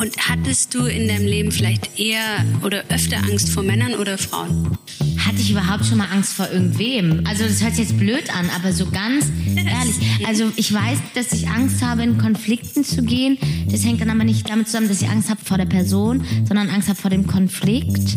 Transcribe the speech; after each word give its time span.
Und 0.00 0.16
hattest 0.16 0.74
du 0.74 0.86
in 0.86 1.08
deinem 1.08 1.26
Leben 1.26 1.52
vielleicht 1.52 1.98
eher 1.98 2.22
oder 2.64 2.84
öfter 2.88 3.18
Angst 3.18 3.50
vor 3.50 3.62
Männern 3.62 3.94
oder 3.94 4.16
Frauen? 4.16 4.78
Hatte 5.18 5.36
ich 5.40 5.50
überhaupt 5.50 5.84
schon 5.84 5.98
mal 5.98 6.08
Angst 6.10 6.32
vor 6.32 6.48
irgendwem? 6.50 7.26
Also 7.26 7.44
das 7.44 7.62
hört 7.62 7.74
sich 7.74 7.90
jetzt 7.90 7.98
blöd 7.98 8.34
an, 8.34 8.48
aber 8.56 8.72
so 8.72 8.86
ganz 8.90 9.26
ehrlich. 9.56 10.26
Also 10.26 10.50
ich 10.56 10.72
weiß, 10.72 10.98
dass 11.14 11.32
ich 11.32 11.48
Angst 11.48 11.82
habe, 11.82 12.02
in 12.02 12.16
Konflikten 12.16 12.82
zu 12.82 13.02
gehen. 13.02 13.36
Das 13.70 13.84
hängt 13.84 14.00
dann 14.00 14.08
aber 14.08 14.24
nicht 14.24 14.48
damit 14.48 14.68
zusammen, 14.68 14.88
dass 14.88 15.02
ich 15.02 15.08
Angst 15.10 15.28
habe 15.28 15.44
vor 15.44 15.58
der 15.58 15.66
Person, 15.66 16.24
sondern 16.46 16.70
Angst 16.70 16.88
habe 16.88 16.98
vor 16.98 17.10
dem 17.10 17.26
Konflikt. 17.26 18.16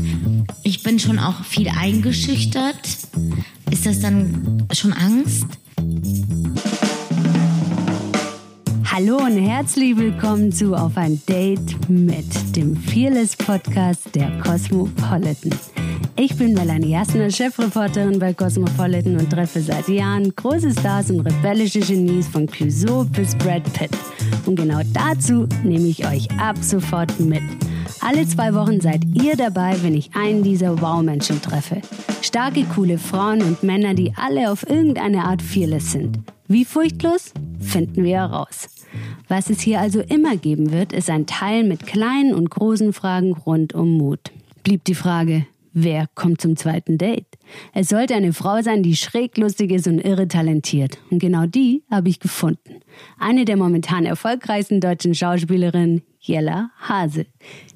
Ich 0.63 0.83
bin 0.83 0.99
schon 0.99 1.19
auch 1.19 1.43
viel 1.43 1.67
eingeschüchtert. 1.67 2.87
Ist 3.71 3.85
das 3.85 3.99
dann 3.99 4.65
schon 4.71 4.93
Angst? 4.93 5.47
Hallo 8.95 9.17
und 9.17 9.37
herzlich 9.37 9.97
willkommen 9.97 10.51
zu 10.51 10.75
Auf 10.75 10.97
ein 10.97 11.19
Date 11.27 11.89
mit 11.89 12.55
dem 12.55 12.77
Fearless 12.77 13.35
Podcast 13.35 14.13
der 14.13 14.29
Cosmopolitan. 14.37 15.51
Ich 16.15 16.37
bin 16.37 16.53
Melanie 16.53 16.91
Jasner, 16.91 17.31
Chefreporterin 17.31 18.19
bei 18.19 18.35
Cosmopolitan 18.35 19.17
und 19.17 19.31
treffe 19.31 19.61
seit 19.61 19.87
Jahren 19.87 20.31
große 20.35 20.69
Stars 20.73 21.09
und 21.09 21.21
rebellische 21.21 21.79
Genies 21.79 22.27
von 22.27 22.45
Clouseau 22.45 23.03
bis 23.05 23.35
Brad 23.35 23.63
Pitt. 23.73 23.89
Und 24.45 24.57
genau 24.57 24.81
dazu 24.93 25.47
nehme 25.63 25.87
ich 25.87 26.05
euch 26.05 26.29
ab 26.39 26.57
sofort 26.61 27.19
mit. 27.19 27.41
Alle 27.99 28.27
zwei 28.27 28.53
Wochen 28.53 28.79
seid 28.79 29.05
ihr 29.15 29.35
dabei, 29.35 29.75
wenn 29.81 29.95
ich 29.95 30.11
einen 30.15 30.43
dieser 30.43 30.79
Wow-Menschen 30.79 31.41
treffe. 31.41 31.81
Starke, 32.21 32.63
coole 32.65 32.99
Frauen 32.99 33.41
und 33.41 33.63
Männer, 33.63 33.95
die 33.95 34.13
alle 34.15 34.51
auf 34.51 34.69
irgendeine 34.69 35.25
Art 35.25 35.41
fearless 35.41 35.93
sind. 35.93 36.19
Wie 36.47 36.63
furchtlos? 36.63 37.33
Finden 37.63 38.03
wir 38.03 38.17
heraus. 38.17 38.69
Was 39.27 39.49
es 39.49 39.61
hier 39.61 39.79
also 39.79 40.01
immer 40.01 40.37
geben 40.37 40.71
wird, 40.71 40.93
ist 40.93 41.09
ein 41.09 41.25
Teil 41.25 41.63
mit 41.63 41.85
kleinen 41.85 42.33
und 42.33 42.49
großen 42.49 42.93
Fragen 42.93 43.33
rund 43.33 43.73
um 43.73 43.97
Mut. 43.97 44.31
Blieb 44.63 44.83
die 44.85 44.95
Frage, 44.95 45.45
wer 45.73 46.07
kommt 46.13 46.41
zum 46.41 46.55
zweiten 46.55 46.97
Date? 46.97 47.25
Es 47.73 47.89
sollte 47.89 48.15
eine 48.15 48.33
Frau 48.33 48.61
sein, 48.61 48.83
die 48.83 48.95
schräg 48.95 49.37
lustig 49.37 49.71
ist 49.71 49.87
und 49.87 49.99
irre 49.99 50.27
talentiert. 50.27 50.99
Und 51.09 51.19
genau 51.19 51.45
die 51.45 51.83
habe 51.89 52.09
ich 52.09 52.19
gefunden. 52.19 52.81
Eine 53.17 53.45
der 53.45 53.57
momentan 53.57 54.05
erfolgreichsten 54.05 54.79
deutschen 54.79 55.15
Schauspielerinnen, 55.15 56.03
Jella 56.19 56.69
Hase. 56.79 57.25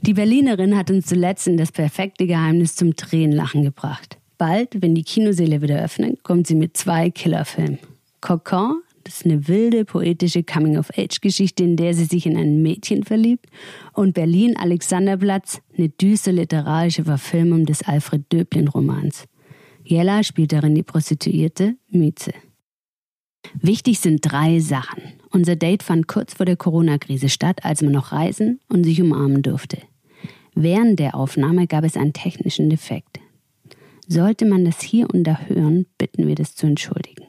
Die 0.02 0.14
Berlinerin 0.14 0.78
hat 0.78 0.90
uns 0.90 1.08
zuletzt 1.08 1.48
in 1.48 1.58
das 1.58 1.72
perfekte 1.72 2.28
Geheimnis 2.28 2.76
zum 2.76 2.96
Tränenlachen 2.96 3.64
gebracht. 3.64 4.18
Bald, 4.38 4.82
wenn 4.82 4.96
die 4.96 5.04
Kinoseele 5.04 5.62
wieder 5.62 5.84
öffnen, 5.84 6.18
kommt 6.24 6.48
sie 6.48 6.56
mit 6.56 6.78
zwei 6.78 7.10
Killerfilmen. 7.10 7.80
Cocon 8.22 8.82
das 9.08 9.20
ist 9.20 9.26
eine 9.26 9.48
wilde, 9.48 9.86
poetische 9.86 10.44
Coming-of-Age-Geschichte, 10.44 11.64
in 11.64 11.78
der 11.78 11.94
sie 11.94 12.04
sich 12.04 12.26
in 12.26 12.36
ein 12.36 12.62
Mädchen 12.62 13.04
verliebt. 13.04 13.46
Und 13.94 14.14
Berlin 14.14 14.58
Alexanderplatz, 14.58 15.62
eine 15.78 15.88
düstere 15.88 16.36
literarische 16.36 17.06
Verfilmung 17.06 17.66
des 17.66 17.84
Alfred 17.84 18.26
Döblin-Romans. 18.34 19.24
Jella 19.86 20.24
spielt 20.24 20.52
darin 20.52 20.76
die 20.76 20.84
Prostituierte 20.84 21.78
Mieze. 21.88 22.34
Wichtig 23.62 24.00
sind 24.00 24.20
drei 24.22 24.60
Sachen. 24.60 25.02
Unser 25.32 25.56
Date 25.56 25.84
fand 25.84 26.10
kurz 26.10 26.34
vor 26.34 26.46
der 26.46 26.58
Corona-Krise 26.58 27.30
statt, 27.30 27.64
als 27.64 27.82
man 27.82 27.94
noch 27.94 28.12
reisen 28.12 28.60
und 28.68 28.84
sich 28.84 29.02
umarmen 29.02 29.42
durfte. 29.42 29.78
Während 30.54 31.00
der 31.00 31.16
Aufnahme 31.16 31.66
gab 31.68 31.86
es 31.86 31.96
einen 31.96 32.12
technischen 32.12 32.70
Defekt. 32.70 33.22
Sollte 34.10 34.46
man 34.46 34.66
das 34.66 34.82
hier 34.82 35.08
und 35.10 35.24
da 35.24 35.40
hören, 35.48 35.86
bitten 35.98 36.28
wir 36.28 36.36
das 36.36 36.56
zu 36.56 36.68
entschuldigen. 36.68 37.27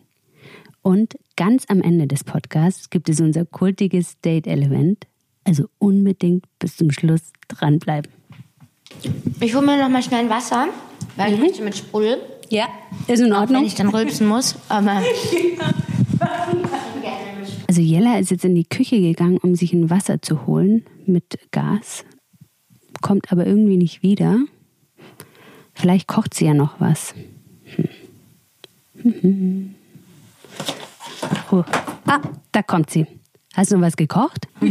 Und 0.89 1.19
ganz 1.37 1.67
am 1.69 1.83
Ende 1.83 2.07
des 2.07 2.25
Podcasts 2.25 2.89
gibt 2.89 3.11
es 3.11 3.21
unser 3.21 3.45
kultiges 3.45 4.19
Date-Element. 4.23 5.07
Also 5.45 5.67
unbedingt 5.79 6.47
bis 6.59 6.79
zum 6.79 6.91
Schluss 6.93 7.21
dranbleiben. 7.47 8.11
Ich 9.39 9.55
hole 9.55 9.67
mir 9.67 9.77
noch 9.77 9.91
mal 9.91 10.03
schnell 10.03 10.21
ein 10.21 10.31
Wasser, 10.31 10.69
weil 11.17 11.35
ich 11.35 11.39
möchte 11.39 11.61
mit 11.61 11.77
Sprudel. 11.77 12.17
Ja, 12.49 12.69
ist 13.07 13.21
in 13.21 13.35
Auch 13.35 13.41
Ordnung. 13.41 13.61
wenn 13.61 13.67
ich 13.67 13.75
dann 13.75 13.91
rülpsen 13.91 14.27
muss. 14.27 14.55
Aber 14.71 15.03
Also 17.69 17.83
Jella 17.83 18.19
ist 18.19 18.31
jetzt 18.31 18.47
in 18.47 18.55
die 18.55 18.65
Küche 18.65 18.99
gegangen, 18.99 19.37
um 19.37 19.57
sich 19.57 19.75
ein 19.75 19.91
Wasser 19.91 20.23
zu 20.23 20.47
holen 20.47 20.87
mit 21.05 21.39
Gas, 21.51 22.07
kommt 23.03 23.31
aber 23.31 23.47
irgendwie 23.47 23.77
nicht 23.77 24.03
wieder. 24.03 24.39
Vielleicht 25.75 26.09
kocht 26.09 26.33
sie 26.33 26.47
ja 26.47 26.55
noch 26.55 26.81
was. 26.81 27.15
Hm. 29.03 29.75
Oh. 31.51 31.65
Ah, 32.07 32.21
da 32.53 32.63
kommt 32.63 32.91
sie. 32.91 33.07
Hast 33.55 33.73
du 33.73 33.77
noch 33.77 33.87
was 33.87 33.97
gekocht? 33.97 34.47
ja, 34.61 34.69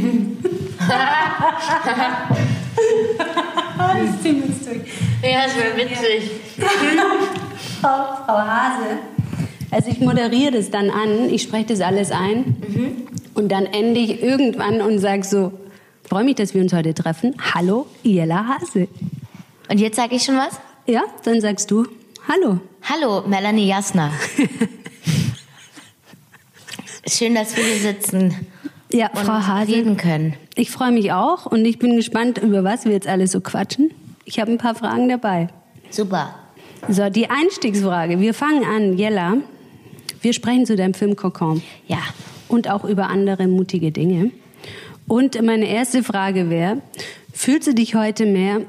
das 5.46 5.56
wäre 5.58 5.76
witzig. 5.76 6.32
Frau, 7.82 8.26
Frau 8.26 8.38
Hase. 8.38 9.00
Also 9.72 9.90
ich 9.90 10.00
moderiere 10.00 10.52
das 10.52 10.72
dann 10.72 10.90
an, 10.90 11.30
ich 11.30 11.42
spreche 11.42 11.68
das 11.68 11.82
alles 11.82 12.12
ein 12.12 12.56
und 13.34 13.52
dann 13.52 13.66
ende 13.66 14.00
ich 14.00 14.24
irgendwann 14.24 14.82
und 14.82 15.00
sage 15.00 15.24
so, 15.24 15.52
freue 16.08 16.24
mich, 16.24 16.36
dass 16.36 16.54
wir 16.54 16.62
uns 16.62 16.72
heute 16.74 16.94
treffen. 16.94 17.36
Hallo, 17.54 17.88
Jella 18.02 18.48
Hase. 18.48 18.88
Und 19.70 19.80
jetzt 19.80 19.98
sage 19.98 20.16
ich 20.16 20.24
schon 20.24 20.38
was? 20.38 20.60
Ja, 20.86 21.04
dann 21.24 21.42
sagst 21.42 21.70
du, 21.70 21.86
hallo. 22.28 22.62
Hallo, 22.84 23.28
Melanie 23.28 23.68
Jasner. 23.68 24.12
Schön, 27.08 27.36
dass 27.36 27.56
wir 27.56 27.64
hier 27.64 27.80
sitzen 27.80 28.36
Ja, 28.92 29.08
und 29.12 29.20
Frau 29.20 29.34
Hase. 29.48 29.72
reden 29.72 29.98
können. 29.98 30.34
Ich 30.56 30.72
freue 30.72 30.92
mich 30.92 31.12
auch 31.14 31.46
und 31.46 31.66
ich 31.66 31.80
bin 31.80 31.96
gespannt, 31.96 32.38
über 32.40 32.64
was 32.64 32.86
wir 32.86 32.92
jetzt 32.94 33.08
alles 33.08 33.32
so 33.32 33.42
quatschen. 33.42 33.92
Ich 34.26 34.40
habe 34.40 34.52
ein 34.52 34.58
paar 34.58 34.76
Fragen 34.76 35.08
dabei. 35.10 35.48
Super. 35.90 36.36
So, 36.90 37.10
die 37.10 37.30
Einstiegsfrage. 37.30 38.20
Wir 38.20 38.34
fangen 38.34 38.64
an, 38.64 38.98
Jella. 38.98 39.38
Wir 40.22 40.34
sprechen 40.34 40.66
zu 40.66 40.76
deinem 40.76 40.94
Film 40.94 41.16
Cocon. 41.16 41.62
Ja. 41.88 42.00
und 42.50 42.70
auch 42.70 42.86
über 42.86 43.08
andere 43.10 43.48
mutige 43.48 43.92
Dinge. 43.92 44.32
Und 45.08 45.42
meine 45.42 45.66
erste 45.66 46.02
Frage 46.04 46.50
wäre, 46.50 46.82
fühlst 47.34 47.68
du 47.68 47.74
dich 47.74 47.94
heute 47.96 48.26
mehr 48.26 48.62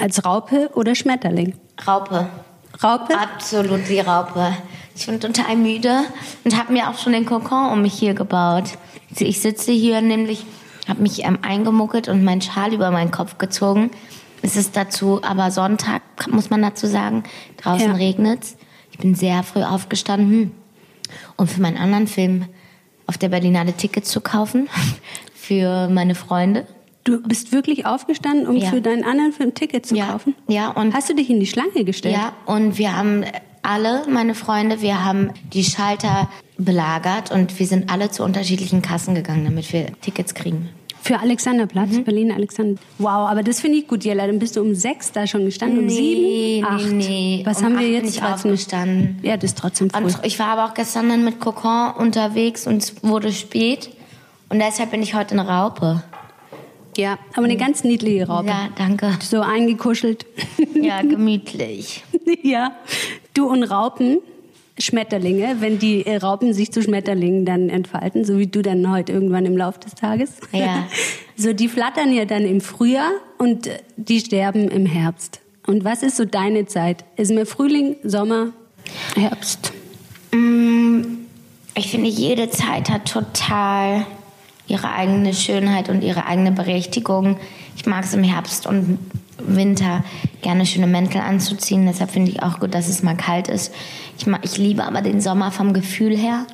als 0.00 0.24
Raupe 0.24 0.70
oder 0.74 0.94
Schmetterling? 0.94 1.54
Raupe. 1.86 2.28
Raupe? 2.82 3.18
Absolut 3.18 3.88
wie 3.90 4.00
Raupe. 4.00 4.54
Ich 5.00 5.06
bin 5.06 5.18
total 5.18 5.56
müde 5.56 6.02
und 6.44 6.58
habe 6.58 6.74
mir 6.74 6.90
auch 6.90 6.98
schon 6.98 7.14
den 7.14 7.24
Kokon 7.24 7.72
um 7.72 7.80
mich 7.80 7.94
hier 7.94 8.12
gebaut. 8.12 8.64
Ich 9.18 9.40
sitze 9.40 9.72
hier 9.72 10.02
nämlich, 10.02 10.44
habe 10.86 11.00
mich 11.00 11.24
ähm, 11.24 11.38
eingemuckelt 11.40 12.08
und 12.08 12.22
meinen 12.22 12.42
Schal 12.42 12.74
über 12.74 12.90
meinen 12.90 13.10
Kopf 13.10 13.38
gezogen. 13.38 13.90
Es 14.42 14.56
ist 14.56 14.76
dazu 14.76 15.20
aber 15.22 15.50
Sonntag, 15.50 16.02
muss 16.30 16.50
man 16.50 16.60
dazu 16.60 16.86
sagen. 16.86 17.24
Draußen 17.56 17.88
Ja. 17.88 17.94
regnet's. 17.94 18.56
Ich 18.92 18.98
bin 18.98 19.14
sehr 19.14 19.42
früh 19.42 19.62
aufgestanden, 19.62 20.52
um 21.36 21.46
für 21.46 21.62
meinen 21.62 21.78
anderen 21.78 22.06
Film 22.06 22.44
auf 23.06 23.16
der 23.16 23.30
Berlinale 23.30 23.72
Tickets 23.72 24.10
zu 24.10 24.20
kaufen. 24.20 24.68
Für 25.34 25.88
meine 25.88 26.14
Freunde. 26.14 26.66
Du 27.04 27.20
bist 27.22 27.50
wirklich 27.52 27.84
aufgestanden, 27.86 28.46
um 28.46 28.56
Ja. 28.56 28.68
für 28.70 28.80
deinen 28.82 29.02
anderen 29.04 29.32
Film 29.32 29.52
Ticket 29.54 29.84
zu 29.86 29.96
Ja. 29.96 30.08
kaufen? 30.12 30.34
Ja, 30.46 30.68
und 30.70 30.94
Hast 30.94 31.08
du 31.08 31.14
dich 31.14 31.28
in 31.30 31.40
die 31.40 31.46
Schlange 31.46 31.82
gestellt? 31.84 32.14
Ja, 32.14 32.34
und 32.46 32.78
wir 32.78 32.94
haben 32.96 33.24
alle, 33.62 34.02
meine 34.08 34.34
Freunde, 34.34 34.80
wir 34.82 35.04
haben 35.04 35.30
die 35.52 35.64
Schalter 35.64 36.28
belagert 36.58 37.30
und 37.30 37.58
wir 37.58 37.66
sind 37.66 37.90
alle 37.90 38.10
zu 38.10 38.22
unterschiedlichen 38.24 38.82
Kassen 38.82 39.14
gegangen, 39.14 39.44
damit 39.44 39.72
wir 39.72 39.86
Tickets 40.00 40.34
kriegen. 40.34 40.68
Für 41.02 41.18
Alexanderplatz, 41.20 41.92
Mhm. 41.92 42.04
Berlin 42.04 42.30
Alexander. 42.32 42.78
Wow, 42.98 43.28
aber 43.30 43.42
das 43.42 43.60
finde 43.60 43.78
ich 43.78 43.88
gut, 43.88 44.04
Jella. 44.04 44.26
Dann 44.26 44.38
bist 44.38 44.56
du 44.56 44.60
um 44.60 44.74
sechs 44.74 45.12
da 45.12 45.26
schon 45.26 45.46
gestanden, 45.46 45.78
um 45.84 45.88
sieben, 45.88 46.66
acht. 46.66 46.90
nee. 46.92 47.40
Was 47.46 47.58
um 47.58 47.64
haben 47.64 47.72
wir 47.78 47.86
bin 47.86 47.92
jetzt? 47.94 48.10
ich 48.10 48.20
trotzdem? 48.20 48.50
aufgestanden. 48.52 49.18
Ja, 49.22 49.36
das 49.38 49.52
ist 49.52 49.58
trotzdem 49.58 49.88
früh. 49.88 50.04
Und 50.04 50.18
ich 50.24 50.38
war 50.38 50.48
aber 50.48 50.66
auch 50.66 50.74
gestern 50.74 51.08
dann 51.08 51.24
mit 51.24 51.40
Cocon 51.40 51.92
unterwegs 51.96 52.66
und 52.66 52.82
es 52.82 53.02
wurde 53.02 53.32
spät. 53.32 53.88
Und 54.50 54.58
deshalb 54.58 54.90
bin 54.90 55.02
ich 55.02 55.14
heute 55.14 55.32
eine 55.38 55.48
Raupe. 55.48 56.02
Ja, 56.98 57.18
aber 57.34 57.44
eine 57.44 57.56
ganz 57.56 57.82
niedliche 57.82 58.26
Raupe. 58.26 58.48
Ja, 58.48 58.68
danke. 58.76 59.16
So 59.22 59.40
eingekuschelt. 59.40 60.26
Ja, 60.74 61.00
gemütlich. 61.00 62.04
ja. 62.42 62.72
Du 63.40 63.48
und 63.48 63.62
Raupen, 63.62 64.18
Schmetterlinge, 64.78 65.56
wenn 65.60 65.78
die 65.78 66.04
äh, 66.04 66.18
Raupen 66.18 66.52
sich 66.52 66.72
zu 66.72 66.82
Schmetterlingen 66.82 67.46
dann 67.46 67.70
entfalten, 67.70 68.26
so 68.26 68.36
wie 68.36 68.48
du 68.48 68.60
dann 68.60 68.90
heute 68.90 69.12
irgendwann 69.12 69.46
im 69.46 69.56
Laufe 69.56 69.80
des 69.80 69.94
Tages. 69.94 70.32
Ja. 70.52 70.86
So, 71.36 71.54
die 71.54 71.68
flattern 71.68 72.12
ja 72.12 72.26
dann 72.26 72.42
im 72.44 72.60
Frühjahr 72.60 73.12
und 73.38 73.66
äh, 73.66 73.78
die 73.96 74.20
sterben 74.20 74.68
im 74.68 74.84
Herbst. 74.84 75.40
Und 75.66 75.84
was 75.84 76.02
ist 76.02 76.18
so 76.18 76.26
deine 76.26 76.66
Zeit? 76.66 77.02
Ist 77.16 77.30
mehr 77.30 77.46
Frühling, 77.46 77.96
Sommer, 78.04 78.48
Herbst? 79.16 79.72
Mm, 80.32 81.00
Ich 81.74 81.90
finde, 81.90 82.10
jede 82.10 82.50
Zeit 82.50 82.90
hat 82.90 83.10
total 83.10 84.04
ihre 84.66 84.92
eigene 84.92 85.32
Schönheit 85.32 85.88
und 85.88 86.02
ihre 86.02 86.26
eigene 86.26 86.52
Berechtigung. 86.52 87.38
Ich 87.74 87.86
mag 87.86 88.04
es 88.04 88.12
im 88.12 88.22
Herbst 88.22 88.66
und 88.66 88.98
Winter 89.46 90.04
gerne 90.42 90.66
schöne 90.66 90.86
Mäntel 90.86 91.20
anzuziehen. 91.20 91.86
Deshalb 91.86 92.10
finde 92.10 92.30
ich 92.30 92.42
auch 92.42 92.60
gut, 92.60 92.74
dass 92.74 92.88
es 92.88 93.02
mal 93.02 93.16
kalt 93.16 93.48
ist. 93.48 93.72
Ich, 94.18 94.26
mag, 94.26 94.40
ich 94.44 94.58
liebe 94.58 94.84
aber 94.84 95.02
den 95.02 95.20
Sommer 95.20 95.50
vom 95.50 95.72
Gefühl 95.72 96.16
her. 96.16 96.46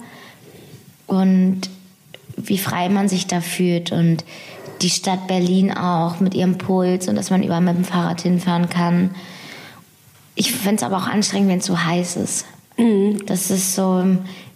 Und 1.07 1.71
wie 2.37 2.59
frei 2.59 2.89
man 2.89 3.09
sich 3.09 3.27
da 3.27 3.41
fühlt 3.41 3.93
und 3.93 4.25
die 4.83 4.91
Stadt 4.91 5.27
Berlin 5.27 5.73
auch 5.73 6.21
mit 6.21 6.35
ihrem 6.35 6.59
Puls 6.59 7.09
und 7.09 7.17
dass 7.17 7.31
man 7.31 7.43
überall 7.43 7.61
mit 7.61 7.77
dem 7.77 7.85
Fahrrad 7.85 8.21
hinfahren 8.21 8.69
kann. 8.69 9.15
Ich 10.35 10.53
finde 10.53 10.77
es 10.77 10.83
aber 10.83 10.99
auch 10.99 11.07
anstrengend, 11.07 11.49
wenn 11.49 11.59
es 11.61 11.67
so 11.67 11.83
heiß 11.83 12.17
ist. 12.17 12.47
Mhm. 12.77 13.25
Das 13.27 13.51
ist 13.51 13.75
so, 13.75 14.05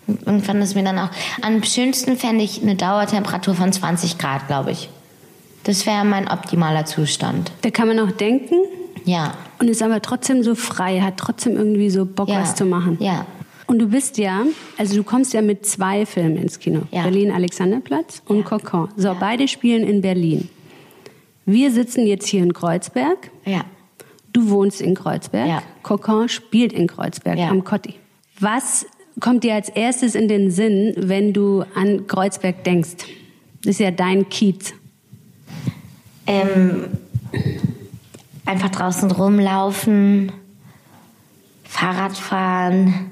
irgendwann 0.07 0.61
ist 0.61 0.75
mir 0.75 0.85
dann 0.85 0.99
auch, 0.99 1.09
am 1.43 1.63
schönsten 1.63 2.17
fände 2.17 2.45
ich 2.45 2.63
eine 2.63 2.77
Dauertemperatur 2.77 3.55
von 3.55 3.73
20 3.73 4.19
Grad, 4.19 4.47
glaube 4.47 4.73
ich. 4.73 4.91
Das 5.65 5.87
wäre 5.87 6.05
mein 6.05 6.29
optimaler 6.29 6.87
Zustand. 6.87 7.53
Da 7.63 7.71
kann 7.71 7.89
man 7.89 7.99
auch 8.01 8.11
denken. 8.13 8.55
Ja. 9.05 9.35
Und 9.59 9.69
ist 9.69 9.83
aber 9.83 10.01
trotzdem 10.03 10.43
so 10.43 10.55
frei, 10.55 11.01
hat 11.01 11.17
trotzdem 11.17 11.57
irgendwie 11.57 11.91
so 11.91 12.07
Bock, 12.07 12.29
ja. 12.29 12.41
was 12.41 12.55
zu 12.55 12.65
machen. 12.65 12.97
Ja. 13.01 13.27
Und 13.67 13.79
du 13.79 13.89
bist 13.89 14.19
ja, 14.19 14.43
also 14.79 14.97
du 14.97 15.05
kommst 15.05 15.33
ja 15.33 15.43
mit 15.43 15.65
zwei 15.65 16.05
Filmen 16.07 16.37
ins 16.37 16.59
Kino. 16.59 16.83
Ja. 16.91 17.03
Berlin 17.03 17.31
Alexanderplatz 17.31 18.23
und 18.27 18.39
Ja. 18.39 18.43
Cocon. 18.45 18.89
So, 18.97 19.15
beide 19.19 19.47
spielen 19.49 19.85
in 19.85 20.01
Berlin. 20.01 20.49
Wir 21.47 21.71
sitzen 21.71 22.07
jetzt 22.07 22.27
hier 22.27 22.43
in 22.43 22.53
Kreuzberg. 22.53 23.31
Ja. 23.45 23.65
Du 24.33 24.49
wohnst 24.51 24.81
in 24.81 24.95
Kreuzberg. 24.95 25.49
Ja. 25.49 25.63
Cocon 25.83 26.29
spielt 26.29 26.73
in 26.73 26.87
Kreuzberg 26.87 27.39
Ja. 27.39 27.49
am 27.51 27.65
Kotti. 27.65 27.95
Was 28.39 28.87
kommt 29.21 29.45
dir 29.45 29.55
als 29.55 29.69
erstes 29.69 30.15
in 30.15 30.29
den 30.29 30.51
Sinn, 30.51 30.95
wenn 30.97 31.33
du 31.33 31.65
an 31.75 32.07
Kreuzberg 32.07 32.65
denkst? 32.65 33.07
Das 33.63 33.73
ist 33.73 33.81
ja 33.81 33.91
dein 33.91 34.29
Kiez. 34.29 34.73
Ähm, 36.31 36.85
einfach 38.47 38.69
draußen 38.69 39.11
rumlaufen, 39.11 40.31
Fahrrad 41.65 42.17
fahren. 42.17 43.11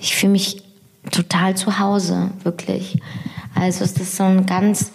Ich 0.00 0.16
fühle 0.16 0.32
mich 0.32 0.62
total 1.10 1.54
zu 1.54 1.78
Hause, 1.78 2.30
wirklich. 2.44 3.00
Also 3.54 3.84
es 3.84 3.92
ist 3.92 4.16
so 4.16 4.24
ein 4.24 4.46
ganz 4.46 4.92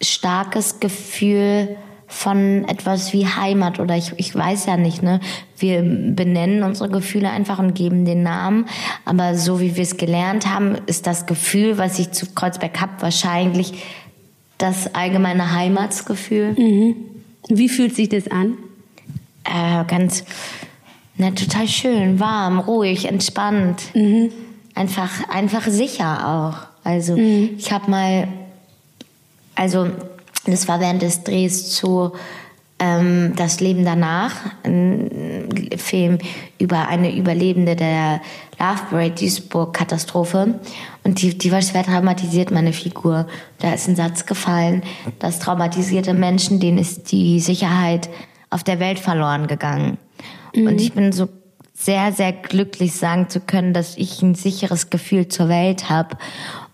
starkes 0.00 0.78
Gefühl 0.78 1.76
von 2.06 2.64
etwas 2.68 3.12
wie 3.12 3.26
Heimat 3.26 3.80
oder 3.80 3.96
ich, 3.96 4.12
ich 4.16 4.34
weiß 4.34 4.66
ja 4.66 4.76
nicht, 4.76 5.02
ne? 5.02 5.18
Wir 5.58 5.82
benennen 5.82 6.62
unsere 6.62 6.88
Gefühle 6.90 7.30
einfach 7.30 7.58
und 7.58 7.74
geben 7.74 8.04
den 8.04 8.22
Namen, 8.22 8.66
aber 9.04 9.34
so 9.36 9.60
wie 9.60 9.74
wir 9.74 9.82
es 9.82 9.96
gelernt 9.96 10.46
haben, 10.46 10.76
ist 10.86 11.08
das 11.08 11.26
Gefühl, 11.26 11.76
was 11.76 11.98
ich 11.98 12.12
zu 12.12 12.26
Kreuzberg 12.26 12.80
habe, 12.80 12.92
wahrscheinlich 13.00 13.82
das 14.58 14.94
allgemeine 14.94 15.52
Heimatsgefühl. 15.54 16.54
Wie 17.48 17.68
fühlt 17.68 17.94
sich 17.94 18.08
das 18.08 18.28
an? 18.28 18.54
Äh, 19.44 19.84
ganz, 19.86 20.24
na, 21.16 21.30
total 21.32 21.68
schön, 21.68 22.18
warm, 22.20 22.58
ruhig, 22.58 23.06
entspannt. 23.06 23.82
Einfach, 24.74 25.28
einfach 25.28 25.66
sicher 25.68 26.28
auch. 26.28 26.66
Also, 26.84 27.16
ich 27.16 27.72
habe 27.72 27.90
mal, 27.90 28.28
also, 29.54 29.88
das 30.46 30.68
war 30.68 30.80
während 30.80 31.02
des 31.02 31.24
Drehs 31.24 31.70
zu 31.70 32.12
ähm, 32.78 33.34
Das 33.36 33.60
Leben 33.60 33.84
danach, 33.84 34.34
ein 34.62 35.48
Film 35.76 36.18
über 36.58 36.88
eine 36.88 37.14
Überlebende 37.16 37.76
der 37.76 38.20
Love 38.58 38.82
Parade 38.90 39.14
Duisburg-Katastrophe. 39.14 40.60
Und 41.02 41.22
die, 41.22 41.36
die 41.36 41.52
war 41.52 41.62
schwer 41.62 41.84
traumatisiert, 41.84 42.50
meine 42.50 42.72
Figur. 42.72 43.26
Da 43.58 43.72
ist 43.72 43.88
ein 43.88 43.96
Satz 43.96 44.26
gefallen, 44.26 44.82
dass 45.18 45.38
traumatisierte 45.38 46.14
Menschen, 46.14 46.60
denen 46.60 46.78
ist 46.78 47.10
die 47.12 47.40
Sicherheit 47.40 48.08
auf 48.50 48.62
der 48.62 48.80
Welt 48.80 48.98
verloren 48.98 49.46
gegangen. 49.46 49.98
Und 50.54 50.80
ich 50.80 50.92
bin 50.92 51.12
so 51.12 51.28
sehr, 51.72 52.12
sehr 52.12 52.32
glücklich 52.32 52.94
sagen 52.94 53.28
zu 53.28 53.40
können, 53.40 53.74
dass 53.74 53.96
ich 53.96 54.22
ein 54.22 54.34
sicheres 54.34 54.90
Gefühl 54.90 55.28
zur 55.28 55.48
Welt 55.48 55.90
habe. 55.90 56.16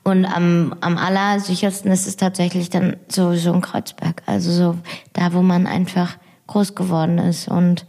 Und 0.02 0.24
am, 0.26 0.74
am 0.80 0.98
allersichersten 0.98 1.90
ist 1.90 2.06
es 2.06 2.16
tatsächlich 2.16 2.70
dann 2.70 2.96
sowieso 3.08 3.52
in 3.52 3.60
Kreuzberg. 3.60 4.22
Also 4.26 4.52
so 4.52 4.76
da, 5.12 5.32
wo 5.32 5.42
man 5.42 5.66
einfach 5.66 6.16
groß 6.46 6.74
geworden 6.74 7.18
ist 7.18 7.48
und 7.48 7.86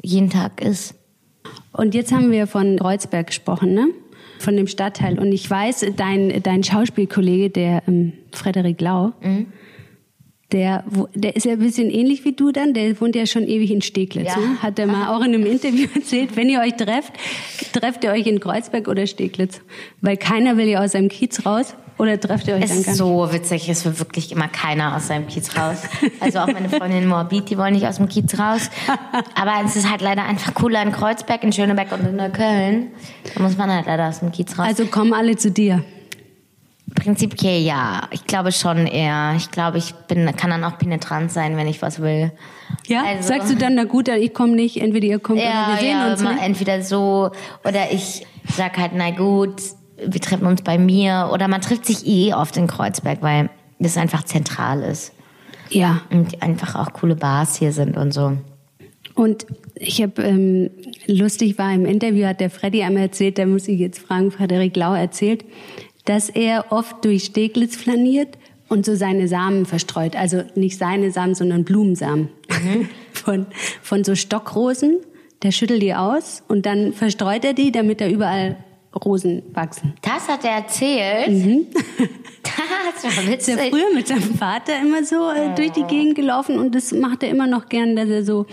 jeden 0.00 0.30
Tag 0.30 0.60
ist. 0.60 0.94
Und 1.72 1.94
jetzt 1.94 2.12
haben 2.12 2.30
wir 2.30 2.46
von 2.46 2.78
Kreuzberg 2.78 3.28
gesprochen, 3.28 3.74
ne? 3.74 3.88
Von 4.40 4.56
dem 4.56 4.66
Stadtteil. 4.68 5.18
Und 5.18 5.32
ich 5.32 5.48
weiß, 5.50 5.86
dein, 5.96 6.42
dein 6.42 6.62
Schauspielkollege, 6.62 7.50
der 7.50 7.82
ähm, 7.88 8.12
Frederik 8.32 8.80
Lau, 8.80 9.12
der, 10.52 10.84
wo- 10.88 11.08
der 11.14 11.36
ist 11.36 11.44
ja 11.44 11.52
ein 11.52 11.58
bisschen 11.58 11.90
ähnlich 11.90 12.24
wie 12.24 12.32
du 12.32 12.52
dann. 12.52 12.72
Der 12.72 12.98
wohnt 13.00 13.14
ja 13.16 13.26
schon 13.26 13.46
ewig 13.46 13.70
in 13.70 13.82
Steglitz. 13.82 14.28
Ja. 14.28 14.38
Ne? 14.40 14.62
Hat 14.62 14.78
er 14.78 14.86
mal 14.86 15.08
auch 15.14 15.20
in 15.20 15.34
einem 15.34 15.44
Interview 15.44 15.86
erzählt, 15.94 16.36
wenn 16.36 16.48
ihr 16.48 16.60
euch 16.60 16.74
trefft, 16.74 17.12
trefft 17.72 18.04
ihr 18.04 18.10
euch 18.12 18.26
in 18.26 18.40
Kreuzberg 18.40 18.88
oder 18.88 19.06
Steglitz. 19.06 19.60
Weil 20.00 20.16
keiner 20.16 20.56
will 20.56 20.66
ja 20.68 20.82
aus 20.82 20.92
seinem 20.92 21.08
Kiez 21.08 21.44
raus. 21.44 21.74
Oder 21.98 22.18
trefft 22.20 22.46
ihr 22.46 22.54
euch 22.54 22.62
Es 22.62 22.68
dann 22.70 22.76
gar 22.76 22.80
ist 22.82 22.86
nicht? 22.88 22.96
so 22.96 23.32
witzig, 23.32 23.68
es 23.68 23.84
will 23.84 23.98
wirklich 23.98 24.30
immer 24.32 24.46
keiner 24.48 24.94
aus 24.96 25.08
seinem 25.08 25.26
Kiez 25.26 25.56
raus. 25.56 25.82
Also 26.20 26.38
auch 26.38 26.46
meine 26.46 26.68
Freundin 26.68 27.06
Morbid, 27.08 27.50
die 27.50 27.58
wollen 27.58 27.74
nicht 27.74 27.86
aus 27.86 27.96
dem 27.96 28.08
Kiez 28.08 28.38
raus. 28.38 28.70
Aber 29.34 29.52
es 29.64 29.74
ist 29.76 29.90
halt 29.90 30.00
leider 30.00 30.24
einfach 30.24 30.54
cooler 30.54 30.80
in 30.82 30.92
Kreuzberg, 30.92 31.42
in 31.42 31.52
Schöneberg 31.52 31.90
und 31.92 32.06
in 32.06 32.16
Neukölln. 32.16 32.88
Da 33.34 33.42
muss 33.42 33.56
man 33.56 33.70
halt 33.70 33.86
leider 33.86 34.08
aus 34.08 34.20
dem 34.20 34.30
Kiez 34.30 34.56
raus. 34.58 34.66
Also 34.68 34.86
kommen 34.86 35.12
alle 35.12 35.36
zu 35.36 35.50
dir. 35.50 35.82
Prinzipiell 36.94 37.60
ja. 37.62 38.02
Ich 38.12 38.24
glaube 38.24 38.50
schon 38.50 38.86
eher. 38.86 39.34
Ich 39.36 39.50
glaube, 39.50 39.76
ich 39.78 39.94
bin, 40.08 40.34
kann 40.36 40.50
dann 40.50 40.64
auch 40.64 40.78
penetrant 40.78 41.30
sein, 41.30 41.56
wenn 41.56 41.66
ich 41.68 41.82
was 41.82 42.00
will. 42.00 42.32
Ja? 42.86 43.02
Also- 43.04 43.28
Sagst 43.28 43.50
du 43.50 43.56
dann, 43.56 43.74
na 43.74 43.84
gut, 43.84 44.08
ich 44.08 44.32
komme 44.32 44.54
nicht, 44.54 44.80
entweder 44.80 45.06
ihr 45.06 45.18
kommt 45.18 45.38
oder 45.40 45.48
Ja, 45.50 45.68
wir 45.72 45.76
sehen 45.80 45.98
ja, 45.98 46.10
uns. 46.12 46.22
mal 46.22 46.34
Ne? 46.36 46.40
entweder 46.42 46.80
so 46.82 47.30
oder 47.64 47.90
ich 47.92 48.26
sag 48.56 48.78
halt, 48.78 48.92
na 48.94 49.10
gut, 49.10 49.60
wir 50.06 50.20
treffen 50.20 50.46
uns 50.46 50.62
bei 50.62 50.78
mir 50.78 51.30
oder 51.32 51.48
man 51.48 51.60
trifft 51.60 51.86
sich 51.86 52.06
eh 52.06 52.34
oft 52.34 52.56
in 52.56 52.66
Kreuzberg, 52.66 53.22
weil 53.22 53.50
das 53.78 53.96
einfach 53.96 54.24
zentral 54.24 54.82
ist 54.82 55.12
Ja. 55.70 56.02
und 56.10 56.42
einfach 56.42 56.74
auch 56.74 56.92
coole 56.92 57.16
Bars 57.16 57.56
hier 57.56 57.72
sind 57.72 57.96
und 57.96 58.12
so. 58.12 58.36
Und 59.14 59.46
ich 59.74 60.00
habe, 60.02 60.22
ähm, 60.22 60.70
lustig 61.06 61.58
war, 61.58 61.72
im 61.72 61.84
Interview 61.86 62.26
hat 62.26 62.40
der 62.40 62.50
Freddy 62.50 62.82
einmal 62.82 63.02
erzählt, 63.04 63.38
da 63.38 63.46
muss 63.46 63.66
ich 63.66 63.80
jetzt 63.80 63.98
fragen, 63.98 64.30
Frederik 64.30 64.76
Lau 64.76 64.94
erzählt, 64.94 65.44
dass 66.04 66.28
er 66.30 66.66
oft 66.70 67.04
durch 67.04 67.24
Steglitz 67.24 67.76
flaniert 67.76 68.38
und 68.68 68.86
so 68.86 68.94
seine 68.94 69.26
Samen 69.28 69.66
verstreut. 69.66 70.14
Also 70.14 70.42
nicht 70.54 70.78
seine 70.78 71.10
Samen, 71.10 71.34
sondern 71.34 71.64
Blumensamen. 71.64 72.28
Von, 73.12 73.46
von 73.82 74.04
so 74.04 74.14
Stockrosen. 74.14 74.98
Der 75.42 75.50
schüttelt 75.50 75.82
die 75.82 75.94
aus 75.94 76.42
und 76.48 76.64
dann 76.66 76.92
verstreut 76.92 77.44
er 77.44 77.52
die, 77.52 77.72
damit 77.72 78.00
da 78.00 78.08
überall 78.08 78.56
Rosen 78.94 79.42
wachsen. 79.52 79.94
Das 80.02 80.28
hat 80.28 80.44
er 80.44 80.52
erzählt. 80.52 81.28
Das 83.00 83.04
war 83.04 83.10
Ist 83.22 83.48
er 83.48 83.56
witzig. 83.56 83.70
früher 83.70 83.94
mit 83.94 84.08
seinem 84.08 84.34
Vater 84.34 84.72
immer 84.80 85.04
so 85.04 85.30
äh, 85.30 85.54
durch 85.54 85.70
die 85.72 85.84
Gegend 85.84 86.16
gelaufen 86.16 86.58
und 86.58 86.74
das 86.74 86.90
macht 86.92 87.22
er 87.22 87.28
immer 87.30 87.46
noch 87.46 87.68
gern, 87.68 87.94
dass 87.94 88.08
er 88.08 88.24
so 88.24 88.46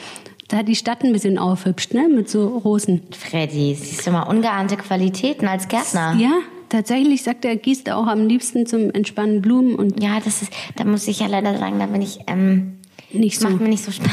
da 0.50 0.62
die 0.62 0.76
Stadt 0.76 1.04
ein 1.04 1.12
bisschen 1.12 1.40
aufhübscht, 1.40 1.94
ne, 1.96 2.08
mit 2.08 2.30
so 2.30 2.48
Rosen. 2.60 3.02
Freddy, 3.18 3.74
siehst 3.74 4.06
du 4.06 4.12
mal 4.12 4.24
ungeahnte 4.24 4.78
Qualitäten 4.78 5.48
als 5.48 5.68
Gärtner. 5.68 6.16
Ja, 6.20 6.34
tatsächlich 6.70 7.24
sagt 7.24 7.46
er, 7.46 7.52
er 7.52 7.58
gießt 7.58 7.90
auch 7.90 8.06
am 8.06 8.28
liebsten 8.28 8.68
zum 8.68 8.92
Entspannen 8.92 9.42
Blumen 9.42 9.74
und 9.76 10.04
Ja, 10.04 10.20
das 10.24 10.44
ist, 10.44 10.52
da 10.76 10.84
muss 10.84 11.08
ich 11.08 11.22
ja 11.22 11.28
leider 11.28 11.58
sagen, 11.58 11.80
da 11.80 11.88
bin 11.88 12.02
ich, 12.04 12.20
ähm, 12.28 12.78
nicht 13.20 13.40
so. 13.40 13.50
macht 13.50 13.62
mir 13.62 13.70
nicht 13.70 13.84
so 13.84 13.92
Spaß. 13.92 14.10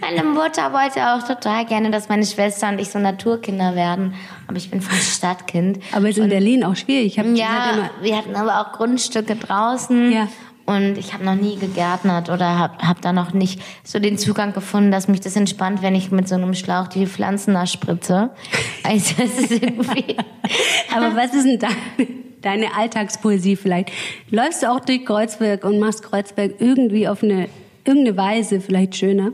Meine 0.00 0.24
Mutter 0.24 0.72
wollte 0.72 1.00
auch 1.08 1.22
total 1.26 1.64
gerne, 1.66 1.90
dass 1.90 2.08
meine 2.08 2.26
Schwester 2.26 2.68
und 2.68 2.78
ich 2.78 2.90
so 2.90 2.98
Naturkinder 2.98 3.74
werden. 3.74 4.14
Aber 4.46 4.56
ich 4.56 4.70
bin 4.70 4.80
voll 4.80 4.98
Stadtkind. 4.98 5.80
Aber 5.92 6.08
ist 6.08 6.18
in 6.18 6.28
Berlin 6.28 6.64
auch 6.64 6.76
schwierig. 6.76 7.16
Ja, 7.16 7.22
immer, 7.22 7.90
wir 8.02 8.16
hatten 8.16 8.34
aber 8.34 8.60
auch 8.60 8.72
Grundstücke 8.72 9.36
draußen. 9.36 10.12
Ja. 10.12 10.28
Und 10.66 10.96
ich 10.96 11.12
habe 11.12 11.24
noch 11.24 11.34
nie 11.34 11.56
gegärtnert 11.56 12.30
oder 12.30 12.58
habe 12.58 12.78
hab 12.86 13.02
da 13.02 13.12
noch 13.12 13.34
nicht 13.34 13.60
so 13.82 13.98
den 13.98 14.16
Zugang 14.16 14.54
gefunden, 14.54 14.90
dass 14.90 15.08
mich 15.08 15.20
das 15.20 15.36
entspannt, 15.36 15.82
wenn 15.82 15.94
ich 15.94 16.10
mit 16.10 16.26
so 16.26 16.36
einem 16.36 16.54
Schlauch 16.54 16.88
die 16.88 17.06
Pflanzen 17.06 17.52
nachspritze. 17.52 18.30
Also 18.82 19.14
es 19.22 19.38
ist 19.38 19.50
irgendwie... 19.50 20.16
aber 20.94 21.16
was 21.16 21.32
ist 21.32 21.46
denn 21.46 21.58
deine, 21.58 22.08
deine 22.42 22.76
Alltagspoesie 22.76 23.56
vielleicht? 23.56 23.90
Läufst 24.28 24.62
du 24.62 24.70
auch 24.70 24.80
durch 24.80 25.06
Kreuzberg 25.06 25.64
und 25.64 25.78
machst 25.78 26.02
Kreuzberg 26.02 26.56
irgendwie 26.58 27.08
auf 27.08 27.22
eine 27.22 27.48
irgendeine 27.84 28.16
Weise 28.16 28.60
vielleicht 28.60 28.96
schöner? 28.96 29.32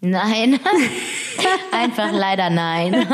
Nein. 0.00 0.60
Einfach 1.72 2.12
leider 2.12 2.50
nein. 2.50 2.94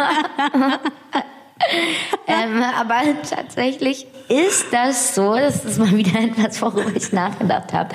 ähm, 2.27 2.63
aber 2.79 3.03
tatsächlich 3.29 4.07
ist 4.29 4.67
das 4.73 5.15
so, 5.15 5.35
das 5.35 5.65
ist 5.65 5.79
mal 5.79 5.97
wieder 5.97 6.21
etwas, 6.21 6.61
worüber 6.61 6.95
ich 6.95 7.13
nachgedacht 7.13 7.73
habe. 7.73 7.95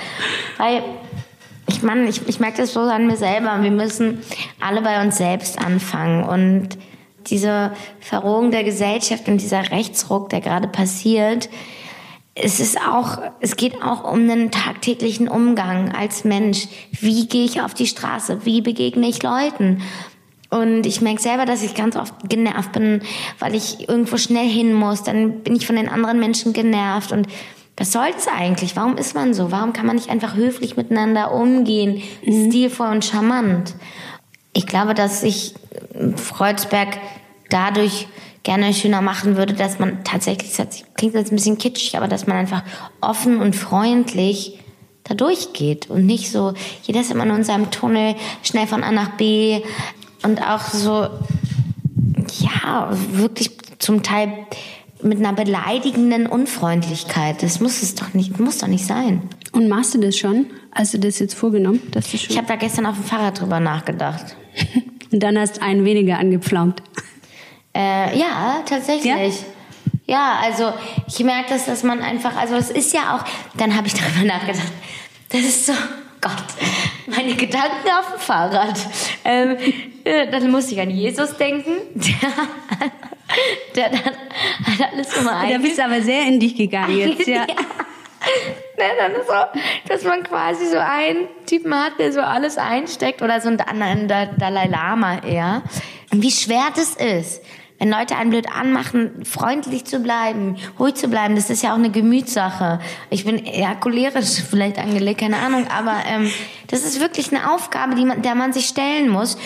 Weil 0.58 0.84
ich 1.68 1.82
meine, 1.82 2.08
ich, 2.08 2.28
ich 2.28 2.40
merke 2.40 2.58
das 2.58 2.74
so 2.74 2.82
an 2.82 3.08
mir 3.08 3.18
selber. 3.18 3.62
Wir 3.62 3.72
müssen 3.72 4.22
alle 4.60 4.82
bei 4.82 5.02
uns 5.02 5.18
selbst 5.18 5.60
anfangen. 5.60 6.24
Und 6.24 6.78
diese 7.28 7.72
Verrohung 8.00 8.52
der 8.52 8.64
Gesellschaft 8.64 9.28
und 9.28 9.42
dieser 9.42 9.72
Rechtsruck, 9.72 10.30
der 10.30 10.42
gerade 10.42 10.68
passiert, 10.68 11.50
es 12.36 12.60
ist 12.60 12.78
auch, 12.78 13.20
es 13.40 13.56
geht 13.56 13.82
auch 13.82 14.04
um 14.12 14.30
einen 14.30 14.52
tagtäglichen 14.52 15.30
Umgang 15.30 15.94
als 15.96 16.26
Mensch. 16.26 16.68
Wie 16.92 17.28
gehe 17.28 17.46
ich 17.46 17.62
auf 17.62 17.74
die 17.74 17.88
Straße? 17.88 18.46
Wie 18.46 18.62
begegne 18.62 19.08
ich 19.08 19.24
Leuten? 19.24 19.82
Und 20.50 20.86
ich 20.86 21.02
merke 21.02 21.22
selber, 21.22 21.46
dass 21.46 21.64
ich 21.64 21.76
ganz 21.76 21.96
oft 21.96 22.14
genervt 22.30 22.74
bin, 22.74 23.02
weil 23.40 23.56
ich 23.56 23.88
irgendwo 23.88 24.18
schnell 24.18 24.48
hin 24.48 24.74
muss. 24.74 25.04
Dann 25.04 25.44
bin 25.44 25.56
ich 25.56 25.66
von 25.66 25.78
den 25.78 25.88
anderen 25.88 26.20
Menschen 26.20 26.52
genervt. 26.52 27.14
Und 27.14 27.28
was 27.78 27.94
soll's 27.94 28.28
eigentlich? 28.28 28.76
Warum 28.76 28.98
ist 28.98 29.16
man 29.16 29.34
so? 29.34 29.52
Warum 29.52 29.72
kann 29.72 29.86
man 29.86 29.96
nicht 29.96 30.10
einfach 30.10 30.36
höflich 30.36 30.76
miteinander 30.76 31.34
umgehen? 31.34 32.02
Mhm. 32.26 32.50
Stilvoll 32.52 32.90
und 32.90 33.06
charmant. 33.06 33.76
Ich 34.54 34.68
glaube, 34.68 34.94
dass 34.94 35.22
sich 35.22 35.56
Freudsberg 36.16 36.98
dadurch 37.50 38.08
gerne 38.46 38.74
schöner 38.74 39.02
machen 39.02 39.36
würde, 39.36 39.54
dass 39.54 39.80
man 39.80 40.06
tatsächlich, 40.06 40.56
das 40.56 40.86
klingt 40.94 41.16
jetzt 41.16 41.34
ein 41.34 41.36
bisschen 41.36 41.58
kitschig, 41.58 41.98
aber 41.98 42.08
dass 42.08 42.28
man 42.28 42.38
einfach 42.38 42.64
offen 43.02 43.42
und 43.42 43.56
freundlich 43.56 44.60
da 45.04 45.16
durchgeht 45.16 45.90
und 45.90 46.06
nicht 46.06 46.32
so, 46.32 46.54
jeder 46.84 47.02
ist 47.02 47.12
immer 47.12 47.26
nur 47.26 47.36
in 47.36 47.44
seinem 47.44 47.72
Tunnel, 47.72 48.16
schnell 48.44 48.68
von 48.68 48.84
A 48.84 48.92
nach 48.92 49.18
B 49.18 49.62
und 50.24 50.42
auch 50.42 50.62
so, 50.62 51.08
ja, 52.40 52.90
wirklich 53.12 53.52
zum 53.80 54.04
Teil 54.04 54.32
mit 55.02 55.20
einer 55.20 55.34
beleidigenden 55.34 56.28
Unfreundlichkeit. 56.28 57.44
Das 57.44 57.60
muss 57.60 57.84
es 57.84 57.96
doch 57.96 58.14
nicht, 58.14 58.40
muss 58.40 58.60
doch 58.60 58.68
nicht 58.68 58.86
sein. 58.86 59.24
Und 59.52 59.68
machst 59.68 59.94
du 59.94 60.00
das 60.00 60.18
schon? 60.18 60.48
Hast 60.72 60.94
du 60.94 61.00
das 61.00 61.20
jetzt 61.20 61.34
vorgenommen? 61.34 61.82
Dass 61.92 62.12
du 62.12 62.18
schon 62.18 62.32
ich 62.32 62.38
habe 62.38 62.48
da 62.48 62.56
gestern 62.56 62.86
auf 62.86 62.96
dem 62.96 63.04
Fahrrad 63.04 63.40
drüber 63.40 63.60
nachgedacht. 63.60 64.36
und 65.12 65.22
dann 65.22 65.38
hast 65.38 65.62
einen 65.62 65.84
weniger 65.86 66.18
angepflaumt. 66.18 66.82
Äh, 67.76 68.18
ja, 68.18 68.64
tatsächlich. 68.66 69.44
Ja? 70.08 70.16
ja? 70.16 70.40
also 70.42 70.74
ich 71.08 71.20
merke 71.24 71.50
das, 71.50 71.66
dass 71.66 71.84
man 71.84 72.02
einfach, 72.02 72.38
also 72.38 72.56
es 72.56 72.72
ist 72.72 72.94
ja 72.94 73.16
auch, 73.16 73.58
dann 73.58 73.76
habe 73.76 73.88
ich 73.88 73.94
darüber 74.16 74.26
nachgedacht, 74.26 74.72
das 75.30 75.42
ist 75.42 75.66
so, 75.66 75.74
Gott, 76.22 76.32
meine 77.08 77.36
Gedanken 77.36 77.90
auf 78.00 78.14
dem 78.14 78.20
Fahrrad. 78.20 78.80
Ähm, 79.26 79.58
äh, 80.06 80.32
dann 80.32 80.50
musste 80.50 80.74
ich 80.74 80.82
an 80.82 80.90
Jesus 80.90 81.36
denken, 81.36 81.72
der, 81.94 82.30
der 83.76 83.90
dann 83.90 84.06
hat 84.80 84.94
alles 84.94 85.16
immer 85.18 85.36
ein. 85.36 85.52
Da 85.52 85.58
bist 85.58 85.78
du 85.78 85.84
aber 85.84 86.02
sehr 86.02 86.22
in 86.28 86.40
dich 86.40 86.56
gegangen 86.56 86.98
jetzt, 86.98 87.28
ja. 87.28 87.46
ja. 87.48 87.56
Ne, 88.78 88.86
dann 88.98 89.12
ist 89.12 89.28
so, 89.28 89.34
dass 89.88 90.04
man 90.04 90.24
quasi 90.24 90.66
so 90.66 90.80
einen 90.80 91.28
Typen 91.46 91.76
hat, 91.76 92.00
der 92.00 92.12
so 92.12 92.22
alles 92.22 92.58
einsteckt 92.58 93.22
oder 93.22 93.40
so 93.40 93.50
einen 93.50 94.08
Dalai 94.08 94.66
Lama 94.66 95.20
eher. 95.20 95.62
Und 96.12 96.24
wie 96.24 96.32
schwer 96.32 96.70
das 96.76 96.96
ist 96.96 97.44
wenn 97.80 97.90
Leute 97.90 98.16
einen 98.16 98.30
blöd 98.30 98.48
anmachen, 98.50 99.26
freundlich 99.26 99.86
zu 99.86 100.00
bleiben, 100.00 100.56
ruhig 100.80 100.96
zu 100.96 101.08
bleiben, 101.08 101.36
das 101.36 101.50
ist 101.50 101.62
ja 101.64 101.74
auch 101.74 101.78
eine 101.78 101.90
Gemütssache. 101.90 102.80
Ich 103.10 103.26
bin 103.26 103.38
eher 103.38 103.76
cholerisch 103.76 104.42
vielleicht 104.50 104.80
angelegt, 104.80 105.20
keine 105.20 105.38
Ahnung, 105.38 105.68
aber 105.68 105.96
ähm, 106.08 106.32
das 106.68 106.86
ist 106.86 107.00
wirklich 107.00 107.32
eine 107.34 107.54
Aufgabe, 107.54 107.96
die 107.96 108.06
man, 108.06 108.22
der 108.22 108.36
man 108.36 108.54
sich 108.54 108.68
stellen 108.68 109.10
muss. 109.10 109.38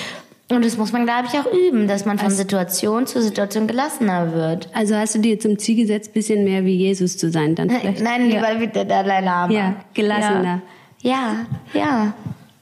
Und 0.52 0.66
das 0.66 0.78
muss 0.78 0.92
man, 0.92 1.06
glaube 1.06 1.28
ich, 1.32 1.40
auch 1.40 1.46
üben, 1.46 1.88
dass 1.88 2.06
man 2.06 2.18
von 2.18 2.26
also, 2.26 2.38
Situation 2.38 3.06
zu 3.06 3.22
Situation 3.22 3.68
gelassener 3.68 4.34
wird. 4.34 4.68
Also 4.74 4.96
hast 4.96 5.14
du 5.14 5.20
dir 5.20 5.40
zum 5.40 5.60
Ziel 5.60 5.76
gesetzt, 5.76 6.12
bisschen 6.14 6.44
mehr 6.44 6.66
wie 6.66 6.76
Jesus 6.76 7.18
zu 7.18 7.30
sein, 7.32 7.54
dann 7.54 7.70
vielleicht? 7.70 8.02
Nein, 8.02 8.30
lieber 8.30 8.54
ja. 8.54 8.60
wie 8.60 8.68
der 8.68 8.86
Dalai 8.86 9.22
Lama. 9.22 9.54
Ja, 9.54 9.76
gelassener. 9.94 10.62
Ja, 11.02 11.46
ja, 11.74 11.82
ja. 11.82 12.14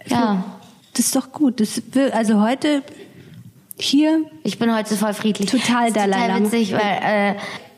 ja. 0.05 0.43
Das 0.93 1.05
ist 1.05 1.15
doch 1.15 1.31
gut. 1.31 1.61
Das, 1.61 1.81
also 2.11 2.41
heute 2.41 2.83
hier. 3.79 4.25
Ich 4.43 4.59
bin 4.59 4.75
heute 4.75 4.95
voll 4.95 5.13
friedlich. 5.13 5.49
Total 5.49 5.91
Dalai 5.91 6.27
Total 6.27 6.43
witzig, 6.43 6.73
weil 6.73 7.35
äh, 7.35 7.35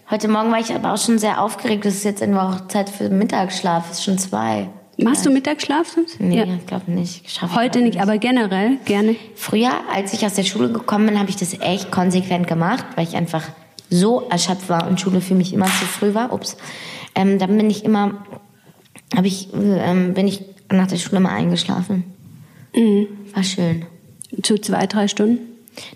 heute 0.09 0.27
Morgen 0.27 0.51
war 0.51 0.59
ich 0.59 0.73
aber 0.73 0.93
auch 0.93 0.97
schon 0.97 1.19
sehr 1.19 1.41
aufgeregt. 1.41 1.85
Es 1.85 1.95
ist 1.95 2.03
jetzt 2.03 2.23
auch 2.23 2.67
Zeit 2.67 2.89
für 2.89 3.09
Mittagsschlaf. 3.09 3.85
Es 3.91 3.99
ist 3.99 4.03
schon 4.05 4.17
zwei. 4.17 4.69
Machst 4.97 5.25
du 5.25 5.29
Mittagsschlaf 5.29 5.87
sonst? 5.87 6.19
Nee, 6.19 6.39
ja. 6.39 6.43
ich 6.43 6.65
glaube 6.65 6.91
nicht. 6.91 7.29
Schaff 7.29 7.55
Heute 7.55 7.79
nicht, 7.79 7.93
nicht, 7.93 8.01
aber 8.01 8.17
generell 8.17 8.77
gerne. 8.85 9.15
Früher, 9.35 9.71
als 9.93 10.13
ich 10.13 10.25
aus 10.25 10.33
der 10.33 10.43
Schule 10.43 10.71
gekommen 10.71 11.07
bin, 11.07 11.19
habe 11.19 11.29
ich 11.29 11.37
das 11.37 11.53
echt 11.59 11.91
konsequent 11.91 12.47
gemacht, 12.47 12.85
weil 12.95 13.07
ich 13.07 13.15
einfach 13.15 13.43
so 13.89 14.27
erschöpft 14.29 14.67
war 14.69 14.87
und 14.87 14.99
Schule 14.99 15.21
für 15.21 15.35
mich 15.35 15.53
immer 15.53 15.67
zu 15.67 15.85
früh 15.85 16.13
war. 16.13 16.33
Ups. 16.33 16.57
Ähm, 17.15 17.39
dann 17.39 17.55
bin 17.57 17.69
ich 17.69 17.85
immer, 17.85 18.25
habe 19.15 19.27
ich, 19.27 19.49
ähm, 19.53 20.13
bin 20.13 20.27
ich 20.27 20.43
nach 20.71 20.87
der 20.87 20.97
Schule 20.97 21.21
mal 21.21 21.33
eingeschlafen. 21.33 22.03
Mhm. 22.75 23.07
War 23.33 23.43
schön. 23.43 23.85
Zu 24.43 24.57
zwei, 24.57 24.85
drei 24.85 25.07
Stunden? 25.07 25.48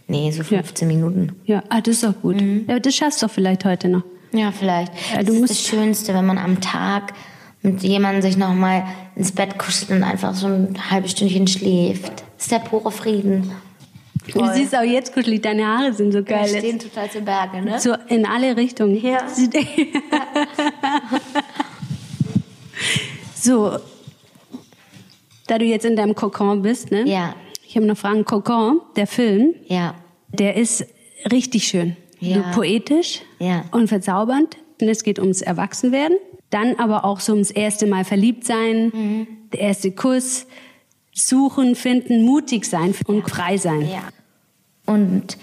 Nee, 0.07 0.31
so 0.31 0.43
15 0.43 0.89
ja. 0.89 0.95
Minuten. 0.95 1.31
Ja, 1.45 1.63
ah, 1.69 1.81
das 1.81 1.97
ist 1.97 2.05
auch 2.05 2.21
gut. 2.21 2.41
Mhm. 2.41 2.65
Ja, 2.67 2.79
das 2.79 2.95
schaffst 2.95 3.21
du 3.21 3.27
vielleicht 3.27 3.65
heute 3.65 3.89
noch. 3.89 4.03
Ja, 4.31 4.51
vielleicht. 4.51 4.91
Ja, 5.13 5.21
das 5.23 5.35
ist 5.35 5.49
das 5.49 5.61
Schönste, 5.61 6.13
wenn 6.13 6.25
man 6.25 6.37
am 6.37 6.59
Tag 6.59 7.13
mit 7.61 7.81
jemandem 7.81 8.21
sich 8.21 8.35
nochmal 8.35 8.83
ins 9.15 9.31
Bett 9.31 9.57
kuschelt 9.57 9.91
und 9.91 10.03
einfach 10.03 10.33
so 10.35 10.47
ein 10.47 10.77
halbes 10.89 11.11
Stündchen 11.11 11.47
schläft. 11.47 12.23
Das 12.37 12.45
ist 12.45 12.51
der 12.51 12.59
pure 12.59 12.91
Frieden. 12.91 13.51
Voll. 14.31 14.47
Du 14.47 14.53
siehst 14.53 14.75
auch 14.75 14.83
jetzt 14.83 15.13
kuschelig, 15.13 15.41
deine 15.41 15.65
Haare 15.65 15.93
sind 15.93 16.11
so 16.13 16.23
geil. 16.23 16.49
Die 16.51 16.57
stehen 16.57 16.79
total 16.79 17.11
zu 17.11 17.21
Berge, 17.21 17.61
ne? 17.61 17.79
So 17.79 17.95
in 18.07 18.25
alle 18.25 18.55
Richtungen. 18.55 18.95
Ja. 19.03 19.27
so, 23.35 23.77
da 25.47 25.57
du 25.57 25.65
jetzt 25.65 25.85
in 25.85 25.97
deinem 25.97 26.15
Kokon 26.15 26.61
bist, 26.61 26.89
ne? 26.91 27.03
Ja. 27.05 27.35
Ich 27.73 27.77
habe 27.77 27.87
noch 27.87 27.97
Fragen. 27.97 28.23
Cocon, 28.23 28.81
der 28.95 29.07
Film, 29.07 29.55
ja. 29.65 29.95
der 30.27 30.57
ist 30.57 30.85
richtig 31.31 31.65
schön. 31.65 31.97
Ja. 32.19 32.51
poetisch 32.53 33.23
ja. 33.39 33.65
und 33.71 33.87
verzaubernd. 33.87 34.57
Und 34.79 34.89
es 34.89 35.03
geht 35.03 35.17
ums 35.17 35.41
Erwachsenwerden. 35.41 36.19
Dann 36.51 36.75
aber 36.75 37.03
auch 37.03 37.19
so 37.19 37.33
ums 37.33 37.49
erste 37.49 37.87
Mal 37.87 38.05
verliebt 38.05 38.45
sein, 38.45 38.91
mhm. 38.93 39.27
der 39.53 39.61
erste 39.61 39.89
Kuss, 39.89 40.45
suchen, 41.15 41.73
finden, 41.73 42.21
mutig 42.21 42.65
sein 42.65 42.93
und 43.07 43.27
frei 43.27 43.57
sein. 43.57 43.89
Ja. 43.89 44.03
Und 44.85 45.39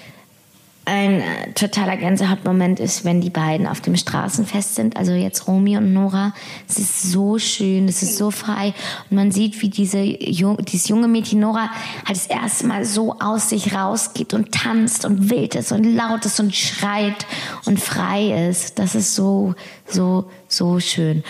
ein 0.90 1.20
äh, 1.20 1.52
totaler 1.52 1.96
Gänsehautmoment 1.96 2.80
ist, 2.80 3.04
wenn 3.04 3.20
die 3.20 3.30
beiden 3.30 3.68
auf 3.68 3.80
dem 3.80 3.96
Straßenfest 3.96 4.74
sind, 4.74 4.96
also 4.96 5.12
jetzt 5.12 5.46
Romy 5.46 5.76
und 5.76 5.92
Nora. 5.92 6.34
Es 6.68 6.78
ist 6.78 7.12
so 7.12 7.38
schön, 7.38 7.86
es 7.86 8.02
ist 8.02 8.16
so 8.16 8.32
frei 8.32 8.74
und 9.08 9.16
man 9.16 9.30
sieht, 9.30 9.62
wie 9.62 9.68
diese 9.68 10.04
dieses 10.04 10.88
junge 10.88 11.06
Mädchen 11.06 11.38
Nora 11.38 11.70
halt 12.04 12.16
das 12.16 12.26
erste 12.26 12.66
Mal 12.66 12.84
so 12.84 13.16
aus 13.20 13.50
sich 13.50 13.72
rausgeht 13.72 14.34
und 14.34 14.50
tanzt 14.52 15.04
und 15.04 15.30
wild 15.30 15.54
ist 15.54 15.70
und 15.70 15.84
laut 15.84 16.26
ist 16.26 16.40
und 16.40 16.54
schreit 16.56 17.24
und 17.66 17.78
frei 17.78 18.48
ist. 18.48 18.80
Das 18.80 18.96
ist 18.96 19.14
so, 19.14 19.54
so, 19.86 20.28
so 20.48 20.80
schön. 20.80 21.22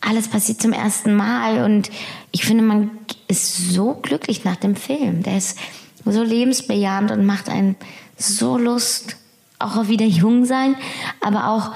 Alles 0.00 0.28
passiert 0.28 0.62
zum 0.62 0.72
ersten 0.72 1.14
Mal 1.14 1.64
und 1.64 1.90
ich 2.30 2.46
finde, 2.46 2.64
man 2.64 2.90
ist 3.28 3.70
so 3.70 3.98
glücklich 4.00 4.44
nach 4.44 4.56
dem 4.56 4.76
Film. 4.76 5.22
Der 5.22 5.36
ist 5.36 5.58
so 6.06 6.22
lebensbejahend 6.22 7.10
und 7.10 7.26
macht 7.26 7.50
einen 7.50 7.76
so 8.16 8.58
Lust, 8.58 9.16
auch 9.58 9.88
wieder 9.88 10.06
jung 10.06 10.44
sein, 10.44 10.76
aber 11.20 11.48
auch 11.48 11.72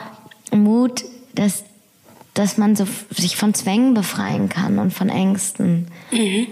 Mut, 0.57 1.04
dass, 1.35 1.64
dass 2.35 2.57
man 2.59 2.76
so 2.76 2.87
sich 3.11 3.37
von 3.37 3.54
Zwängen 3.54 3.95
befreien 3.95 4.49
kann 4.49 4.78
und 4.78 4.92
von 4.92 5.09
Ängsten. 5.09 5.88
Mhm. 6.11 6.47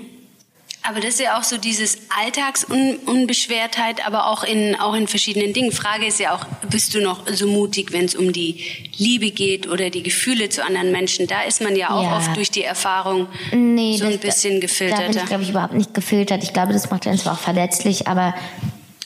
Aber 0.89 1.01
das 1.01 1.15
ist 1.15 1.21
ja 1.21 1.37
auch 1.37 1.43
so 1.43 1.59
dieses 1.59 1.99
Alltagsunbeschwertheit, 2.17 4.07
aber 4.07 4.29
auch 4.29 4.45
in, 4.45 4.77
auch 4.79 4.95
in 4.95 5.09
verschiedenen 5.09 5.53
Dingen. 5.53 5.73
Frage 5.73 6.07
ist 6.07 6.21
ja 6.21 6.33
auch, 6.33 6.45
bist 6.71 6.95
du 6.95 7.01
noch 7.01 7.27
so 7.27 7.49
mutig, 7.49 7.93
wenn 7.93 8.05
es 8.05 8.15
um 8.15 8.33
die 8.33 8.63
Liebe 8.97 9.33
geht 9.33 9.69
oder 9.69 9.91
die 9.91 10.05
Gefühle 10.05 10.49
zu 10.49 10.65
anderen 10.65 10.93
Menschen? 10.93 11.27
Da 11.27 11.43
ist 11.43 11.61
man 11.61 11.75
ja 11.75 11.91
auch 11.91 12.05
ja. 12.05 12.17
oft 12.17 12.37
durch 12.37 12.53
die 12.53 12.63
Erfahrung 12.63 13.27
nee, 13.51 13.97
so 13.97 14.05
ein 14.05 14.13
das, 14.13 14.21
bisschen 14.21 14.61
gefilterter. 14.61 15.03
Da 15.03 15.09
bin 15.09 15.19
ich, 15.19 15.27
glaube 15.27 15.43
ich, 15.43 15.51
überhaupt 15.51 15.75
nicht 15.75 15.93
gefiltert. 15.93 16.45
Ich 16.45 16.53
glaube, 16.53 16.73
das 16.73 16.89
macht 16.89 17.05
einen 17.09 17.19
zwar 17.19 17.33
auch 17.33 17.41
verletzlich, 17.41 18.07
aber 18.07 18.33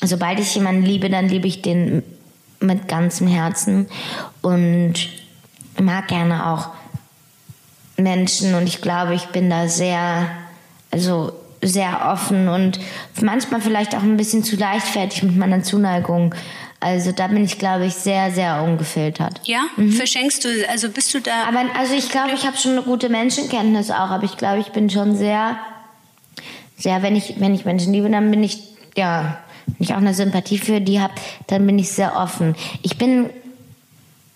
sobald 0.02 0.40
ich 0.40 0.54
jemanden 0.54 0.83
liebe, 0.83 1.11
dann 1.11 1.28
liebe 1.28 1.47
ich 1.47 1.62
den 1.62 2.02
mit 2.61 2.88
ganzem 2.88 3.26
Herzen 3.26 3.88
und 4.42 4.95
mag 5.80 6.09
gerne 6.09 6.50
auch 6.50 6.69
Menschen 7.97 8.54
und 8.54 8.66
ich 8.66 8.80
glaube, 8.80 9.14
ich 9.14 9.26
bin 9.26 9.50
da 9.50 9.69
sehr, 9.69 10.30
also 10.90 11.33
sehr 11.62 12.11
offen 12.12 12.49
und 12.49 12.80
manchmal 13.21 13.61
vielleicht 13.61 13.95
auch 13.95 14.02
ein 14.02 14.16
bisschen 14.16 14.42
zu 14.45 14.57
leichtfertig 14.57 15.23
mit 15.23 15.37
meiner 15.37 15.62
Zuneigung. 15.62 16.35
Also 16.80 17.12
da 17.12 17.26
bin 17.26 17.45
ich, 17.45 17.59
glaube 17.59 17.85
ich, 17.85 17.95
sehr, 17.95 18.30
sehr 18.30 18.62
ungefiltert. 18.62 19.42
Ja? 19.45 19.61
Mhm. 19.76 19.92
Verschenkst 19.92 20.45
du, 20.45 20.49
also 20.71 20.88
bist 20.88 21.12
du 21.12 21.21
da? 21.21 21.45
Aber 21.47 21.62
also 21.78 21.95
ich 21.95 22.09
glaube, 22.09 22.30
ich 22.35 22.47
habe 22.47 22.57
schon 22.57 22.73
eine 22.73 22.83
gute 22.83 23.11
Menschenkenntnis 23.11 23.90
auch, 23.90 24.11
aber 24.11 24.25
ich 24.25 24.38
glaube, 24.38 24.61
ich 24.61 24.69
bin 24.69 24.88
schon 24.88 25.14
sehr, 25.14 25.59
sehr, 26.78 27.02
wenn 27.02 27.16
ich, 27.16 27.35
wenn 27.38 27.54
ich 27.54 27.66
Menschen 27.66 27.92
liebe, 27.92 28.09
dann 28.09 28.30
bin 28.30 28.42
ich, 28.42 28.62
ja, 28.97 29.38
ich 29.79 29.93
auch 29.93 29.99
eine 29.99 30.15
Sympathie 30.15 30.59
für 30.59 30.81
die 30.81 31.00
habe, 31.00 31.15
dann 31.47 31.67
bin 31.67 31.79
ich 31.79 31.91
sehr 31.91 32.17
offen. 32.17 32.55
Ich 32.83 32.99
bin, 32.99 33.31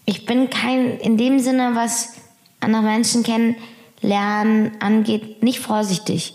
ich 0.06 0.26
bin 0.26 0.50
kein, 0.50 0.98
in 0.98 1.16
dem 1.16 1.38
Sinne, 1.38 1.72
was 1.74 2.14
andere 2.60 2.82
Menschen 2.82 3.22
kennenlernen 3.22 4.72
angeht, 4.80 5.42
nicht 5.42 5.60
vorsichtig. 5.60 6.34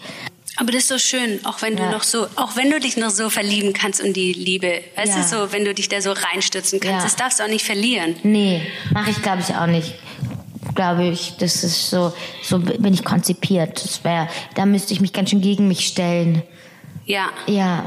Aber 0.60 0.74
das 0.74 0.84
ist 0.84 0.88
so 0.89 0.98
schön, 0.98 1.39
auch 1.46 1.62
wenn 1.62 1.77
ja. 1.77 1.86
du 1.86 1.91
noch 1.91 2.03
so, 2.03 2.27
auch 2.36 2.58
wenn 2.58 2.70
du 2.70 2.82
dich 2.82 2.98
noch 2.98 3.12
so 3.12 3.29
verlieben 3.29 3.72
kannst 3.72 4.01
und 4.03 4.13
die 4.18 4.34
Liebe, 4.34 4.82
weißt 4.98 5.15
ja. 5.15 5.22
du, 5.22 5.27
so, 5.27 5.53
wenn 5.53 5.63
du 5.63 5.74
dich 5.74 5.88
da 5.88 6.01
so 6.01 6.12
reinstürzen 6.12 6.82
kannst, 6.82 6.98
ja. 6.98 7.03
das 7.03 7.15
darfst 7.15 7.39
du 7.39 7.44
auch 7.44 7.48
nicht 7.48 7.65
verlieren. 7.65 8.18
Nee, 8.24 8.62
mache 8.91 9.10
ich 9.10 9.22
glaube 9.22 9.41
ich 9.48 9.56
auch 9.56 9.68
nicht. 9.68 9.96
Glaube 10.75 11.08
ich, 11.08 11.36
das 11.39 11.63
ist 11.63 11.89
so, 11.89 12.13
so 12.44 12.60
bin 12.60 12.94
ich 12.94 13.06
konzipiert. 13.06 13.82
Das 13.82 14.03
wäre, 14.03 14.27
da 14.56 14.65
müsste 14.65 14.94
ich 14.94 15.00
mich 15.00 15.13
ganz 15.13 15.29
schön 15.29 15.41
gegen 15.41 15.68
mich 15.68 15.88
stellen. 15.88 16.44
Ja. 17.06 17.29
Ja. 17.48 17.86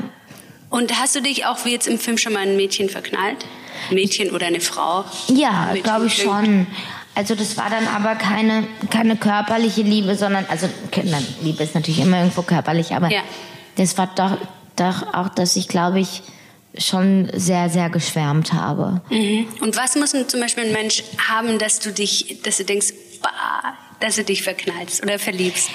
Und 0.72 0.98
hast 0.98 1.14
du 1.14 1.20
dich 1.20 1.44
auch 1.44 1.64
wie 1.66 1.70
jetzt 1.70 1.86
im 1.86 1.98
Film 1.98 2.16
schon 2.18 2.32
mal 2.32 2.40
ein 2.40 2.56
Mädchen 2.56 2.88
verknallt? 2.88 3.44
Mädchen 3.90 4.30
oder 4.30 4.46
eine 4.46 4.60
Frau? 4.60 5.04
Ja, 5.28 5.74
glaube 5.82 6.06
ich 6.06 6.22
schon. 6.22 6.66
Also 7.14 7.34
das 7.34 7.58
war 7.58 7.68
dann 7.68 7.86
aber 7.88 8.14
keine, 8.14 8.66
keine 8.90 9.16
körperliche 9.16 9.82
Liebe, 9.82 10.16
sondern, 10.16 10.46
also 10.48 10.66
Liebe 11.42 11.62
ist 11.62 11.74
natürlich 11.74 12.00
immer 12.00 12.18
irgendwo 12.20 12.40
körperlich, 12.40 12.94
aber 12.94 13.10
Ja. 13.10 13.20
das 13.76 13.98
war 13.98 14.08
doch, 14.14 14.38
doch 14.76 15.12
auch, 15.12 15.28
dass 15.28 15.56
ich, 15.56 15.68
glaube 15.68 16.00
ich, 16.00 16.22
schon 16.78 17.28
sehr, 17.34 17.68
sehr 17.68 17.90
geschwärmt 17.90 18.54
habe. 18.54 19.02
Mhm. 19.10 19.46
Und 19.60 19.76
was 19.76 19.94
muss 19.94 20.12
zum 20.26 20.40
Beispiel 20.40 20.64
ein 20.64 20.72
Mensch 20.72 21.04
haben, 21.28 21.58
dass 21.58 21.80
du 21.80 21.92
dich, 21.92 22.38
dass 22.44 22.56
du 22.56 22.64
denkst, 22.64 22.94
bah, 23.20 23.74
dass 24.00 24.16
du 24.16 24.24
dich 24.24 24.42
verknallst 24.42 25.02
oder 25.02 25.18
verliebst? 25.18 25.68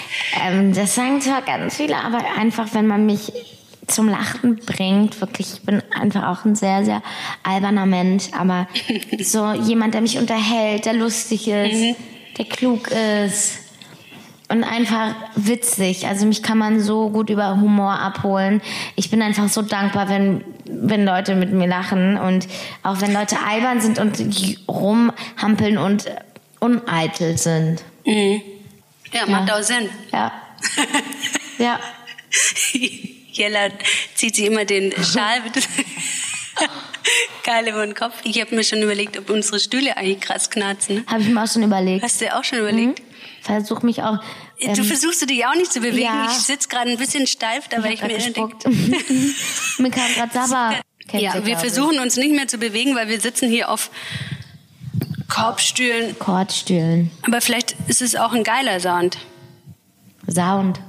Ähm, 0.44 0.74
das 0.74 0.96
sagen 0.96 1.22
zwar 1.22 1.44
ganz 1.44 1.76
viele, 1.76 1.98
aber 1.98 2.24
einfach, 2.36 2.70
wenn 2.74 2.88
man 2.88 3.06
mich 3.06 3.32
zum 3.88 4.10
Lachen 4.10 4.58
bringt, 4.58 5.20
wirklich, 5.22 5.54
ich 5.54 5.62
bin 5.62 5.82
einfach 5.98 6.28
auch 6.28 6.46
ein 6.46 6.56
sehr, 6.56 6.86
sehr 6.86 7.02
alberner 7.44 7.86
Mensch, 7.86 8.26
aber 8.38 8.68
so 9.20 9.52
jemand, 9.54 9.94
der 9.94 10.02
mich 10.02 10.18
unterhält, 10.18 10.86
der 10.86 10.94
lustig 10.94 11.48
ist, 11.48 11.98
der 12.38 12.46
klug 12.46 12.90
ist 12.90 13.60
und 14.50 14.64
einfach 14.64 15.16
witzig. 15.36 16.08
Also 16.08 16.26
mich 16.26 16.42
kann 16.44 16.58
man 16.58 16.80
so 16.80 17.10
gut 17.10 17.30
über 17.30 17.60
Humor 17.60 18.00
abholen. 18.00 18.62
Ich 18.96 19.10
bin 19.10 19.22
einfach 19.22 19.50
so 19.50 19.62
dankbar, 19.62 20.10
wenn, 20.10 20.44
wenn 20.66 21.06
Leute 21.06 21.36
mit 21.36 21.52
mir 21.52 21.68
lachen 21.68 22.18
und 22.18 22.48
auch 22.84 23.02
wenn 23.02 23.14
Leute 23.14 23.38
albern 23.46 23.82
sind 23.82 24.00
und 24.00 24.18
rumhampeln 24.68 25.78
und 25.78 26.06
uneitel 26.60 27.38
sind. 27.38 27.84
Ja, 29.12 29.26
macht 29.28 29.52
auch 29.52 29.62
Sinn. 29.62 29.90
Ja. 30.12 30.32
ja. 31.58 31.80
Jella 33.38 33.70
zieht 34.16 34.36
sich 34.36 34.46
immer 34.46 34.66
den 34.66 34.92
Schal 35.04 35.42
mit 35.42 35.54
Geil 37.44 37.68
über 37.70 37.86
den 37.86 37.96
Kopf. 37.96 38.16
Ich 38.24 38.42
habe 38.42 38.56
mir 38.56 38.64
schon 38.64 38.82
überlegt, 38.82 39.18
ob 39.18 39.30
unsere 39.30 39.60
Stühle 39.60 39.96
eigentlich 39.96 40.20
krass 40.20 40.50
knarzen. 40.50 40.96
Ne? 40.96 41.04
Habe 41.08 41.22
ich 41.22 41.30
mir 41.30 41.42
auch 41.44 41.48
schon 41.48 41.64
überlegt. 41.64 42.04
Hast 42.04 42.20
du 42.20 42.26
dir 42.26 42.38
auch 42.38 42.44
schon 42.44 42.60
überlegt? 42.60 43.02
Versuch 43.42 43.82
mich 43.84 44.04
auch. 44.04 44.18
Du 44.60 44.66
ähm, 44.66 44.84
versuchst 44.84 45.22
du 45.22 45.26
dich 45.28 45.46
auch 45.46 45.56
nicht 45.56 45.72
zu 45.72 45.80
bewegen. 45.80 46.04
ja. 46.04 46.26
Ich 46.30 46.38
sitze 46.40 46.68
gerade 46.68 46.90
ein 46.92 46.98
bisschen 46.98 47.28
steif, 47.28 47.68
da 47.70 47.82
weil 47.84 47.94
ich 47.94 48.02
hab 48.02 48.12
mir 48.12 48.18
denke, 48.18 48.58
mir 49.78 49.92
kam 49.92 50.14
gerade 50.16 50.34
Sabber. 50.34 50.76
Ja, 51.14 51.46
wir 51.46 51.54
ich. 51.54 51.60
versuchen 51.60 52.00
uns 52.00 52.18
nicht 52.18 52.32
mehr 52.34 52.48
zu 52.48 52.58
bewegen, 52.58 52.96
weil 52.96 53.08
wir 53.08 53.22
sitzen 53.22 53.50
hier 53.50 53.70
auf 53.70 53.92
Korbstühlen. 55.30 56.18
Kordstühlen. 56.20 57.12
Aber 57.22 57.40
vielleicht 57.40 57.76
ist 57.88 58.02
es 58.02 58.16
auch 58.16 58.34
ein 58.34 58.44
geiler 58.44 58.80
Sound. 58.80 59.18
Sound. 60.30 60.82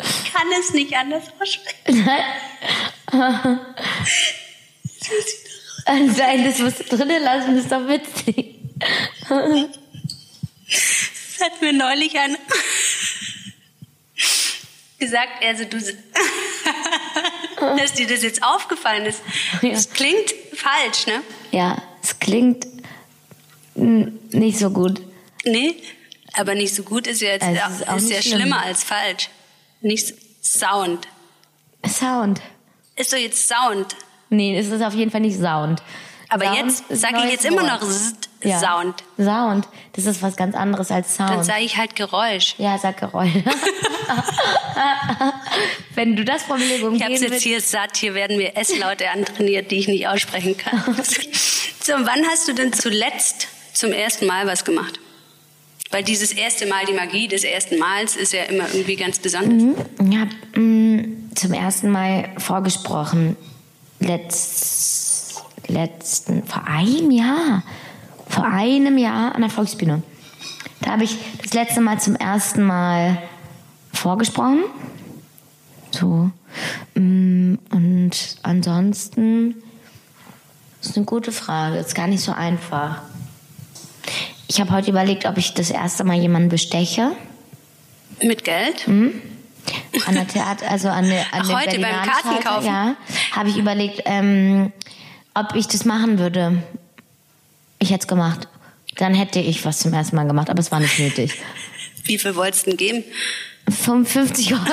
Ich 0.00 0.32
kann 0.32 0.46
es 0.60 0.72
nicht 0.72 0.94
anders 0.96 1.24
aussprechen. 1.40 2.04
Nein, 5.86 6.44
das 6.44 6.58
musst 6.58 6.80
du 6.80 6.84
drinnen 6.96 7.22
lassen, 7.22 7.54
das 7.56 7.64
ist 7.64 7.72
doch 7.72 7.86
witzig. 7.88 8.54
Das 9.28 9.40
hat 11.40 11.60
mir 11.60 11.72
neulich 11.72 12.18
ein 12.18 12.36
gesagt, 14.98 15.42
also 15.44 15.64
du, 15.64 15.78
dass 17.78 17.92
dir 17.94 18.06
das 18.06 18.22
jetzt 18.22 18.42
aufgefallen 18.42 19.06
ist. 19.06 19.22
Das 19.62 19.90
klingt 19.90 20.34
falsch, 20.54 21.06
ne? 21.06 21.22
Ja, 21.52 21.80
es 22.02 22.18
klingt 22.18 22.66
nicht 23.74 24.58
so 24.58 24.70
gut. 24.70 25.00
Nee, 25.44 25.76
aber 26.34 26.54
nicht 26.54 26.74
so 26.74 26.82
gut 26.82 27.06
ist 27.06 27.20
ja 27.22 27.28
jetzt, 27.30 27.44
Also 27.44 27.60
es 27.60 27.80
ist 27.80 27.88
auch 27.88 27.96
ist 27.96 28.10
ja 28.10 28.20
schlimm. 28.22 28.40
schlimmer 28.40 28.62
als 28.62 28.82
falsch. 28.82 29.28
Nicht 29.80 30.14
Sound. 30.42 31.06
Sound. 31.86 32.40
Ist 32.96 33.12
doch 33.12 33.18
jetzt 33.18 33.48
Sound. 33.48 33.94
Nee, 34.30 34.58
es 34.58 34.68
ist 34.68 34.82
auf 34.82 34.94
jeden 34.94 35.10
Fall 35.10 35.20
nicht 35.20 35.38
Sound. 35.38 35.82
Aber 36.28 36.44
Sound 36.44 36.58
jetzt 36.58 36.84
sage 37.00 37.18
ich 37.24 37.32
jetzt 37.32 37.44
immer 37.44 37.62
noch 37.62 37.80
ja. 38.42 38.58
Sound. 38.58 39.02
Sound. 39.16 39.68
Das 39.94 40.06
ist 40.06 40.22
was 40.22 40.36
ganz 40.36 40.54
anderes 40.54 40.90
als 40.90 41.16
Dann 41.16 41.28
Sound. 41.28 41.44
sage 41.44 41.62
ich 41.62 41.76
halt 41.76 41.96
Geräusch. 41.96 42.54
Ja, 42.58 42.78
sag 42.78 42.98
Geräusch. 42.98 43.32
Wenn 45.94 46.16
du 46.16 46.24
das 46.24 46.42
Problem 46.44 46.68
Ich 46.68 46.76
habe 46.76 46.88
umgehen 46.88 47.22
jetzt 47.22 47.42
hier 47.42 47.60
satt. 47.60 47.96
Hier 47.96 48.14
werden 48.14 48.36
mir 48.36 48.56
S-Laute 48.56 49.10
antrainiert, 49.10 49.70
die 49.70 49.78
ich 49.78 49.88
nicht 49.88 50.06
aussprechen 50.06 50.56
kann. 50.56 50.82
so, 51.04 51.92
wann 51.92 52.26
hast 52.30 52.46
du 52.48 52.52
denn 52.52 52.72
zuletzt 52.72 53.48
zum 53.72 53.92
ersten 53.92 54.26
Mal 54.26 54.46
was 54.46 54.64
gemacht? 54.64 55.00
Weil 55.90 56.04
dieses 56.04 56.32
erste 56.32 56.66
Mal, 56.66 56.84
die 56.86 56.92
Magie 56.92 57.28
des 57.28 57.44
ersten 57.44 57.78
Mals 57.78 58.16
ist 58.16 58.32
ja 58.32 58.44
immer 58.44 58.64
irgendwie 58.72 58.96
ganz 58.96 59.18
besonders. 59.18 59.86
Ich 60.08 60.16
habe 60.18 60.60
mm, 60.60 61.30
zum 61.34 61.52
ersten 61.52 61.90
Mal 61.90 62.28
vorgesprochen. 62.36 63.36
Letzt, 64.00 65.42
letzten, 65.66 66.46
vor 66.46 66.66
einem 66.66 67.10
Jahr. 67.10 67.62
Vor 68.28 68.44
einem 68.44 68.98
Jahr 68.98 69.34
an 69.34 69.40
der 69.40 69.50
Volksbühne. 69.50 70.02
Da 70.82 70.90
habe 70.90 71.04
ich 71.04 71.16
das 71.42 71.54
letzte 71.54 71.80
Mal 71.80 71.98
zum 72.00 72.16
ersten 72.16 72.62
Mal 72.64 73.22
vorgesprochen. 73.92 74.64
So. 75.90 76.30
Mm, 76.94 77.54
Und 77.70 78.36
ansonsten 78.42 79.56
ist 80.82 80.96
eine 80.96 81.06
gute 81.06 81.32
Frage. 81.32 81.78
Ist 81.78 81.94
gar 81.94 82.06
nicht 82.06 82.22
so 82.22 82.32
einfach. 82.32 83.02
Ich 84.48 84.60
habe 84.60 84.72
heute 84.72 84.90
überlegt, 84.90 85.26
ob 85.26 85.36
ich 85.36 85.52
das 85.52 85.70
erste 85.70 86.04
Mal 86.04 86.16
jemanden 86.16 86.48
besteche. 86.48 87.12
Mit 88.22 88.44
Geld? 88.44 88.88
An 88.88 90.14
der 90.14 90.26
Theater, 90.26 90.70
also 90.70 90.88
an 90.88 91.06
der 91.08 91.20
an 91.32 91.42
Ach, 91.44 91.60
heute 91.60 91.72
beim 91.72 91.82
Berlinale 91.82 92.10
Karten 92.10 92.28
Theater, 92.30 92.48
kaufen? 92.48 92.66
Ja, 92.66 92.96
habe 93.32 93.50
ich 93.50 93.58
überlegt, 93.58 94.02
ähm, 94.06 94.72
ob 95.34 95.54
ich 95.54 95.68
das 95.68 95.84
machen 95.84 96.18
würde. 96.18 96.62
Ich 97.78 97.90
hätte 97.90 98.00
es 98.04 98.08
gemacht. 98.08 98.48
Dann 98.96 99.12
hätte 99.14 99.38
ich 99.38 99.66
was 99.66 99.80
zum 99.80 99.92
ersten 99.92 100.16
Mal 100.16 100.26
gemacht, 100.26 100.48
aber 100.48 100.60
es 100.60 100.72
war 100.72 100.80
nicht 100.80 100.98
nötig. 100.98 101.34
Wie 102.04 102.18
viel 102.18 102.34
wolltest 102.34 102.66
du 102.66 102.70
denn 102.70 102.78
geben? 102.78 103.04
55 103.70 104.54
Euro 104.54 104.64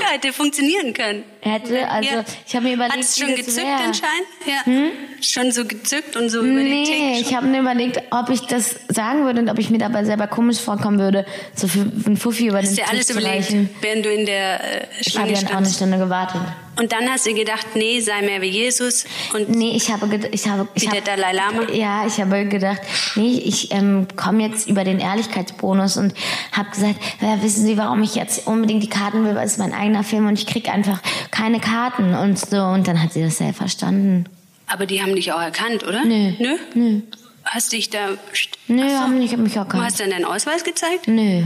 Ja, 0.00 0.08
hätte 0.12 0.32
funktionieren 0.32 0.92
können. 0.92 1.24
hätte, 1.40 1.88
also 1.88 2.08
Ja. 2.08 2.24
ich 2.46 2.54
habe 2.54 2.66
mir 2.66 2.74
überlegt, 2.74 2.96
Hast 2.98 3.16
du 3.18 3.22
wie 3.22 3.26
schon 3.26 3.36
das 3.36 3.46
gezückt, 3.46 3.66
wär. 3.66 3.78
den 3.78 3.94
Schein? 3.94 4.22
Ja. 4.46 4.90
Schon 5.22 5.52
so 5.52 5.64
gezückt 5.64 6.16
und 6.16 6.28
so 6.28 6.38
über 6.40 6.46
Nee, 6.60 6.84
Theke. 6.84 7.20
ich 7.20 7.34
habe 7.34 7.46
mir 7.46 7.60
überlegt, 7.60 8.00
ob 8.10 8.28
ich 8.30 8.40
das 8.42 8.76
sagen 8.88 9.24
würde 9.24 9.40
und 9.40 9.48
ob 9.48 9.58
ich 9.58 9.70
mir 9.70 9.78
dabei 9.78 10.04
selber 10.04 10.26
komisch 10.26 10.58
vorkommen 10.58 10.98
würde, 10.98 11.24
so 11.54 11.68
für 11.68 11.80
einen 11.80 12.16
Fuffi 12.16 12.48
über 12.48 12.58
Hast 12.58 12.68
den 12.70 12.76
dir 12.76 12.82
Tisch 12.82 12.90
alles 12.92 13.06
zu 13.06 13.12
überlegt, 13.14 13.34
reichen. 13.36 13.70
während 13.80 14.04
du 14.04 14.12
in 14.12 14.26
der 14.26 14.60
äh, 14.82 14.86
Ich 15.00 15.16
habe 15.18 15.28
Schlange 15.28 15.32
ja 15.32 15.48
auch 15.54 15.58
eine. 15.58 15.66
Stunde 15.70 15.98
gewartet. 15.98 16.40
Und 16.76 16.90
dann 16.92 17.08
hast 17.10 17.26
du 17.26 17.34
gedacht, 17.34 17.66
nee, 17.74 18.00
sei 18.00 18.22
mehr 18.22 18.40
wie 18.40 18.48
Jesus. 18.48 19.04
Und 19.34 19.50
Nee, 19.50 19.72
ich 19.76 19.90
habe 19.90 20.08
gedacht, 20.08 20.30
ich 20.32 20.48
habe, 20.48 20.66
ich 20.74 20.84
Wie 20.84 20.86
habe, 20.88 21.02
der 21.02 21.16
Dalai 21.16 21.32
Lama? 21.32 21.70
Ja, 21.70 22.06
ich 22.06 22.18
habe 22.18 22.46
gedacht, 22.46 22.80
nee, 23.14 23.42
ich 23.44 23.72
ähm, 23.72 24.06
komme 24.16 24.42
jetzt 24.42 24.68
über 24.68 24.82
den 24.82 24.98
Ehrlichkeitsbonus 24.98 25.98
und 25.98 26.14
habe 26.52 26.70
gesagt, 26.70 26.96
ja, 27.20 27.42
wissen 27.42 27.66
Sie, 27.66 27.76
warum 27.76 28.02
ich 28.02 28.14
jetzt 28.14 28.46
unbedingt 28.46 28.82
die 28.82 28.88
Karten 28.88 29.24
will, 29.26 29.34
weil 29.34 29.44
es 29.44 29.52
ist 29.52 29.58
mein 29.58 29.74
eigener 29.74 30.02
Film 30.02 30.26
und 30.26 30.38
ich 30.38 30.46
krieg 30.46 30.68
einfach 30.70 31.00
keine 31.30 31.60
Karten 31.60 32.14
und 32.14 32.38
so. 32.38 32.56
Und 32.62 32.88
dann 32.88 33.02
hat 33.02 33.12
sie 33.12 33.22
das 33.22 33.36
sehr 33.38 33.52
verstanden. 33.52 34.24
aber 34.66 34.86
die 34.86 35.02
haben 35.02 35.14
dich 35.14 35.30
auch 35.32 35.42
erkannt, 35.42 35.84
oder? 35.86 36.04
Nö. 36.06 36.32
Nö? 36.38 36.56
Nö. 36.74 37.00
Hast 37.44 37.72
dich 37.72 37.90
da... 37.90 37.98
Nö, 38.68 38.88
so. 38.88 38.94
haben 38.96 39.18
nicht 39.18 39.36
mich 39.36 39.52
Du 39.52 39.58
erkannt. 39.58 39.84
hast 39.84 40.00
dann 40.00 40.08
deinen 40.10 40.24
Ausweis 40.24 40.64
gezeigt? 40.64 41.06
Nö. 41.06 41.42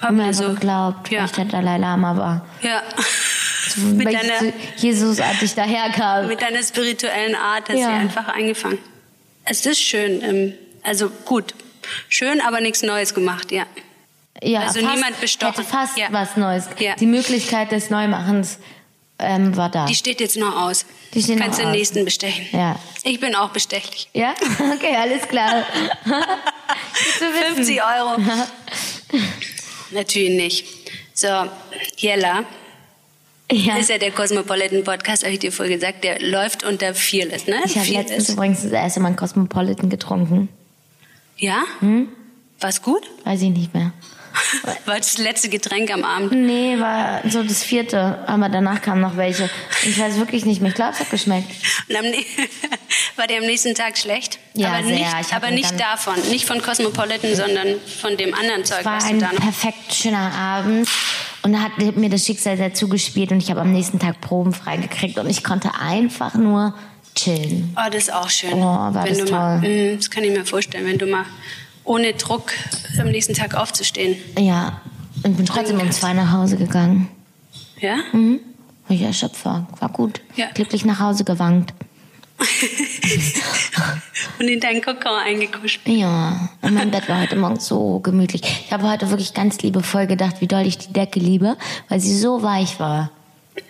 Hab 0.00 0.08
Haben 0.08 0.16
mir 0.16 0.32
so... 0.32 0.48
geglaubt, 0.54 1.10
Ja. 1.10 1.18
weil 1.18 1.26
ich 1.26 1.32
der 1.32 1.44
Dalai 1.46 1.76
Lama 1.76 2.16
war. 2.16 2.46
Ja. 2.62 2.80
mit, 3.76 4.06
weil 4.06 4.12
deiner, 4.14 4.38
so 4.40 4.52
Jesusartig 4.78 5.54
daherkam. 5.54 6.26
mit 6.28 6.40
deiner 6.42 6.62
spirituellen 6.62 7.34
Art 7.34 7.68
hast 7.68 7.76
du 7.76 7.80
Ja. 7.80 7.86
sie 7.88 7.92
einfach 7.92 8.28
eingefangen. 8.28 8.78
Es 9.44 9.64
ist 9.66 9.80
schön. 9.82 10.22
Ähm, 10.22 10.54
also 10.82 11.10
gut. 11.24 11.54
Schön, 12.08 12.40
aber 12.40 12.60
nichts 12.60 12.82
Neues 12.82 13.14
gemacht, 13.14 13.50
ja. 13.52 13.64
Ja, 14.42 14.60
Also 14.60 14.80
fast, 14.80 14.94
niemand 14.94 15.20
bestochen. 15.20 15.54
Hätte 15.56 15.64
fast 15.68 15.98
Ja. 15.98 16.06
was 16.10 16.36
Neues. 16.36 16.66
Ja. 16.78 16.94
Die 16.96 17.06
Möglichkeit 17.06 17.72
des 17.72 17.90
Neumachens 17.90 18.58
ähm, 19.18 19.56
war 19.56 19.68
da. 19.70 19.84
Die 19.86 19.94
steht 19.94 20.20
jetzt 20.20 20.36
noch 20.36 20.56
aus. 20.62 20.86
Die 21.12 21.22
steht 21.22 21.36
noch 21.36 21.44
Kannst 21.44 21.58
den 21.58 21.66
aus. 21.66 21.72
nächsten 21.72 22.04
bestechen. 22.04 22.46
Ja. 22.52 22.76
Ich 23.02 23.20
bin 23.20 23.34
auch 23.34 23.50
bestechlich. 23.50 24.08
Ja? 24.14 24.34
Okay, 24.74 24.96
alles 24.96 25.26
klar. 25.28 25.64
Gut 26.04 26.14
zu 27.18 27.24
wissen. 27.24 27.54
50 27.56 27.82
Euro. 27.82 28.16
Natürlich 29.90 30.30
nicht. 30.30 30.66
So, 31.14 31.28
Jella 31.98 32.44
Ja. 33.50 33.76
ist 33.78 33.90
ja 33.90 33.98
der 33.98 34.12
Cosmopolitan 34.12 34.84
Podcast, 34.84 35.24
habe 35.24 35.32
ich 35.32 35.40
dir 35.40 35.50
vorher 35.50 35.74
gesagt, 35.74 36.04
der 36.04 36.20
läuft 36.20 36.64
unter 36.64 36.94
Fearless, 36.94 37.46
ne? 37.46 37.56
Ich 37.64 37.76
habe 37.76 37.90
letztens 37.90 38.28
übrigens 38.28 38.62
das 38.62 38.72
erste 38.72 39.00
Mal 39.00 39.08
einen 39.08 39.16
Cosmopolitan 39.16 39.90
getrunken. 39.90 40.48
Ja? 41.36 41.62
Hm? 41.80 42.08
War's 42.60 42.82
gut? 42.82 43.02
Weiß 43.24 43.42
ich 43.42 43.50
nicht 43.50 43.74
mehr. 43.74 43.92
War 44.86 44.96
das 44.96 45.18
letzte 45.18 45.48
Getränk 45.48 45.92
am 45.92 46.04
Abend? 46.04 46.32
Nee, 46.32 46.78
war 46.78 47.20
so 47.28 47.42
das 47.42 47.62
vierte. 47.62 48.18
Aber 48.26 48.48
danach 48.48 48.80
kamen 48.82 49.00
noch 49.00 49.16
welche. 49.16 49.48
Ich 49.84 49.98
weiß 49.98 50.16
wirklich 50.16 50.44
nicht 50.44 50.60
mehr. 50.60 50.70
Ich 50.70 50.74
glaube, 50.74 50.92
es 50.92 51.00
hat 51.00 51.10
geschmeckt. 51.10 51.50
Und 51.88 51.96
am, 51.96 52.04
war 53.16 53.26
der 53.26 53.38
am 53.38 53.46
nächsten 53.46 53.74
Tag 53.74 53.98
schlecht? 53.98 54.38
Ja, 54.54 54.68
aber 54.72 54.84
sehr. 54.84 54.98
nicht, 54.98 55.34
aber 55.34 55.50
nicht 55.50 55.80
davon. 55.80 56.14
Nicht 56.30 56.46
von 56.46 56.60
Cosmopolitan, 56.60 57.34
sondern 57.34 57.76
von 58.00 58.16
dem 58.16 58.34
anderen 58.34 58.64
Zeug, 58.64 58.80
Es 58.80 58.84
war 58.84 59.04
ein 59.04 59.18
perfekt 59.18 59.94
schöner 59.94 60.32
Abend. 60.32 60.88
Und 61.42 61.52
da 61.52 61.60
hat 61.60 61.78
mir 61.78 62.10
das 62.10 62.26
Schicksal 62.26 62.56
dazu 62.56 62.88
gespielt 62.88 63.32
und 63.32 63.42
ich 63.42 63.50
habe 63.50 63.60
am 63.60 63.72
nächsten 63.72 63.98
Tag 63.98 64.20
Proben 64.20 64.52
freigekriegt 64.52 65.18
und 65.18 65.30
ich 65.30 65.42
konnte 65.42 65.70
einfach 65.80 66.34
nur 66.34 66.74
chillen. 67.14 67.74
Oh, 67.76 67.88
das 67.90 68.04
ist 68.04 68.12
auch 68.12 68.28
schön. 68.28 68.52
Oh, 68.52 68.58
war 68.58 69.04
wenn 69.04 69.18
das 69.18 69.24
du 69.24 69.32
Mal, 69.32 69.60
toll. 69.60 69.68
Mm, 69.68 69.96
das 69.96 70.10
kann 70.10 70.24
ich 70.24 70.30
mir 70.30 70.44
vorstellen, 70.44 70.86
wenn 70.86 70.98
du 70.98 71.06
mal 71.06 71.24
ohne 71.90 72.12
Druck 72.12 72.52
am 73.00 73.08
nächsten 73.08 73.34
Tag 73.34 73.56
aufzustehen. 73.56 74.16
Ja, 74.38 74.80
und 75.24 75.36
bin 75.36 75.44
trotzdem 75.44 75.80
um 75.80 75.90
zwei 75.90 76.12
nach 76.12 76.30
Hause 76.30 76.56
gegangen. 76.56 77.08
Ja? 77.80 77.96
Mhm. 78.12 78.38
Ich 78.88 79.02
erschöpft 79.02 79.44
war. 79.44 79.66
War 79.80 79.88
gut. 79.88 80.20
Ja. 80.36 80.46
Glücklich 80.54 80.84
nach 80.84 81.00
Hause 81.00 81.24
gewankt. 81.24 81.74
Und 84.38 84.48
in 84.48 84.60
deinen 84.60 84.80
Kokon 84.82 85.12
eingekuscht. 85.22 85.80
Ja, 85.86 86.48
und 86.62 86.72
mein 86.72 86.90
Bett 86.90 87.06
war 87.10 87.20
heute 87.20 87.36
Morgen 87.36 87.60
so 87.60 88.00
gemütlich. 88.00 88.40
Ich 88.64 88.72
habe 88.72 88.90
heute 88.90 89.10
wirklich 89.10 89.34
ganz 89.34 89.60
liebevoll 89.60 90.06
gedacht, 90.06 90.36
wie 90.40 90.46
doll 90.46 90.66
ich 90.66 90.78
die 90.78 90.92
Decke 90.94 91.20
liebe, 91.20 91.58
weil 91.90 92.00
sie 92.00 92.16
so 92.16 92.42
weich 92.42 92.80
war. 92.80 93.10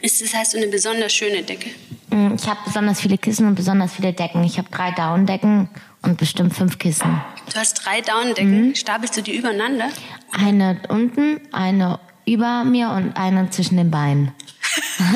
Ist 0.03 0.23
das 0.23 0.33
heißt, 0.33 0.55
eine 0.57 0.69
besonders 0.69 1.13
schöne 1.13 1.43
Decke? 1.43 1.71
Mm, 2.11 2.35
Ich 2.37 2.47
habe 2.47 2.61
besonders 2.65 3.01
viele 3.01 3.19
Kissen 3.19 3.49
und 3.49 3.57
besonders 3.57 3.93
viele 3.95 4.13
Decken. 4.13 4.45
Ich 4.45 4.59
habe 4.59 4.69
drei 4.71 4.93
Downdecken 4.93 5.69
und 6.03 6.17
bestimmt 6.19 6.55
fünf 6.55 6.79
Kissen. 6.79 7.21
Du 7.53 7.59
hast 7.59 7.85
drei 7.85 8.01
Daunendecken. 8.01 8.69
Mhm. 8.69 8.75
Stapelst 8.75 9.17
du 9.17 9.23
die 9.23 9.37
übereinander? 9.37 9.89
Eine 10.33 10.81
unten, 10.89 11.41
eine 11.53 11.99
über 12.27 12.65
mir 12.65 12.91
und 12.91 13.17
eine 13.17 13.51
zwischen 13.51 13.77
den 13.77 13.91
Beinen. 13.91 14.33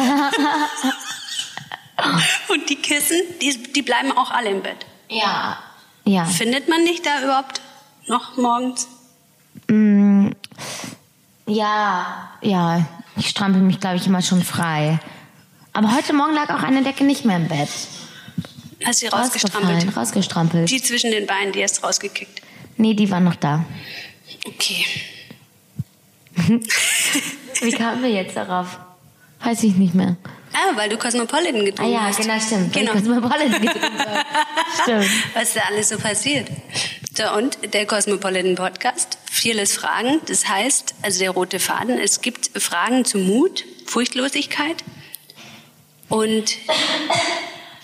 Und 2.49 2.69
die 2.69 2.77
Kissen, 2.77 3.17
die, 3.41 3.73
die 3.73 3.83
bleiben 3.83 4.13
auch 4.13 4.31
alle 4.31 4.51
im 4.51 4.63
Bett. 4.63 4.85
Ja. 5.09 5.59
Ja. 6.05 6.25
Findet 6.25 6.69
man 6.69 6.85
dich 6.85 7.03
da 7.03 7.23
überhaupt 7.23 7.61
noch 8.09 8.37
morgens? 8.37 8.89
Mm, 9.69 10.31
Ja, 11.47 12.31
ja. 12.43 12.85
Ich 13.17 13.29
strampel 13.29 13.63
mich, 13.63 13.79
glaube 13.81 13.97
ich, 13.97 14.07
immer 14.07 14.23
schon 14.23 14.43
frei. 14.43 14.99
Aber 15.73 15.95
heute 15.95 16.13
Morgen 16.15 16.35
lag 16.35 16.51
auch 16.51 16.63
eine 16.65 16.83
Decke 16.83 17.05
nicht 17.05 17.25
mehr 17.25 17.37
im 17.37 17.47
Bett. 17.49 17.69
Hast 18.85 19.03
du 19.03 19.07
sie 19.07 19.13
rausgestrampelt? 19.13 19.97
rausgestrampelt. 19.97 20.71
Die 20.71 20.83
zwischen 20.83 21.11
den 21.11 21.27
Beinen, 21.27 21.53
die 21.53 21.63
hast 21.63 21.79
du 21.79 21.83
rausgekickt. 21.87 22.43
Nee, 22.77 22.95
die 22.95 23.11
war 23.11 23.21
noch 23.21 23.37
da. 23.37 23.65
Okay. 24.47 24.85
Wie 27.61 27.73
kamen 27.73 28.03
wir 28.03 28.11
jetzt 28.11 28.37
darauf? 28.37 28.79
Weiß 29.43 29.63
ich 29.63 29.75
nicht 29.77 29.95
mehr. 29.95 30.17
Ah, 30.53 30.77
weil 30.77 30.89
du 30.89 30.97
Cosmopolitan 30.97 31.61
Ah 31.61 31.65
getrunken 31.65 31.93
ja, 31.93 32.03
hast. 32.03 32.21
genau, 32.21 32.39
stimmt. 32.39 32.73
Genau. 32.73 32.93
Cosmopolitan 32.93 33.61
getrunken. 33.61 33.91
Stimmt. 34.83 35.07
Was 35.35 35.55
da 35.55 35.61
alles 35.69 35.89
so 35.89 35.99
passiert. 35.99 36.49
So, 37.17 37.31
und 37.37 37.59
der 37.75 37.87
Cosmopolitan 37.87 38.55
Podcast, 38.55 39.19
vieles 39.31 39.75
Fragen. 39.75 40.21
Das 40.27 40.49
heißt, 40.49 40.95
also 41.03 41.19
der 41.19 41.31
rote 41.31 41.59
Faden, 41.59 41.99
es 41.99 42.21
gibt 42.21 42.51
Fragen 42.61 43.05
zu 43.05 43.19
Mut, 43.19 43.65
Furchtlosigkeit. 43.87 44.85
Und 46.09 46.57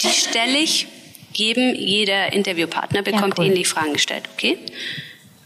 die 0.02 0.08
stelle 0.08 0.58
ich 0.58 0.86
jedem, 1.32 1.74
jeder 1.74 2.32
Interviewpartner 2.32 3.02
bekommt 3.02 3.38
cool. 3.38 3.46
ähnlich 3.46 3.68
Fragen 3.68 3.92
gestellt, 3.92 4.28
okay? 4.34 4.58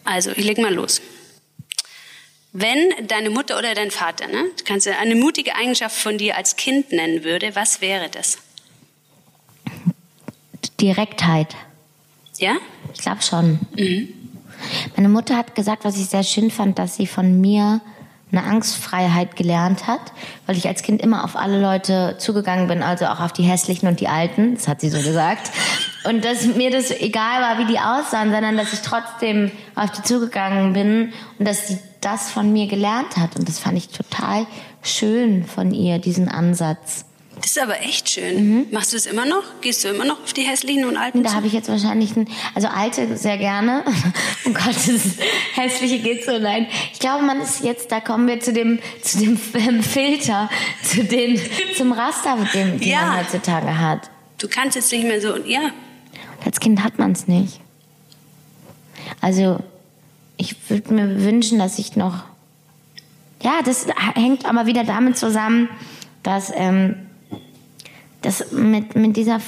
Also, 0.04 0.30
ich 0.30 0.44
leg 0.44 0.58
mal 0.58 0.72
los. 0.72 1.00
Wenn 2.52 2.92
deine 3.08 3.30
Mutter 3.30 3.58
oder 3.58 3.74
dein 3.74 3.90
Vater, 3.90 4.28
ne, 4.28 4.44
du 4.56 4.64
kannst 4.64 4.86
ja 4.86 4.98
eine 4.98 5.16
mutige 5.16 5.56
Eigenschaft 5.56 5.96
von 5.96 6.18
dir 6.18 6.36
als 6.36 6.56
Kind 6.56 6.92
nennen 6.92 7.24
würde, 7.24 7.56
was 7.56 7.80
wäre 7.80 8.08
das? 8.08 8.38
Direktheit. 10.80 11.56
Ja? 12.38 12.56
Ich 12.92 13.00
glaube 13.00 13.22
schon. 13.22 13.58
Mhm. 13.76 14.08
Meine 14.96 15.08
Mutter 15.08 15.36
hat 15.36 15.54
gesagt, 15.54 15.84
was 15.84 15.96
ich 15.98 16.06
sehr 16.06 16.22
schön 16.22 16.50
fand, 16.50 16.78
dass 16.78 16.96
sie 16.96 17.06
von 17.06 17.40
mir 17.40 17.80
eine 18.36 18.46
Angstfreiheit 18.46 19.36
gelernt 19.36 19.86
hat, 19.86 20.00
weil 20.46 20.56
ich 20.56 20.66
als 20.66 20.82
Kind 20.82 21.00
immer 21.02 21.24
auf 21.24 21.36
alle 21.36 21.60
Leute 21.60 22.16
zugegangen 22.18 22.68
bin, 22.68 22.82
also 22.82 23.06
auch 23.06 23.20
auf 23.20 23.32
die 23.32 23.42
hässlichen 23.42 23.88
und 23.88 24.00
die 24.00 24.08
alten, 24.08 24.54
das 24.54 24.68
hat 24.68 24.80
sie 24.80 24.88
so 24.88 24.98
gesagt. 24.98 25.50
Und 26.04 26.24
dass 26.24 26.44
mir 26.44 26.70
das 26.70 26.90
egal 26.90 27.40
war, 27.40 27.58
wie 27.58 27.72
die 27.72 27.78
aussahen, 27.78 28.30
sondern 28.30 28.56
dass 28.56 28.72
ich 28.72 28.80
trotzdem 28.80 29.50
auf 29.74 29.90
die 29.90 30.02
zugegangen 30.02 30.72
bin 30.72 31.12
und 31.38 31.48
dass 31.48 31.68
sie 31.68 31.78
das 32.00 32.30
von 32.30 32.52
mir 32.52 32.66
gelernt 32.66 33.16
hat. 33.16 33.36
Und 33.36 33.48
das 33.48 33.58
fand 33.58 33.78
ich 33.78 33.88
total 33.88 34.46
schön 34.82 35.44
von 35.44 35.72
ihr, 35.72 35.98
diesen 35.98 36.28
Ansatz. 36.28 37.06
Das 37.36 37.46
ist 37.50 37.58
aber 37.58 37.80
echt 37.82 38.08
schön. 38.08 38.66
Machst 38.70 38.92
du 38.92 38.96
es 38.96 39.06
immer 39.06 39.26
noch? 39.26 39.42
Gehst 39.60 39.84
du 39.84 39.88
immer 39.88 40.04
noch 40.04 40.22
auf 40.22 40.32
die 40.32 40.42
hässlichen 40.42 40.84
und 40.84 40.96
alten 40.96 41.22
Da 41.22 41.34
habe 41.34 41.46
ich 41.46 41.52
jetzt 41.52 41.68
wahrscheinlich 41.68 42.16
ein, 42.16 42.28
also 42.54 42.68
alte 42.68 43.16
sehr 43.16 43.38
gerne. 43.38 43.84
Oh 44.46 44.50
Gott, 44.52 44.74
das 44.76 45.16
hässliche 45.54 45.98
geht 46.00 46.22
so 46.24 46.38
nein. 46.38 46.66
Ich 46.92 46.98
glaube, 47.00 47.24
man 47.24 47.40
ist 47.40 47.64
jetzt, 47.64 47.90
da 47.90 48.00
kommen 48.00 48.26
wir 48.28 48.40
zu 48.40 48.52
dem, 48.52 48.78
zu 49.00 49.18
dem 49.18 49.40
ähm, 49.54 49.82
Filter, 49.82 50.50
zu 50.82 51.02
den, 51.02 51.40
zum 51.76 51.92
Raster, 51.92 52.36
dem, 52.52 52.78
den 52.78 52.88
Ja. 52.88 53.06
man 53.06 53.20
heutzutage 53.20 53.78
hat. 53.78 54.10
Du 54.36 54.46
kannst 54.48 54.76
jetzt 54.76 54.92
nicht 54.92 55.04
mehr 55.04 55.20
so, 55.22 55.36
ja, 55.38 55.70
als 56.44 56.60
Kind 56.60 56.84
hat 56.84 56.98
man 56.98 57.12
es 57.12 57.26
nicht. 57.26 57.58
Also, 59.22 59.60
ich 60.36 60.56
würde 60.68 60.92
mir 60.92 61.22
wünschen, 61.24 61.58
dass 61.58 61.78
ich 61.78 61.96
noch, 61.96 62.24
ja, 63.42 63.60
das 63.64 63.86
hängt 64.14 64.44
aber 64.44 64.66
wieder 64.66 64.84
damit 64.84 65.16
zusammen, 65.16 65.70
dass, 66.22 66.52
ähm, 66.54 66.96
das 68.24 68.52
mit, 68.52 68.96
mit 68.96 69.16
dieser 69.16 69.40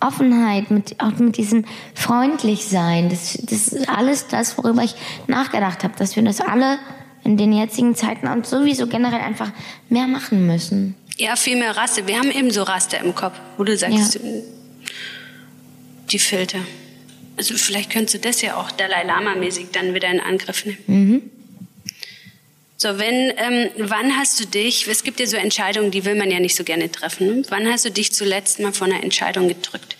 Offenheit, 0.00 0.70
mit, 0.70 1.00
auch 1.00 1.18
mit 1.18 1.36
diesem 1.36 1.64
Freundlichsein, 1.94 3.08
das, 3.08 3.38
das 3.42 3.68
ist 3.68 3.88
alles 3.88 4.26
das, 4.28 4.58
worüber 4.58 4.82
ich 4.82 4.94
nachgedacht 5.26 5.84
habe, 5.84 5.94
dass 5.96 6.16
wir 6.16 6.22
das 6.22 6.40
alle 6.40 6.78
in 7.24 7.36
den 7.36 7.52
jetzigen 7.52 7.94
Zeiten 7.94 8.26
und 8.26 8.46
sowieso 8.46 8.86
generell 8.86 9.20
einfach 9.20 9.52
mehr 9.88 10.08
machen 10.08 10.46
müssen. 10.46 10.96
ja, 11.18 11.36
viel 11.36 11.56
mehr 11.56 11.76
Raste. 11.76 12.06
Wir 12.06 12.18
haben 12.18 12.30
eben 12.30 12.50
so 12.50 12.62
Raster 12.62 12.98
im 13.00 13.14
Kopf, 13.14 13.38
wo 13.56 13.64
du 13.64 13.76
sagst, 13.76 14.18
die 16.10 16.18
Filter. 16.18 16.58
Also 17.36 17.54
vielleicht 17.54 17.90
könntest 17.90 18.14
du 18.14 18.18
das 18.18 18.42
ja 18.42 18.56
auch 18.56 18.70
Dalai 18.70 19.04
Lama-mäßig 19.04 19.68
dann 19.72 19.94
wieder 19.94 20.10
in 20.10 20.20
Angriff 20.20 20.66
nehmen. 20.66 21.30
So, 22.82 22.98
wenn, 22.98 23.32
ähm, 23.36 23.70
wann 23.78 24.16
hast 24.16 24.40
du 24.40 24.44
dich, 24.44 24.88
es 24.88 25.04
gibt 25.04 25.20
ja 25.20 25.26
so 25.26 25.36
Entscheidungen, 25.36 25.92
die 25.92 26.04
will 26.04 26.16
man 26.16 26.32
ja 26.32 26.40
nicht 26.40 26.56
so 26.56 26.64
gerne 26.64 26.90
treffen. 26.90 27.46
Wann 27.48 27.68
hast 27.68 27.84
du 27.84 27.92
dich 27.92 28.12
zuletzt 28.12 28.58
mal 28.58 28.72
vor 28.72 28.88
einer 28.88 29.04
Entscheidung 29.04 29.46
gedrückt? 29.46 29.96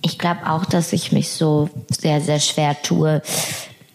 Ich 0.00 0.18
glaube 0.18 0.48
auch, 0.48 0.64
dass 0.64 0.94
ich 0.94 1.12
mich 1.12 1.28
so 1.28 1.68
sehr, 1.90 2.22
sehr 2.22 2.40
schwer 2.40 2.80
tue, 2.80 3.20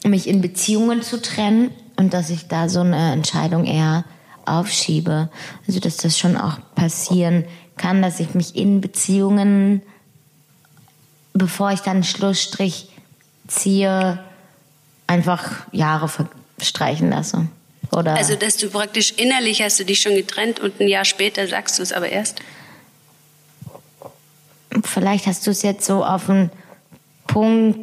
mich 0.04 0.28
in 0.28 0.42
Beziehungen 0.42 1.02
zu 1.02 1.20
trennen 1.20 1.72
und 1.96 2.14
dass 2.14 2.30
ich 2.30 2.50
da 2.50 2.70
so 2.70 2.82
eine 2.82 3.14
Entscheidung 3.14 3.66
eher 3.66 4.06
aufschiebe. 4.46 5.30
Also, 5.66 5.80
dass 5.80 5.98
das 5.98 6.20
schon 6.20 6.38
auch 6.38 6.60
passieren 6.76 7.46
kann, 7.46 7.63
dass 8.02 8.20
ich 8.20 8.34
mich 8.34 8.56
in 8.56 8.82
Beziehungen, 8.82 9.82
bevor 11.34 11.72
ich 11.72 11.82
dann 11.82 11.98
einen 11.98 12.04
Schlussstrich 12.04 12.90
ziehe, 13.48 14.24
einfach 15.08 15.52
Jahre 15.72 16.10
verstreichen 16.58 17.10
lasse. 17.10 17.48
Oder 17.92 18.16
Also, 18.16 18.36
dass 18.36 18.58
du 18.58 18.70
praktisch 18.70 19.12
innerlich 19.18 19.62
hast 19.62 19.80
du 19.80 19.86
dich 19.86 20.02
schon 20.02 20.16
getrennt 20.16 20.60
und 20.60 20.80
ein 20.80 20.88
Jahr 20.88 21.06
später 21.06 21.48
sagst 21.48 21.78
du 21.78 21.84
es 21.84 21.92
aber 21.92 22.10
erst. 22.10 22.42
Vielleicht 24.84 25.28
hast 25.28 25.46
du 25.46 25.52
es 25.52 25.62
jetzt 25.62 25.86
so 25.86 26.04
auf 26.04 26.26
den 26.26 26.50
Punkt 27.28 27.80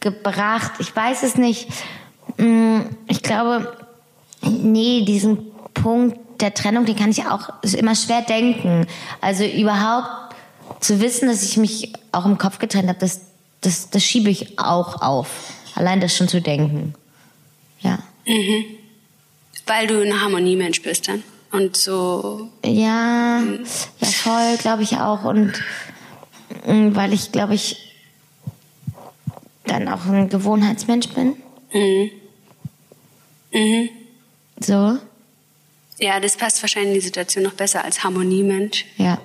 gebracht. 0.00 0.72
Ich 0.78 0.94
weiß 0.94 1.22
es 1.22 1.36
nicht. 1.36 1.68
Mm, 2.36 2.80
Ich 3.08 3.22
glaube, 3.22 3.74
nee, 4.42 5.04
diesen 5.06 5.38
Punkt 5.72 6.18
der 6.40 6.54
Trennung, 6.54 6.84
den 6.84 6.96
kann 6.96 7.10
ich 7.10 7.26
auch 7.26 7.50
immer 7.62 7.94
schwer 7.94 8.22
denken. 8.22 8.86
Also 9.20 9.44
überhaupt 9.44 10.34
zu 10.80 11.00
wissen, 11.00 11.28
dass 11.28 11.42
ich 11.42 11.56
mich 11.56 11.92
auch 12.12 12.24
im 12.26 12.38
Kopf 12.38 12.58
getrennt 12.58 12.88
habe, 12.88 12.98
das, 12.98 13.20
das, 13.60 13.90
das 13.90 14.02
schiebe 14.02 14.30
ich 14.30 14.58
auch 14.58 15.02
auf. 15.02 15.28
Allein 15.74 16.00
das 16.00 16.16
schon 16.16 16.28
zu 16.28 16.40
denken. 16.40 16.94
Ja. 17.80 17.98
Weil 19.66 19.86
du 19.86 20.00
ein 20.00 20.20
Harmoniemensch 20.20 20.82
bist 20.82 21.08
dann. 21.08 21.22
Und 21.50 21.76
so, 21.76 22.50
Ja, 22.64 23.40
ja 23.40 24.06
voll, 24.06 24.56
glaube 24.58 24.82
ich 24.82 24.96
auch. 24.96 25.24
Und 25.24 25.52
mm, 26.66 26.94
weil 26.94 27.12
ich, 27.12 27.30
glaube 27.30 27.54
ich, 27.54 27.92
dann 29.66 29.88
auch 29.88 30.04
ein 30.06 30.28
Gewohnheitsmensch 30.28 31.08
bin. 31.08 31.36
So, 34.60 34.98
ja, 35.98 36.20
das 36.20 36.36
passt 36.36 36.62
wahrscheinlich 36.62 36.94
in 36.94 37.00
die 37.00 37.06
Situation 37.06 37.44
noch 37.44 37.54
besser 37.54 37.84
als 37.84 38.02
Harmoniemensch. 38.04 38.84
ja. 38.96 39.18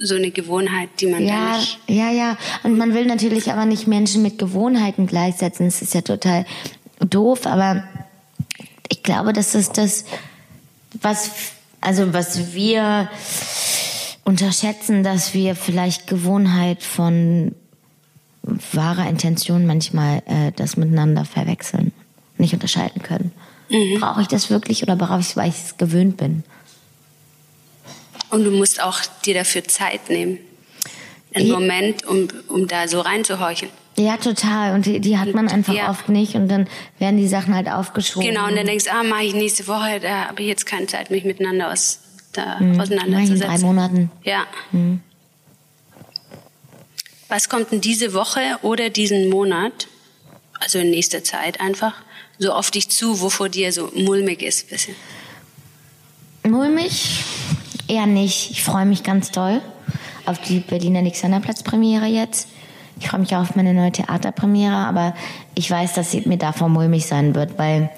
So 0.00 0.14
eine 0.14 0.30
Gewohnheit, 0.30 0.90
die 1.00 1.06
man 1.08 1.26
Ja, 1.26 1.56
nicht. 1.56 1.80
ja, 1.88 2.12
ja. 2.12 2.38
Und 2.62 2.78
man 2.78 2.94
will 2.94 3.04
natürlich 3.04 3.50
aber 3.50 3.64
nicht 3.64 3.88
Menschen 3.88 4.22
mit 4.22 4.38
Gewohnheiten 4.38 5.08
gleichsetzen. 5.08 5.66
Das 5.66 5.82
ist 5.82 5.92
ja 5.92 6.02
total 6.02 6.46
doof, 7.00 7.46
aber 7.46 7.82
ich 8.88 9.02
glaube, 9.02 9.32
das 9.32 9.56
ist 9.56 9.76
das, 9.76 10.04
was, 11.02 11.32
also 11.80 12.12
was 12.12 12.54
wir 12.54 13.10
unterschätzen, 14.24 15.02
dass 15.02 15.34
wir 15.34 15.56
vielleicht 15.56 16.06
Gewohnheit 16.06 16.84
von 16.84 17.56
wahrer 18.72 19.08
Intention 19.08 19.66
manchmal 19.66 20.22
äh, 20.26 20.52
das 20.54 20.76
miteinander 20.76 21.24
verwechseln, 21.24 21.90
nicht 22.36 22.54
unterscheiden 22.54 23.02
können. 23.02 23.32
Mhm. 23.70 24.00
Brauche 24.00 24.22
ich 24.22 24.28
das 24.28 24.50
wirklich 24.50 24.82
oder 24.82 24.96
brauche 24.96 25.20
ich 25.20 25.28
es, 25.28 25.36
weil 25.36 25.48
ich 25.48 25.56
es 25.56 25.76
gewöhnt 25.76 26.16
bin? 26.16 26.44
Und 28.30 28.44
du 28.44 28.50
musst 28.50 28.82
auch 28.82 29.00
dir 29.24 29.34
dafür 29.34 29.64
Zeit 29.64 30.10
nehmen. 30.10 30.38
Einen. 31.34 31.50
Moment, 31.50 32.06
um, 32.06 32.28
um 32.48 32.66
da 32.68 32.88
so 32.88 33.00
reinzuhorchen. 33.00 33.68
Ja, 33.98 34.16
total. 34.16 34.74
Und 34.74 34.86
die, 34.86 35.00
die 35.00 35.18
hat 35.18 35.34
man 35.34 35.48
einfach 35.48 35.74
ja. 35.74 35.90
oft 35.90 36.08
nicht. 36.08 36.34
Und 36.34 36.48
dann 36.48 36.68
werden 36.98 37.18
die 37.18 37.28
Sachen 37.28 37.54
halt 37.54 37.68
aufgeschoben. 37.68 38.28
Genau, 38.28 38.46
und 38.46 38.56
dann 38.56 38.66
denkst 38.66 38.84
du, 38.84 38.92
ah, 38.92 39.02
mache 39.02 39.24
ich 39.24 39.34
nächste 39.34 39.66
Woche, 39.66 40.00
da 40.00 40.28
habe 40.28 40.42
ich 40.42 40.48
jetzt 40.48 40.66
keine 40.66 40.86
Zeit, 40.86 41.10
mich 41.10 41.24
miteinander 41.24 41.70
aus, 41.72 42.00
da 42.32 42.60
mhm. 42.60 42.80
auseinanderzusetzen. 42.80 43.42
In 43.42 43.48
drei 43.48 43.58
Monaten. 43.58 44.10
Ja. 44.22 44.46
Mhm. 44.72 45.00
Was 47.28 47.48
kommt 47.48 47.72
denn 47.72 47.80
diese 47.80 48.14
Woche 48.14 48.40
oder 48.62 48.88
diesen 48.88 49.28
Monat, 49.28 49.88
also 50.60 50.78
in 50.78 50.90
nächster 50.90 51.22
Zeit 51.24 51.60
einfach, 51.60 51.94
so 52.38 52.52
auf 52.52 52.70
dich 52.70 52.88
zu, 52.88 53.20
wovor 53.20 53.48
dir 53.48 53.72
so 53.72 53.90
mulmig 53.94 54.42
ist? 54.42 54.70
Bisschen? 54.70 54.94
Mulmig? 56.44 57.24
Eher 57.88 58.06
nicht. 58.06 58.50
Ich 58.50 58.62
freue 58.62 58.86
mich 58.86 59.02
ganz 59.02 59.30
doll 59.30 59.60
auf 60.26 60.40
die 60.40 60.60
Berliner 60.60 61.00
Alexanderplatz-Premiere 61.00 62.06
jetzt. 62.06 62.48
Ich 63.00 63.08
freue 63.08 63.20
mich 63.20 63.34
auch 63.34 63.42
auf 63.42 63.54
meine 63.56 63.74
neue 63.74 63.92
Theaterpremiere, 63.92 64.74
aber 64.74 65.14
ich 65.54 65.70
weiß, 65.70 65.94
dass 65.94 66.10
sie 66.10 66.22
mir 66.26 66.36
davor 66.36 66.68
mulmig 66.68 67.06
sein 67.06 67.34
wird, 67.34 67.58
weil 67.58 67.90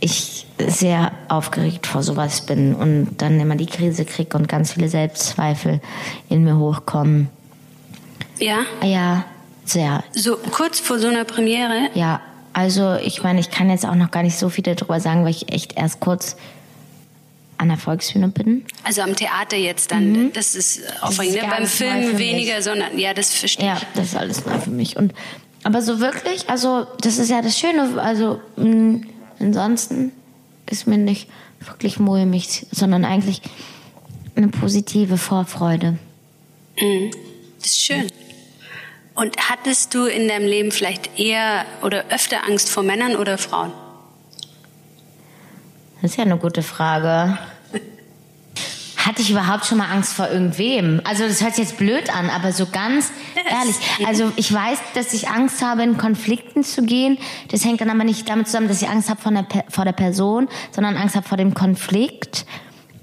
ich 0.00 0.46
sehr 0.58 1.12
aufgeregt 1.28 1.86
vor 1.86 2.02
sowas 2.02 2.46
bin 2.46 2.74
und 2.74 3.16
dann 3.18 3.40
immer 3.40 3.56
die 3.56 3.66
Krise 3.66 4.04
kriege 4.04 4.36
und 4.36 4.48
ganz 4.48 4.72
viele 4.72 4.88
Selbstzweifel 4.88 5.80
in 6.28 6.44
mir 6.44 6.56
hochkommen. 6.58 7.28
Ja? 8.38 8.58
Ja, 8.82 9.24
sehr. 9.64 10.04
So 10.12 10.36
kurz 10.36 10.80
vor 10.80 10.98
so 10.98 11.08
einer 11.08 11.24
Premiere? 11.24 11.90
Ja, 11.94 12.20
also 12.56 12.94
ich 12.94 13.22
meine, 13.22 13.38
ich 13.38 13.50
kann 13.50 13.68
jetzt 13.68 13.84
auch 13.84 13.94
noch 13.94 14.10
gar 14.10 14.22
nicht 14.22 14.38
so 14.38 14.48
viel 14.48 14.64
darüber 14.64 14.98
sagen, 14.98 15.24
weil 15.24 15.32
ich 15.32 15.52
echt 15.52 15.76
erst 15.76 16.00
kurz 16.00 16.36
an 17.58 17.68
der 17.68 17.76
Volksbühne 17.76 18.28
bin. 18.28 18.64
Also 18.82 19.02
am 19.02 19.14
Theater 19.14 19.58
jetzt 19.58 19.92
dann, 19.92 20.10
mhm. 20.10 20.32
das 20.32 20.54
ist 20.54 20.80
aufregend. 21.02 21.42
Ne? 21.42 21.48
Beim 21.50 21.66
Film 21.66 22.16
weniger, 22.16 22.62
sondern 22.62 22.98
ja, 22.98 23.12
das 23.12 23.34
verstehe 23.34 23.74
ich. 23.74 23.82
Ja, 23.82 23.86
das 23.92 24.06
ist 24.06 24.16
alles 24.16 24.46
neu 24.46 24.58
für 24.58 24.70
mich. 24.70 24.96
Und 24.96 25.12
aber 25.64 25.82
so 25.82 26.00
wirklich, 26.00 26.48
also 26.48 26.86
das 27.02 27.18
ist 27.18 27.28
ja 27.28 27.42
das 27.42 27.58
Schöne, 27.58 28.00
also 28.00 28.40
mh, 28.56 29.02
ansonsten 29.38 30.12
ist 30.70 30.86
mir 30.86 30.96
nicht 30.96 31.28
wirklich 31.60 31.98
mulmig, 31.98 32.66
sondern 32.70 33.04
eigentlich 33.04 33.42
eine 34.34 34.48
positive 34.48 35.18
Vorfreude. 35.18 35.98
Mhm. 36.80 37.10
Das 37.58 37.68
ist 37.72 37.82
schön. 37.82 38.10
Und 39.16 39.34
hattest 39.50 39.94
du 39.94 40.04
in 40.04 40.28
deinem 40.28 40.46
Leben 40.46 40.70
vielleicht 40.70 41.18
eher 41.18 41.64
oder 41.82 42.04
öfter 42.10 42.44
Angst 42.46 42.68
vor 42.68 42.82
Männern 42.82 43.16
oder 43.16 43.38
Frauen? 43.38 43.72
Das 46.02 46.10
ist 46.10 46.18
ja 46.18 46.24
eine 46.24 46.36
gute 46.36 46.62
Frage. 46.62 47.38
Hatte 48.98 49.22
ich 49.22 49.30
überhaupt 49.30 49.64
schon 49.64 49.78
mal 49.78 49.90
Angst 49.90 50.12
vor 50.12 50.28
irgendwem? 50.28 51.00
Also 51.04 51.26
das 51.26 51.40
hört 51.40 51.54
sich 51.54 51.64
jetzt 51.64 51.78
blöd 51.78 52.14
an, 52.14 52.28
aber 52.28 52.52
so 52.52 52.66
ganz 52.66 53.10
ehrlich. 53.50 53.76
Also 54.06 54.32
ich 54.36 54.52
weiß, 54.52 54.78
dass 54.94 55.14
ich 55.14 55.28
Angst 55.28 55.62
habe, 55.62 55.82
in 55.82 55.96
Konflikten 55.96 56.62
zu 56.62 56.82
gehen. 56.82 57.16
Das 57.48 57.64
hängt 57.64 57.80
dann 57.80 57.88
aber 57.88 58.04
nicht 58.04 58.28
damit 58.28 58.48
zusammen, 58.48 58.68
dass 58.68 58.82
ich 58.82 58.88
Angst 58.88 59.08
habe 59.08 59.22
vor 59.22 59.32
der, 59.32 59.46
vor 59.70 59.86
der 59.86 59.92
Person, 59.92 60.48
sondern 60.72 60.96
Angst 60.96 61.16
habe 61.16 61.26
vor 61.26 61.38
dem 61.38 61.54
Konflikt. 61.54 62.44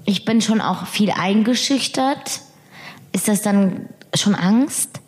Ich 0.04 0.24
bin 0.24 0.40
schon 0.40 0.60
auch 0.60 0.86
viel 0.86 1.10
eingeschüchtert. 1.10 2.42
Ist 3.12 3.26
das 3.26 3.42
dann 3.42 3.88
schon 4.14 4.36
Angst? 4.36 5.00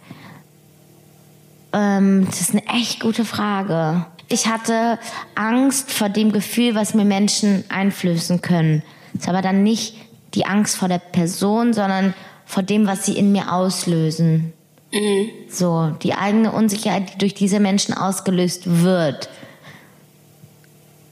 Ähm, 1.77 2.25
das 2.27 2.41
ist 2.41 2.53
eine 2.53 2.67
echt 2.69 3.01
gute 3.01 3.27
Frage. 3.27 4.07
Ich 4.29 4.47
hatte 4.47 4.99
Angst 5.35 5.93
vor 5.93 6.09
dem 6.09 6.33
Gefühl, 6.33 6.75
was 6.75 6.95
mir 6.95 7.05
Menschen 7.05 7.65
einflößen 7.69 8.41
können. 8.41 8.83
Es 9.15 9.23
ist 9.23 9.29
aber 9.29 9.43
dann 9.43 9.62
nicht 9.62 9.95
die 10.35 10.47
Angst 10.47 10.77
vor 10.77 10.89
der 10.89 10.99
Person, 10.99 11.75
sondern 11.75 12.15
vor 12.47 12.62
dem, 12.62 12.87
was 12.87 13.05
sie 13.05 13.17
in 13.17 13.31
mir 13.31 13.53
auslösen. 13.53 14.53
Mhm. 14.91 15.29
So, 15.51 15.95
die 16.03 16.15
eigene 16.15 16.53
Unsicherheit, 16.53 17.12
die 17.12 17.19
durch 17.19 17.35
diese 17.35 17.61
Menschen 17.61 17.93
ausgelöst 17.93 18.62
wird. 18.83 19.29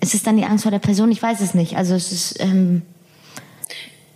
Ist 0.00 0.14
es 0.14 0.22
dann 0.22 0.36
die 0.36 0.44
Angst 0.44 0.64
vor 0.64 0.72
der 0.72 0.78
Person? 0.78 1.12
Ich 1.12 1.22
weiß 1.22 1.40
es 1.40 1.54
nicht. 1.54 1.76
Also 1.76 1.94
es 1.94 2.10
ist. 2.10 2.40
Ähm, 2.40 2.82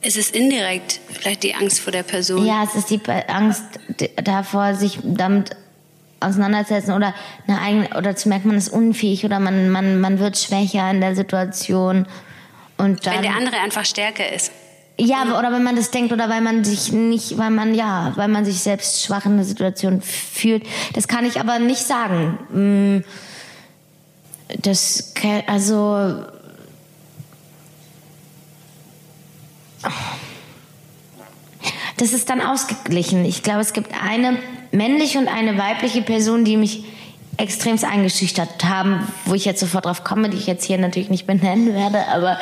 es 0.00 0.16
ist 0.16 0.34
indirekt 0.34 1.00
vielleicht 1.08 1.42
die 1.42 1.54
Angst 1.54 1.80
vor 1.80 1.92
der 1.92 2.04
Person. 2.04 2.46
Ja, 2.46 2.62
es 2.62 2.74
ist 2.74 2.88
die 2.88 3.00
Angst 3.26 3.64
davor, 4.22 4.74
sich 4.76 4.98
damit 5.02 5.56
auseinandersetzen 6.20 6.92
oder 6.92 7.14
eine 7.46 7.60
eigene, 7.60 7.88
oder 7.96 8.16
zu 8.16 8.28
merken, 8.28 8.48
man 8.48 8.58
ist 8.58 8.68
unfähig 8.68 9.24
oder 9.24 9.40
man, 9.40 9.70
man, 9.70 10.00
man 10.00 10.18
wird 10.18 10.38
schwächer 10.38 10.90
in 10.90 11.00
der 11.00 11.14
Situation. 11.14 12.06
Und 12.76 13.06
dann, 13.06 13.14
Wenn 13.14 13.22
der 13.22 13.36
andere 13.36 13.56
einfach 13.58 13.84
stärker 13.84 14.32
ist. 14.32 14.52
Ja, 15.00 15.38
oder 15.38 15.52
wenn 15.52 15.62
man 15.62 15.76
das 15.76 15.92
denkt 15.92 16.12
oder 16.12 16.28
weil 16.28 16.40
man 16.40 16.64
sich 16.64 16.92
nicht, 16.92 17.38
weil 17.38 17.50
man 17.50 17.72
ja, 17.72 18.12
weil 18.16 18.26
man 18.26 18.44
sich 18.44 18.60
selbst 18.60 19.04
schwach 19.04 19.26
in 19.26 19.36
der 19.36 19.46
Situation 19.46 20.02
fühlt. 20.02 20.66
Das 20.94 21.06
kann 21.06 21.24
ich 21.24 21.38
aber 21.38 21.60
nicht 21.60 21.82
sagen. 21.82 22.38
Mm, 22.50 23.04
das, 24.60 25.14
also, 25.46 26.24
das 31.96 32.12
ist 32.12 32.28
dann 32.28 32.40
ausgeglichen. 32.40 33.24
Ich 33.24 33.44
glaube, 33.44 33.60
es 33.60 33.72
gibt 33.72 33.92
eine 34.02 34.38
männliche 34.72 35.18
und 35.18 35.28
eine 35.28 35.58
weibliche 35.58 36.02
Person, 36.02 36.44
die 36.44 36.56
mich 36.56 36.84
extremst 37.38 37.84
eingeschüchtert 37.84 38.64
haben, 38.64 39.06
wo 39.24 39.34
ich 39.34 39.44
jetzt 39.44 39.60
sofort 39.60 39.86
drauf 39.86 40.02
komme, 40.02 40.28
die 40.28 40.36
ich 40.36 40.46
jetzt 40.46 40.64
hier 40.64 40.76
natürlich 40.76 41.08
nicht 41.08 41.26
benennen 41.26 41.72
werde, 41.72 42.06
aber 42.08 42.38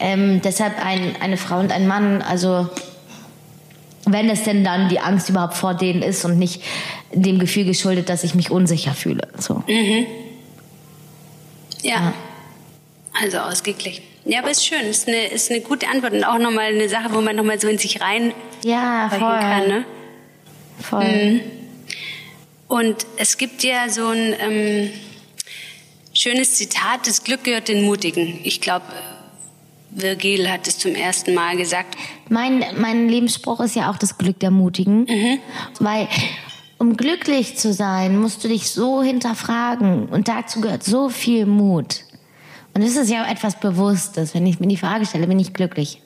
ähm, 0.00 0.42
deshalb 0.42 0.84
ein, 0.84 1.14
eine 1.20 1.36
Frau 1.36 1.60
und 1.60 1.70
ein 1.70 1.86
Mann, 1.86 2.20
also 2.20 2.68
wenn 4.06 4.28
es 4.28 4.42
denn 4.42 4.64
dann 4.64 4.88
die 4.88 4.98
Angst 4.98 5.28
überhaupt 5.28 5.54
vor 5.54 5.74
denen 5.74 6.02
ist 6.02 6.24
und 6.24 6.38
nicht 6.38 6.62
dem 7.12 7.38
Gefühl 7.38 7.64
geschuldet, 7.64 8.08
dass 8.08 8.24
ich 8.24 8.34
mich 8.34 8.50
unsicher 8.50 8.92
fühle. 8.92 9.28
So. 9.38 9.62
Mhm. 9.68 10.06
Ja. 11.82 11.94
ja. 11.94 12.12
Also 13.22 13.38
ausgeglichen. 13.38 14.02
Ja, 14.24 14.40
aber 14.40 14.50
ist 14.50 14.66
schön. 14.66 14.80
Ist 14.82 15.06
eine, 15.06 15.26
ist 15.26 15.50
eine 15.50 15.60
gute 15.60 15.88
Antwort 15.88 16.12
und 16.12 16.24
auch 16.24 16.38
nochmal 16.38 16.72
eine 16.72 16.88
Sache, 16.88 17.12
wo 17.12 17.20
man 17.20 17.36
nochmal 17.36 17.60
so 17.60 17.68
in 17.68 17.78
sich 17.78 18.00
rein 18.00 18.32
ja, 18.64 19.08
voll. 19.10 19.20
kann. 19.20 19.68
Ne? 19.68 19.84
Voll. 20.80 21.04
Mhm. 21.04 21.40
Und 22.70 23.04
es 23.16 23.36
gibt 23.36 23.64
ja 23.64 23.88
so 23.88 24.06
ein 24.06 24.32
ähm, 24.38 24.90
schönes 26.14 26.54
Zitat, 26.54 27.04
das 27.04 27.24
Glück 27.24 27.42
gehört 27.42 27.66
den 27.66 27.84
Mutigen. 27.84 28.38
Ich 28.44 28.60
glaube, 28.60 28.84
Virgil 29.90 30.48
hat 30.48 30.68
es 30.68 30.78
zum 30.78 30.94
ersten 30.94 31.34
Mal 31.34 31.56
gesagt. 31.56 31.96
Mein, 32.28 32.64
mein 32.78 33.08
Lebensspruch 33.08 33.58
ist 33.58 33.74
ja 33.74 33.90
auch 33.90 33.96
das 33.96 34.18
Glück 34.18 34.38
der 34.38 34.52
Mutigen. 34.52 35.00
Mhm. 35.00 35.40
Weil 35.80 36.06
um 36.78 36.96
glücklich 36.96 37.58
zu 37.58 37.72
sein, 37.72 38.16
musst 38.16 38.44
du 38.44 38.48
dich 38.48 38.70
so 38.70 39.02
hinterfragen. 39.02 40.06
Und 40.08 40.28
dazu 40.28 40.60
gehört 40.60 40.84
so 40.84 41.08
viel 41.08 41.46
Mut. 41.46 42.04
Und 42.72 42.82
es 42.82 42.96
ist 42.96 43.10
ja 43.10 43.28
etwas 43.28 43.58
Bewusstes. 43.58 44.32
Wenn 44.32 44.46
ich 44.46 44.60
mir 44.60 44.68
die 44.68 44.76
Frage 44.76 45.06
stelle, 45.06 45.26
bin 45.26 45.40
ich 45.40 45.54
glücklich? 45.54 46.02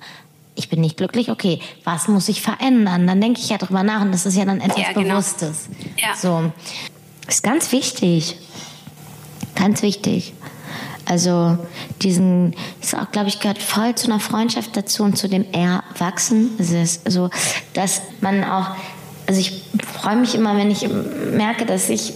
Ich 0.56 0.68
bin 0.68 0.80
nicht 0.80 0.96
glücklich, 0.96 1.30
okay, 1.30 1.60
was 1.82 2.08
muss 2.08 2.28
ich 2.28 2.40
verändern? 2.40 3.06
Dann 3.06 3.20
denke 3.20 3.40
ich 3.40 3.48
ja 3.48 3.58
drüber 3.58 3.82
nach 3.82 4.02
und 4.02 4.12
das 4.12 4.26
ist 4.26 4.36
ja 4.36 4.44
dann 4.44 4.60
etwas 4.60 4.78
ja, 4.78 4.92
genau. 4.92 5.14
Bewusstes. 5.14 5.68
Ja. 5.96 6.14
So. 6.16 6.52
Ist 7.26 7.42
ganz 7.42 7.72
wichtig. 7.72 8.36
Ganz 9.54 9.82
wichtig. 9.82 10.34
Also 11.06 11.58
diesen, 12.02 12.54
ist 12.80 12.94
auch, 12.94 13.10
glaube 13.10 13.28
ich, 13.28 13.40
gehört 13.40 13.58
voll 13.58 13.94
zu 13.94 14.06
einer 14.06 14.20
Freundschaft 14.20 14.76
dazu 14.76 15.02
und 15.02 15.18
zu 15.18 15.28
dem 15.28 15.44
Erwachsen. 15.52 16.50
Es 16.58 16.70
ist 16.70 17.10
so, 17.10 17.30
dass 17.74 18.02
man 18.20 18.44
auch, 18.44 18.70
also 19.26 19.40
ich 19.40 19.64
freue 20.00 20.16
mich 20.16 20.34
immer, 20.34 20.56
wenn 20.56 20.70
ich 20.70 20.88
merke, 21.32 21.66
dass 21.66 21.88
ich 21.88 22.14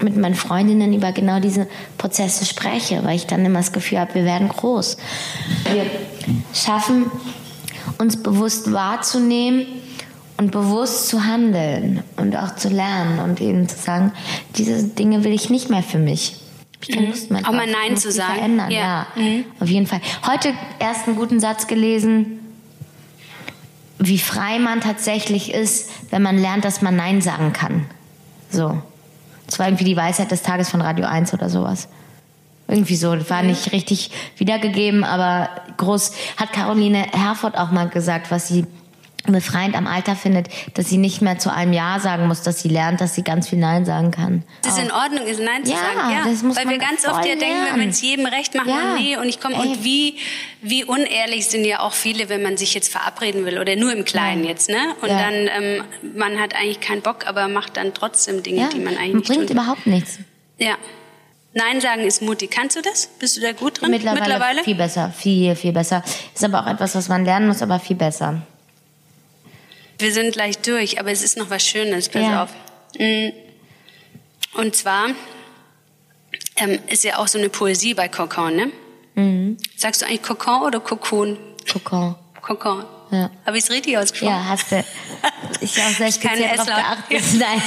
mit 0.00 0.16
meinen 0.16 0.34
Freundinnen 0.34 0.92
über 0.92 1.12
genau 1.12 1.40
diese 1.40 1.66
Prozesse 1.98 2.44
spreche, 2.44 3.04
weil 3.04 3.16
ich 3.16 3.26
dann 3.26 3.44
immer 3.44 3.60
das 3.60 3.72
Gefühl 3.72 4.00
habe, 4.00 4.14
wir 4.14 4.24
werden 4.24 4.48
groß. 4.48 4.96
Wir 5.72 5.86
schaffen 6.52 7.10
uns 7.98 8.22
bewusst 8.22 8.72
wahrzunehmen 8.72 9.66
und 10.36 10.50
bewusst 10.50 11.08
zu 11.08 11.24
handeln 11.24 12.02
und 12.16 12.36
auch 12.36 12.56
zu 12.56 12.68
lernen 12.68 13.20
und 13.20 13.40
eben 13.40 13.68
zu 13.68 13.76
sagen, 13.76 14.12
diese 14.56 14.82
Dinge 14.82 15.24
will 15.24 15.32
ich 15.32 15.50
nicht 15.50 15.70
mehr 15.70 15.82
für 15.82 15.98
mich. 15.98 16.36
Ich 16.86 16.98
mhm. 16.98 17.06
Lust 17.06 17.30
mehr 17.30 17.42
Auch 17.46 17.52
mal 17.52 17.66
Nein 17.66 17.96
zu 17.96 18.10
sagen. 18.10 18.34
Verändern. 18.34 18.70
Ja, 18.70 19.06
ja 19.16 19.22
mhm. 19.22 19.44
auf 19.60 19.68
jeden 19.68 19.86
Fall. 19.86 20.00
Heute 20.26 20.52
erst 20.78 21.06
einen 21.06 21.16
guten 21.16 21.40
Satz 21.40 21.66
gelesen, 21.66 22.40
wie 23.98 24.18
frei 24.18 24.58
man 24.58 24.80
tatsächlich 24.80 25.52
ist, 25.52 25.90
wenn 26.10 26.22
man 26.22 26.36
lernt, 26.36 26.64
dass 26.64 26.82
man 26.82 26.96
Nein 26.96 27.20
sagen 27.22 27.52
kann. 27.52 27.86
So. 28.50 28.82
Das 29.46 29.58
war 29.58 29.66
irgendwie 29.66 29.84
die 29.84 29.96
Weisheit 29.96 30.30
des 30.30 30.42
Tages 30.42 30.70
von 30.70 30.80
Radio 30.80 31.06
1 31.06 31.32
oder 31.34 31.48
sowas. 31.48 31.88
Irgendwie 32.66 32.96
so, 32.96 33.10
war 33.30 33.42
nicht 33.42 33.72
richtig 33.72 34.10
wiedergegeben, 34.38 35.04
aber 35.04 35.48
groß 35.76 36.12
hat 36.38 36.52
Caroline 36.52 37.04
Herford 37.12 37.58
auch 37.58 37.70
mal 37.70 37.88
gesagt, 37.88 38.30
was 38.30 38.48
sie 38.48 38.64
befreiend 39.26 39.74
am 39.74 39.86
Alter 39.86 40.16
findet, 40.16 40.48
dass 40.74 40.90
sie 40.90 40.98
nicht 40.98 41.22
mehr 41.22 41.38
zu 41.38 41.50
einem 41.50 41.72
Ja 41.72 41.98
sagen 41.98 42.26
muss, 42.26 42.42
dass 42.42 42.60
sie 42.60 42.68
lernt, 42.68 43.00
dass 43.00 43.14
sie 43.14 43.22
ganz 43.22 43.48
viel 43.48 43.58
Nein 43.58 43.86
sagen 43.86 44.10
kann. 44.10 44.42
Das 44.62 44.76
ist 44.76 44.84
in 44.84 44.92
Ordnung 44.92 45.26
ist, 45.26 45.40
Nein 45.40 45.64
zu 45.64 45.72
Ja, 45.72 45.78
sagen. 45.78 46.10
Ja, 46.12 46.24
das 46.30 46.42
muss 46.42 46.56
weil 46.58 46.68
wir 46.68 46.76
ganz 46.76 47.06
oft 47.08 47.24
ja 47.24 47.34
denken, 47.34 47.42
wenn 47.56 47.64
lernen. 47.64 47.78
man 47.80 47.88
es 47.88 48.02
jedem 48.02 48.26
recht 48.26 48.54
macht, 48.54 48.66
Ja. 48.66 48.92
und 48.92 48.94
nee, 49.02 49.16
und 49.16 49.26
ich 49.26 49.40
komme. 49.40 49.54
Und 49.56 49.82
wie, 49.82 50.16
wie 50.60 50.84
unehrlich 50.84 51.46
sind 51.46 51.64
ja 51.64 51.80
auch 51.80 51.94
viele, 51.94 52.28
wenn 52.28 52.42
man 52.42 52.58
sich 52.58 52.74
jetzt 52.74 52.92
verabreden 52.92 53.46
will 53.46 53.58
oder 53.58 53.76
nur 53.76 53.92
im 53.94 54.04
Kleinen 54.04 54.44
Ja. 54.44 54.50
jetzt, 54.50 54.68
ne? 54.68 54.76
Und 55.00 55.08
Ja. 55.08 55.18
dann, 55.18 55.34
ähm, 55.34 55.84
man 56.14 56.38
hat 56.38 56.54
eigentlich 56.54 56.80
keinen 56.80 57.00
Bock, 57.00 57.26
aber 57.26 57.48
macht 57.48 57.78
dann 57.78 57.94
trotzdem 57.94 58.42
Dinge, 58.42 58.68
die 58.74 58.78
man 58.78 58.98
eigentlich 58.98 59.08
man 59.12 59.18
nicht 59.20 59.28
bringt 59.28 59.48
tun 59.48 59.56
überhaupt 59.56 59.86
nichts. 59.86 60.18
Ja. 60.58 60.74
Nein 61.54 61.80
sagen 61.80 62.02
ist 62.02 62.20
mutig. 62.20 62.50
Kannst 62.50 62.76
du 62.76 62.82
das? 62.82 63.06
Bist 63.18 63.36
du 63.36 63.40
da 63.40 63.52
gut 63.52 63.80
drin? 63.80 63.90
Mittlerweile, 63.90 64.64
viel 64.64 64.74
besser, 64.74 65.10
viel, 65.16 65.54
viel 65.54 65.72
besser. 65.72 66.02
Ist 66.34 66.44
aber 66.44 66.62
auch 66.62 66.66
etwas, 66.66 66.94
was 66.96 67.08
man 67.08 67.24
lernen 67.24 67.46
muss, 67.46 67.62
aber 67.62 67.78
viel 67.78 67.96
besser. 67.96 68.42
Wir 69.98 70.12
sind 70.12 70.32
gleich 70.32 70.58
durch, 70.58 70.98
aber 70.98 71.12
es 71.12 71.22
ist 71.22 71.36
noch 71.36 71.50
was 71.50 71.64
Schönes. 71.64 72.08
Pass 72.08 72.22
Ja. 72.22 72.42
auf. 72.44 72.50
Mm. 72.98 73.30
Und 74.54 74.74
zwar 74.74 75.06
ähm, 76.56 76.78
ist 76.88 77.04
ja 77.04 77.18
auch 77.18 77.28
so 77.28 77.38
eine 77.38 77.48
Poesie 77.48 77.94
bei 77.94 78.08
Kokon, 78.08 78.56
ne? 78.56 78.70
Mhm. 79.14 79.56
Sagst 79.76 80.02
du 80.02 80.06
eigentlich 80.06 80.22
Kokon 80.22 80.62
oder 80.62 80.80
Kokon? 80.80 81.38
Kokon. 81.72 82.16
Kokon. 82.42 82.84
Ja. 83.10 83.30
Habe 83.46 83.58
ich 83.58 83.64
es 83.64 83.70
richtig 83.70 83.96
ausgesprochen? 83.96 84.32
Ja, 84.32 84.44
hast 84.48 84.72
du. 84.72 84.84
Ich 85.60 85.78
habe 85.78 85.90
auch 85.92 85.96
sehr 85.96 86.12
speziell 86.12 86.56
darauf 86.56 86.66
geachtet. 86.66 87.22
Nein. 87.38 87.62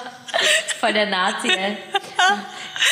Voll 0.80 0.92
der 0.92 1.06
Nazi, 1.06 1.48
ey. 1.48 1.76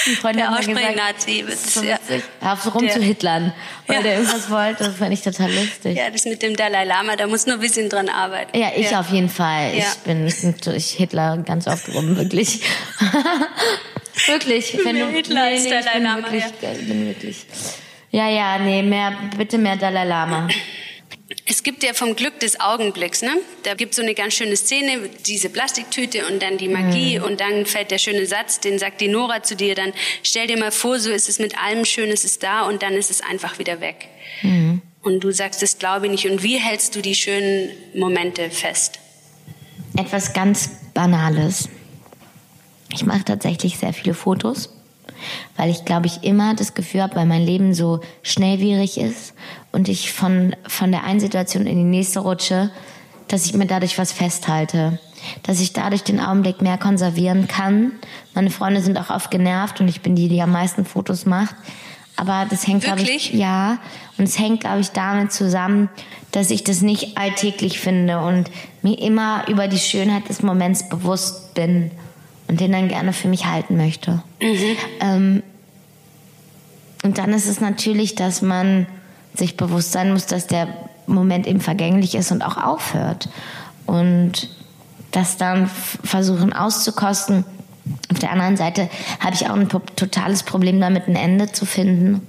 Ein 0.06 0.16
Freund 0.16 0.36
Der 0.38 0.50
hat 0.50 0.66
mal 0.66 0.74
gesagt, 0.94 1.26
das 1.46 1.54
ist 1.54 1.74
so 1.74 1.82
Ja. 1.82 1.98
Hör 2.40 2.56
so 2.56 2.70
Der- 2.70 2.72
rumzuhitlern, 2.72 3.54
weil 3.86 3.96
Ja. 3.96 4.02
der 4.02 4.14
irgendwas 4.18 4.50
wollte. 4.50 4.84
Das 4.84 4.96
fand 4.96 5.12
ich 5.14 5.22
total 5.22 5.50
lustig. 5.52 5.96
Ja, 5.96 6.10
das 6.10 6.24
mit 6.26 6.42
dem 6.42 6.54
Dalai 6.56 6.84
Lama, 6.84 7.16
da 7.16 7.26
muss 7.26 7.46
nur 7.46 7.56
ein 7.56 7.60
bisschen 7.60 7.88
dran 7.88 8.08
arbeiten. 8.10 8.56
Ja, 8.58 8.70
ich 8.76 8.94
auf 8.94 9.08
jeden 9.10 9.30
Fall. 9.30 9.74
Ja. 9.74 9.84
Ich 9.84 9.98
bin 10.04 10.26
ich 10.26 10.90
Hitler 10.90 11.38
ganz 11.38 11.66
oft 11.66 11.88
rum, 11.94 12.16
wirklich. 12.16 12.60
wirklich. 14.26 14.78
Wenn 14.84 14.98
du, 14.98 15.06
Hitler 15.08 15.44
als 15.44 15.64
ich 15.64 15.70
Dalai 15.70 15.92
bin 15.94 16.02
Lama, 16.02 16.16
wirklich, 16.22 16.44
ja. 16.60 16.72
ich 16.72 16.86
bin 16.88 17.06
wirklich. 17.06 17.46
Ja, 18.10 18.28
ja, 18.28 18.58
nee, 18.58 18.82
mehr, 18.82 19.12
bitte 19.36 19.58
mehr 19.58 19.76
Dalai 19.76 20.04
Lama. 20.04 20.48
Es 21.50 21.62
gibt 21.62 21.82
ja 21.82 21.94
vom 21.94 22.14
Glück 22.14 22.38
des 22.40 22.60
Augenblicks, 22.60 23.22
ne? 23.22 23.36
Da 23.62 23.74
gibt 23.74 23.94
so 23.94 24.02
eine 24.02 24.14
ganz 24.14 24.34
schöne 24.34 24.54
Szene, 24.54 25.08
diese 25.26 25.48
Plastiktüte 25.48 26.26
und 26.26 26.42
dann 26.42 26.58
die 26.58 26.68
Magie 26.68 27.18
und 27.18 27.40
dann 27.40 27.64
fällt 27.64 27.90
der 27.90 27.96
schöne 27.96 28.26
Satz, 28.26 28.60
den 28.60 28.78
sagt 28.78 29.00
die 29.00 29.08
Nora 29.08 29.42
zu 29.42 29.56
dir 29.56 29.74
dann, 29.74 29.94
stell 30.22 30.46
dir 30.46 30.58
mal 30.58 30.70
vor, 30.70 30.98
so 30.98 31.10
ist 31.10 31.28
es 31.28 31.38
mit 31.38 31.56
allem 31.58 31.86
schön, 31.86 32.10
es 32.10 32.24
ist 32.24 32.42
da 32.42 32.62
und 32.62 32.82
dann 32.82 32.92
ist 32.92 33.10
es 33.10 33.22
einfach 33.22 33.58
wieder 33.58 33.80
weg. 33.80 34.08
Und 35.02 35.20
du 35.20 35.30
sagst, 35.30 35.62
das 35.62 35.78
glaube 35.78 36.06
ich 36.06 36.12
nicht. 36.12 36.30
Und 36.30 36.42
wie 36.42 36.58
hältst 36.58 36.94
du 36.94 37.00
die 37.00 37.14
schönen 37.14 37.70
Momente 37.94 38.50
fest? 38.50 38.98
Etwas 39.96 40.34
ganz 40.34 40.70
Banales. 40.92 41.68
Ich 42.92 43.06
mache 43.06 43.24
tatsächlich 43.24 43.78
sehr 43.78 43.92
viele 43.92 44.12
Fotos, 44.14 44.70
weil 45.58 45.70
ich 45.70 45.84
glaube 45.84 46.06
ich 46.06 46.22
immer 46.22 46.54
das 46.54 46.72
Gefühl 46.72 47.02
habe, 47.02 47.16
weil 47.16 47.26
mein 47.26 47.44
Leben 47.44 47.74
so 47.74 48.00
schnellwierig 48.22 48.96
ist 48.96 49.34
und 49.72 49.88
ich 49.88 50.12
von, 50.12 50.56
von 50.66 50.90
der 50.92 51.04
einen 51.04 51.20
Situation 51.20 51.66
in 51.66 51.76
die 51.76 51.84
nächste 51.84 52.20
rutsche, 52.20 52.70
dass 53.26 53.44
ich 53.44 53.52
mir 53.52 53.66
dadurch 53.66 53.98
was 53.98 54.12
festhalte. 54.12 54.98
Dass 55.42 55.60
ich 55.60 55.72
dadurch 55.72 56.04
den 56.04 56.20
Augenblick 56.20 56.62
mehr 56.62 56.78
konservieren 56.78 57.48
kann. 57.48 57.90
Meine 58.34 58.50
Freunde 58.50 58.80
sind 58.80 58.96
auch 58.98 59.10
oft 59.10 59.32
genervt 59.32 59.80
und 59.80 59.88
ich 59.88 60.00
bin 60.00 60.14
die, 60.14 60.28
die 60.28 60.40
am 60.40 60.52
meisten 60.52 60.84
Fotos 60.84 61.26
macht. 61.26 61.56
Aber 62.14 62.46
das 62.48 62.66
hängt, 62.66 62.84
glaube 62.84 63.02
ich, 63.02 63.32
ja. 63.34 63.78
Und 64.16 64.24
es 64.24 64.38
hängt, 64.38 64.60
glaube 64.60 64.80
ich, 64.80 64.90
damit 64.90 65.32
zusammen, 65.32 65.88
dass 66.30 66.50
ich 66.50 66.62
das 66.62 66.82
nicht 66.82 67.18
alltäglich 67.18 67.80
finde 67.80 68.20
und 68.20 68.48
mir 68.82 68.98
immer 69.00 69.46
über 69.48 69.66
die 69.66 69.78
Schönheit 69.78 70.28
des 70.28 70.42
Moments 70.42 70.88
bewusst 70.88 71.54
bin 71.54 71.90
und 72.48 72.60
den 72.60 72.72
dann 72.72 72.88
gerne 72.88 73.12
für 73.12 73.28
mich 73.28 73.46
halten 73.46 73.76
möchte. 73.76 74.22
Ähm, 75.00 75.42
und 77.04 77.18
dann 77.18 77.32
ist 77.32 77.46
es 77.48 77.60
natürlich, 77.60 78.14
dass 78.14 78.42
man 78.42 78.86
sich 79.34 79.56
bewusst 79.56 79.92
sein 79.92 80.12
muss, 80.12 80.26
dass 80.26 80.46
der 80.46 80.66
Moment 81.06 81.46
eben 81.46 81.60
vergänglich 81.60 82.14
ist 82.14 82.32
und 82.32 82.42
auch 82.42 82.56
aufhört. 82.56 83.28
Und 83.86 84.50
das 85.12 85.36
dann 85.36 85.68
versuchen 86.04 86.52
auszukosten. 86.52 87.44
Auf 88.12 88.18
der 88.18 88.32
anderen 88.32 88.56
Seite 88.56 88.90
habe 89.20 89.34
ich 89.34 89.48
auch 89.48 89.54
ein 89.54 89.68
totales 89.68 90.42
Problem 90.42 90.80
damit, 90.80 91.06
ein 91.08 91.16
Ende 91.16 91.50
zu 91.52 91.64
finden. 91.64 92.26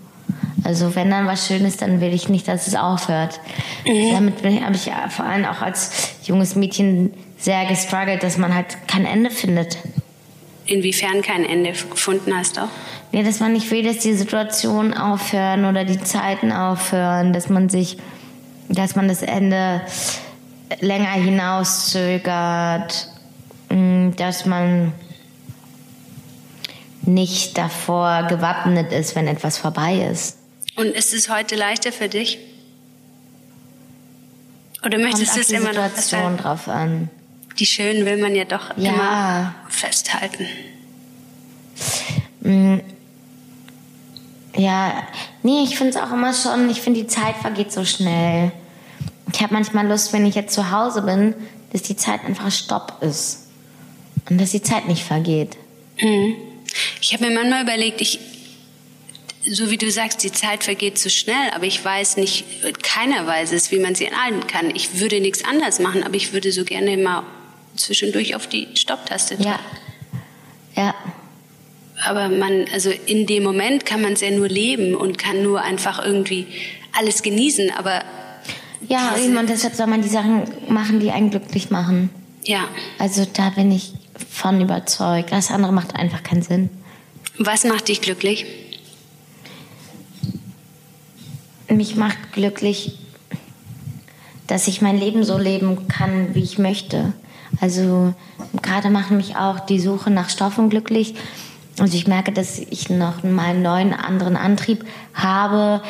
Also 0.63 0.95
wenn 0.95 1.09
dann 1.09 1.25
was 1.25 1.47
Schönes, 1.47 1.77
dann 1.77 1.99
will 1.99 2.13
ich 2.13 2.29
nicht, 2.29 2.47
dass 2.47 2.67
es 2.67 2.75
aufhört. 2.75 3.39
Damit 3.85 4.41
bin 4.41 4.57
ich- 4.57 4.63
habe 4.63 4.75
ich 4.75 4.85
ja 4.85 5.09
vor 5.09 5.25
allem 5.25 5.45
auch 5.45 5.61
als 5.61 5.91
junges 6.23 6.55
Mädchen 6.55 7.11
sehr 7.37 7.65
gestruggelt, 7.65 8.21
dass 8.23 8.37
man 8.37 8.53
halt 8.53 8.77
kein 8.87 9.05
Ende 9.05 9.31
findet. 9.31 9.77
Inwiefern 10.69 11.23
kein 11.23 11.45
Ende 11.45 11.71
gefunden 11.71 12.35
hast 12.35 12.59
auch? 12.59 12.67
Ja, 13.11 13.23
dass 13.23 13.39
man 13.39 13.53
nicht 13.53 13.71
will, 13.71 13.83
dass 13.83 13.97
die 13.99 14.13
Situationen 14.13 14.93
aufhören 14.93 15.65
oder 15.65 15.83
die 15.83 15.99
Zeiten 15.99 16.51
aufhören, 16.51 17.33
dass 17.33 17.49
man 17.49 17.69
sich, 17.69 17.97
dass 18.67 18.95
man 18.95 19.07
das 19.07 19.23
Ende 19.23 19.81
länger 20.79 21.09
hinauszögert, 21.13 23.07
mm, 23.69 24.11
dass 24.15 24.45
man 24.45 24.93
nicht 27.01 27.57
davor 27.57 28.27
gewappnet 28.29 28.91
ist, 28.91 29.15
wenn 29.15 29.27
etwas 29.27 29.57
vorbei 29.57 30.07
ist. 30.11 30.37
Und 30.75 30.85
ist 30.87 31.11
es 31.15 31.29
heute 31.29 31.55
leichter 31.55 31.91
für 31.91 32.09
dich? 32.09 32.37
Oder 34.81 34.91
Kommt 34.91 35.03
möchtest 35.03 35.31
auf 35.31 35.35
du 35.35 35.41
es 35.41 35.47
die 35.47 35.55
immer 35.55 35.73
noch 35.73 35.89
Situation 35.95 35.95
festhalten? 35.95 36.37
drauf 36.37 36.67
an. 36.67 37.09
Die 37.59 37.65
schönen 37.65 38.05
will 38.05 38.17
man 38.17 38.35
ja 38.35 38.45
doch 38.45 38.75
Ja. 38.77 38.91
immer 38.93 39.55
festhalten. 39.69 40.47
Ja, 44.55 45.07
nee, 45.43 45.63
ich 45.63 45.77
finde 45.77 45.91
es 45.91 45.97
auch 45.97 46.11
immer 46.11 46.33
schon, 46.33 46.69
ich 46.69 46.81
finde 46.81 47.01
die 47.01 47.07
Zeit 47.07 47.35
vergeht 47.37 47.71
so 47.71 47.85
schnell. 47.85 48.51
Ich 49.31 49.41
habe 49.41 49.53
manchmal 49.53 49.87
Lust, 49.87 50.11
wenn 50.11 50.25
ich 50.25 50.35
jetzt 50.35 50.53
zu 50.53 50.71
Hause 50.71 51.03
bin, 51.03 51.33
dass 51.71 51.83
die 51.83 51.95
Zeit 51.95 52.25
einfach 52.25 52.51
Stopp 52.51 52.97
ist. 53.01 53.45
Und 54.29 54.39
dass 54.41 54.51
die 54.51 54.61
Zeit 54.61 54.87
nicht 54.87 55.03
vergeht. 55.03 55.55
Mhm. 56.01 56.35
Ich 57.01 57.13
habe 57.13 57.27
mir 57.27 57.35
manchmal 57.35 57.63
überlegt, 57.63 58.01
ich, 58.01 58.19
so 59.49 59.69
wie 59.69 59.77
du 59.77 59.89
sagst, 59.91 60.23
die 60.23 60.31
Zeit 60.31 60.63
vergeht 60.63 60.97
zu 60.97 61.09
schnell, 61.09 61.51
aber 61.55 61.65
ich 61.65 61.83
weiß 61.83 62.17
nicht, 62.17 62.45
keiner 62.83 63.25
weiß 63.27 63.51
es, 63.53 63.71
wie 63.71 63.79
man 63.79 63.95
sie 63.95 64.07
anhalten 64.11 64.47
kann. 64.47 64.75
Ich 64.75 64.99
würde 64.99 65.19
nichts 65.21 65.45
anders 65.45 65.79
machen, 65.79 66.03
aber 66.03 66.15
ich 66.15 66.33
würde 66.33 66.51
so 66.51 66.63
gerne 66.65 66.97
mal 66.97 67.23
zwischendurch 67.79 68.35
auf 68.35 68.47
die 68.47 68.67
Stopptaste 68.75 69.35
drücken. 69.35 69.49
Ja. 70.75 70.83
Ja. 70.83 70.95
Aber 72.05 72.29
man, 72.29 72.65
also 72.73 72.89
in 73.05 73.25
dem 73.25 73.43
Moment 73.43 73.85
kann 73.85 74.01
man 74.01 74.13
es 74.13 74.21
ja 74.21 74.31
nur 74.31 74.47
leben 74.47 74.95
und 74.95 75.17
kann 75.17 75.43
nur 75.43 75.61
einfach 75.61 76.03
irgendwie 76.03 76.47
alles 76.97 77.21
genießen, 77.23 77.71
aber 77.71 78.03
Ja, 78.87 79.13
und 79.15 79.49
deshalb 79.49 79.75
soll 79.75 79.87
man 79.87 80.01
die 80.01 80.07
Sachen 80.09 80.43
machen, 80.69 80.99
die 81.01 81.11
einen 81.11 81.29
glücklich 81.29 81.69
machen. 81.71 82.09
ja. 82.45 82.67
Also 82.99 83.25
da 83.33 83.49
bin 83.49 83.71
ich 83.71 83.93
von 84.29 84.61
überzeugt. 84.61 85.31
Das 85.31 85.51
andere 85.51 85.73
macht 85.73 85.95
einfach 85.95 86.23
keinen 86.23 86.41
Sinn. 86.41 86.69
Was 87.37 87.63
macht 87.65 87.87
dich 87.89 88.01
glücklich? 88.01 88.45
Mich 91.69 91.95
macht 91.95 92.33
glücklich, 92.33 92.97
dass 94.47 94.67
ich 94.67 94.81
mein 94.81 94.97
Leben 94.97 95.23
so 95.23 95.37
leben 95.37 95.87
kann, 95.87 96.33
wie 96.33 96.43
ich 96.43 96.57
möchte. 96.57 97.13
Also 97.61 98.13
gerade 98.61 98.89
macht 98.89 99.11
mich 99.11 99.35
auch 99.35 99.59
die 99.59 99.79
Suche 99.79 100.09
nach 100.09 100.29
Stoffen 100.29 100.69
glücklich. 100.69 101.15
Also 101.79 101.95
ich 101.95 102.07
merke, 102.07 102.31
dass 102.31 102.59
ich 102.59 102.89
noch 102.89 103.23
mal 103.23 103.47
einen 103.47 103.61
neuen, 103.61 103.93
anderen 103.93 104.35
Antrieb 104.35 104.85
habe, 105.13 105.81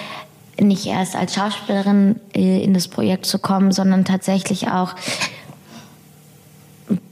nicht 0.60 0.86
erst 0.86 1.16
als 1.16 1.36
Schauspielerin 1.36 2.20
äh, 2.34 2.64
in 2.64 2.74
das 2.74 2.88
Projekt 2.88 3.26
zu 3.26 3.40
kommen, 3.40 3.72
sondern 3.72 4.06
tatsächlich 4.06 4.70
auch 4.70 4.94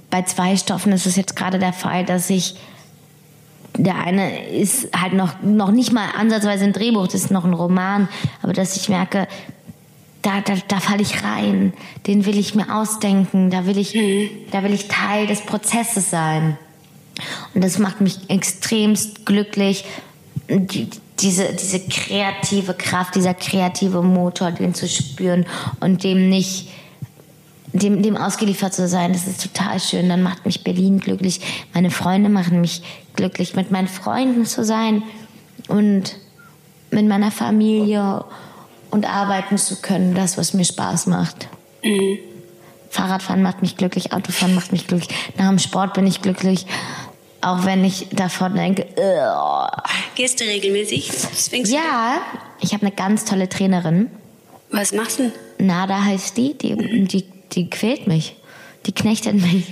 bei 0.10 0.22
zwei 0.24 0.56
Stoffen 0.58 0.92
ist 0.92 1.06
es 1.06 1.16
jetzt 1.16 1.36
gerade 1.36 1.60
der 1.60 1.74
Fall, 1.74 2.06
dass 2.06 2.30
ich 2.30 2.56
der 3.78 3.96
eine 3.96 4.50
ist 4.50 4.90
halt 5.00 5.14
noch, 5.14 5.42
noch 5.44 5.72
nicht 5.72 5.94
mal 5.94 6.08
ansatzweise 6.18 6.64
ein 6.64 6.74
Drehbuch, 6.74 7.06
das 7.08 7.26
ist 7.26 7.32
noch 7.32 7.46
ein 7.46 7.54
Roman, 7.54 8.08
aber 8.42 8.54
dass 8.54 8.76
ich 8.76 8.90
merke, 8.90 9.28
da, 10.28 10.42
da, 10.42 10.56
da 10.68 10.80
falle 10.82 11.02
ich 11.02 11.24
rein, 11.24 11.72
den 12.06 12.26
will 12.26 12.38
ich 12.38 12.54
mir 12.54 12.76
ausdenken, 12.76 13.50
da 13.50 13.66
will 13.66 13.78
ich, 13.78 13.98
da 14.52 14.62
will 14.62 14.74
ich 14.74 14.90
Teil 14.90 15.26
des 15.26 15.42
Prozesses 15.42 16.10
sein. 16.10 16.58
Und 17.54 17.64
das 17.64 17.80
macht 17.80 18.02
mich 18.02 18.30
extremst 18.30 19.26
glücklich, 19.26 19.86
die, 20.50 20.90
diese, 21.20 21.54
diese 21.54 21.80
kreative 21.80 22.74
Kraft, 22.74 23.16
dieser 23.16 23.34
kreative 23.34 24.02
Motor, 24.02 24.52
den 24.52 24.74
zu 24.74 24.90
spüren 24.90 25.46
und 25.80 26.04
dem 26.04 26.30
nicht 26.30 26.70
dem, 27.74 28.02
dem 28.02 28.18
ausgeliefert 28.18 28.74
zu 28.74 28.88
sein, 28.88 29.14
das 29.14 29.28
ist 29.28 29.42
total 29.42 29.80
schön. 29.80 30.10
Dann 30.10 30.24
macht 30.24 30.46
mich 30.46 30.64
Berlin 30.64 31.00
glücklich. 31.00 31.42
Meine 31.74 31.92
Freunde 31.92 32.30
machen 32.30 32.60
mich 32.60 32.82
glücklich, 33.16 33.56
mit 33.56 33.72
meinen 33.72 33.88
Freunden 33.88 34.46
zu 34.46 34.64
sein 34.64 35.04
und 35.68 36.16
mit 36.92 37.08
meiner 37.08 37.32
Familie 37.32 38.24
und 38.24 38.47
arbeiten 39.06 39.58
zu 39.58 39.78
können, 39.82 40.16
das, 40.16 40.38
was 40.38 40.54
mir 40.54 40.66
Spaß 40.66 41.08
macht. 41.08 41.48
Mhm. 41.84 42.20
Fahrradfahren 42.90 43.42
macht 43.42 43.62
mich 43.62 43.78
glücklich, 43.78 44.14
Autofahren 44.14 44.56
macht 44.56 44.72
mich 44.72 44.88
glücklich. 44.88 45.16
Nach 45.38 45.50
dem 45.50 45.60
Sport 45.60 45.94
bin 45.94 46.08
ich 46.08 46.22
glücklich, 46.22 46.66
auch 47.42 47.66
wenn 47.66 47.84
ich 47.84 48.08
davon 48.12 48.56
denke, 48.56 48.86
"Ugh." 48.96 49.70
Gehst 50.16 50.40
du 50.40 50.46
regelmäßig? 50.46 51.12
Sphinx? 51.36 51.70
ja, 51.70 52.18
ich 52.60 52.74
habe 52.74 52.86
eine 52.86 52.96
ganz 52.96 53.26
tolle 53.26 53.50
Trainerin. 53.50 54.10
Was 54.72 54.94
machst 54.94 55.20
du 55.20 55.32
denn? 55.58 55.68
Nada 55.68 56.04
heißt 56.04 56.38
die, 56.38 56.58
die, 56.58 57.06
die, 57.06 57.26
die 57.52 57.70
quält 57.70 58.08
mich. 58.08 58.36
Die 58.86 58.94
knechtet 58.94 59.36
mich. 59.36 59.66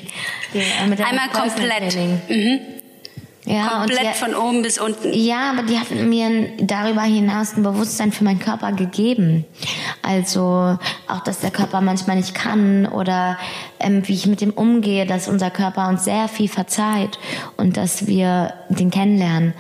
Die, 0.54 0.60
äh, 0.60 1.04
Einmal 1.04 1.30
komplett. 1.30 1.94
Training. 1.94 2.62
Ja, 3.46 3.82
und 3.82 3.92
Komplett 3.92 4.16
die, 4.16 4.18
von 4.18 4.34
oben 4.34 4.62
bis 4.64 4.80
unten. 4.80 5.14
ja, 5.14 5.52
aber 5.52 5.64
die 5.64 5.78
hat 5.78 5.92
mir 5.92 6.50
darüber 6.60 7.02
hinaus 7.02 7.56
ein 7.56 7.64
Bewusstsein 7.64 8.12
für 8.12 8.24
meinen 8.24 8.40
Körper 8.40 8.72
gegeben. 8.72 9.46
Also 10.02 10.78
auch, 11.08 11.24
dass 11.24 11.40
der 11.40 11.52
Körper 11.52 11.82
manchmal 11.82 12.16
nicht 12.18 12.34
kann 12.34 12.88
oder 12.88 13.38
ähm, 13.80 14.08
wie 14.08 14.14
ich 14.14 14.26
mit 14.26 14.42
dem 14.42 14.52
umgehe, 14.52 15.06
dass 15.06 15.28
unser 15.28 15.52
Körper 15.52 15.90
uns 15.90 16.06
sehr 16.06 16.28
viel 16.28 16.50
verzeiht 16.50 17.20
und 17.56 17.78
dass 17.78 18.08
wir 18.08 18.54
den 18.70 18.90
kennenlernen. 18.90 19.54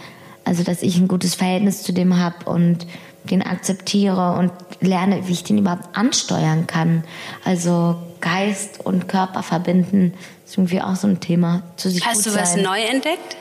Also 0.46 0.64
dass 0.64 0.82
ich 0.82 0.98
ein 0.98 1.08
gutes 1.08 1.36
Verhältnis 1.36 1.84
zu 1.84 1.92
dem 1.92 2.20
habe 2.20 2.50
und 2.50 2.88
den 3.26 3.41
akzeptiere 3.41 4.34
und 4.38 4.51
lerne, 4.82 5.28
wie 5.28 5.34
ich 5.34 5.43
den 5.43 5.57
überhaupt 5.57 5.97
ansteuern 5.97 6.67
kann. 6.67 7.03
Also 7.43 7.95
Geist 8.21 8.86
und 8.86 9.07
Körper 9.07 9.43
verbinden 9.43 10.13
ist 10.45 10.57
irgendwie 10.57 10.82
auch 10.82 10.95
so 10.95 11.07
ein 11.07 11.19
Thema. 11.19 11.63
Zu 11.76 11.89
sich 11.89 12.05
Hast 12.05 12.26
du 12.26 12.34
was 12.34 12.53
sein. 12.53 12.63
neu 12.63 12.80
entdeckt? 12.82 13.38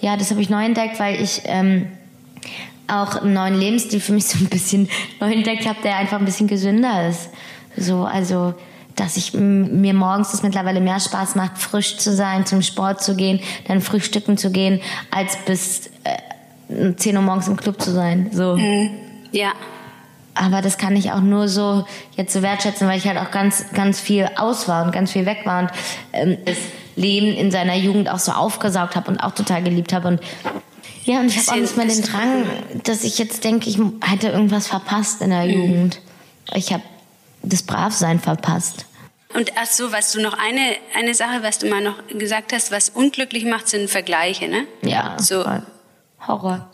Ja, 0.00 0.16
das 0.16 0.30
habe 0.30 0.40
ich 0.40 0.50
neu 0.50 0.64
entdeckt, 0.64 0.98
weil 1.00 1.20
ich 1.20 1.42
ähm, 1.44 1.86
auch 2.86 3.16
einen 3.22 3.32
neuen 3.32 3.58
Lebensstil 3.58 4.00
für 4.00 4.12
mich 4.12 4.26
so 4.26 4.38
ein 4.38 4.48
bisschen 4.48 4.88
neu 5.20 5.32
entdeckt 5.32 5.66
habe, 5.66 5.78
der 5.82 5.96
einfach 5.96 6.18
ein 6.18 6.24
bisschen 6.24 6.48
gesünder 6.48 7.08
ist. 7.08 7.30
So, 7.76 8.04
also, 8.04 8.54
dass 8.94 9.16
ich 9.16 9.34
mir 9.34 9.94
morgens 9.94 10.30
das 10.30 10.42
mittlerweile 10.42 10.80
mehr 10.80 11.00
Spaß 11.00 11.34
macht, 11.34 11.58
frisch 11.58 11.96
zu 11.96 12.14
sein, 12.14 12.46
zum 12.46 12.62
Sport 12.62 13.02
zu 13.02 13.16
gehen, 13.16 13.40
dann 13.66 13.80
frühstücken 13.80 14.36
zu 14.36 14.50
gehen, 14.50 14.80
als 15.10 15.36
bis 15.44 15.88
äh, 16.04 16.16
10 16.96 17.16
Uhr 17.16 17.22
morgens 17.22 17.48
im 17.48 17.56
Club 17.56 17.80
zu 17.80 17.90
sein. 17.92 18.30
So. 18.32 18.58
Ja. 19.32 19.52
Aber 20.34 20.62
das 20.62 20.78
kann 20.78 20.96
ich 20.96 21.12
auch 21.12 21.20
nur 21.20 21.48
so 21.48 21.86
jetzt 22.16 22.32
so 22.32 22.42
wertschätzen, 22.42 22.88
weil 22.88 22.98
ich 22.98 23.06
halt 23.06 23.18
auch 23.18 23.30
ganz, 23.30 23.66
ganz 23.72 24.00
viel 24.00 24.28
aus 24.36 24.66
war 24.68 24.84
und 24.84 24.92
ganz 24.92 25.12
viel 25.12 25.26
weg 25.26 25.42
war 25.44 25.62
und 25.62 25.70
ähm, 26.12 26.38
das 26.44 26.56
Leben 26.96 27.28
in 27.34 27.50
seiner 27.50 27.76
Jugend 27.76 28.08
auch 28.08 28.18
so 28.18 28.32
aufgesaugt 28.32 28.96
habe 28.96 29.10
und 29.10 29.20
auch 29.20 29.32
total 29.32 29.62
geliebt 29.62 29.92
habe. 29.92 30.08
Und 30.08 30.20
ja, 31.04 31.20
und 31.20 31.26
ich 31.26 31.38
habe 31.38 31.52
auch 31.52 31.60
nicht 31.60 31.76
mehr 31.76 31.86
den 31.86 32.02
Drang, 32.02 32.46
dass 32.82 33.04
ich 33.04 33.18
jetzt 33.18 33.44
denke, 33.44 33.68
ich 33.68 33.78
hätte 34.02 34.28
irgendwas 34.28 34.66
verpasst 34.66 35.20
in 35.22 35.30
der 35.30 35.44
Jugend. 35.44 36.00
Ich 36.52 36.72
habe 36.72 36.82
das 37.42 37.62
Bravsein 37.62 38.18
verpasst. 38.20 38.86
Und 39.34 39.52
ach 39.60 39.66
so, 39.66 39.92
was 39.92 40.12
du 40.12 40.20
noch 40.20 40.36
eine, 40.38 40.76
eine 40.96 41.14
Sache, 41.14 41.42
was 41.42 41.58
du 41.58 41.68
mal 41.68 41.82
noch 41.82 41.96
gesagt 42.08 42.52
hast, 42.52 42.70
was 42.70 42.88
unglücklich 42.88 43.44
macht, 43.44 43.68
sind 43.68 43.90
Vergleiche, 43.90 44.48
ne? 44.48 44.66
Ja, 44.82 45.16
So. 45.18 45.42
voll. 45.42 45.62
Horror. 46.26 46.70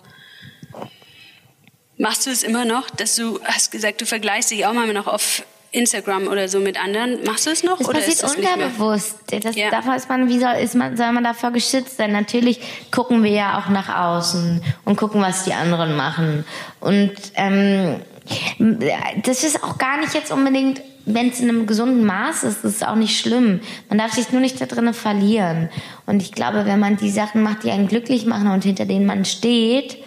Machst 1.98 2.26
du 2.26 2.30
es 2.30 2.42
immer 2.42 2.64
noch, 2.64 2.88
dass 2.90 3.16
du 3.16 3.40
hast 3.44 3.70
gesagt, 3.70 4.00
du 4.00 4.06
vergleichst 4.06 4.50
dich 4.50 4.64
auch 4.64 4.72
mal 4.72 4.90
noch 4.92 5.06
auf 5.06 5.44
Instagram 5.72 6.26
oder 6.26 6.48
so 6.48 6.58
mit 6.58 6.82
anderen. 6.82 7.22
Machst 7.24 7.46
du 7.46 7.50
es 7.50 7.62
noch 7.62 7.78
Das 7.78 7.88
oder 7.88 8.00
passiert 8.00 8.22
ist 8.22 8.36
unterbewusst. 8.36 9.16
Das, 9.30 9.54
Ja. 9.54 9.70
Davor 9.70 9.94
ist 9.94 10.08
man, 10.08 10.28
wie 10.28 10.38
soll, 10.38 10.54
ist 10.54 10.74
man, 10.74 10.96
soll 10.96 11.12
man 11.12 11.22
davor 11.22 11.52
geschützt 11.52 11.96
sein? 11.96 12.12
Natürlich 12.12 12.60
gucken 12.90 13.22
wir 13.22 13.30
ja 13.30 13.58
auch 13.58 13.68
nach 13.68 13.94
außen 13.94 14.62
und 14.84 14.96
gucken, 14.96 15.22
was 15.22 15.44
die 15.44 15.52
anderen 15.52 15.96
machen. 15.96 16.44
Und 16.80 17.12
ähm, 17.34 18.00
das 19.24 19.44
ist 19.44 19.62
auch 19.62 19.78
gar 19.78 19.98
nicht 19.98 20.14
jetzt 20.14 20.32
unbedingt, 20.32 20.80
wenn 21.14 21.30
es 21.30 21.40
in 21.40 21.48
einem 21.48 21.66
gesunden 21.66 22.04
Maß 22.04 22.44
ist, 22.44 22.64
ist 22.64 22.76
es 22.76 22.82
auch 22.82 22.96
nicht 22.96 23.18
schlimm. 23.18 23.60
Man 23.88 23.98
darf 23.98 24.12
sich 24.12 24.30
nur 24.32 24.40
nicht 24.40 24.60
da 24.60 24.66
drinnen 24.66 24.94
verlieren. 24.94 25.68
Und 26.06 26.22
ich 26.22 26.32
glaube, 26.32 26.66
wenn 26.66 26.80
man 26.80 26.96
die 26.96 27.10
Sachen 27.10 27.42
macht, 27.42 27.64
die 27.64 27.70
einen 27.70 27.88
glücklich 27.88 28.26
machen 28.26 28.48
und 28.48 28.64
hinter 28.64 28.86
denen 28.86 29.06
man 29.06 29.24
steht, 29.24 29.98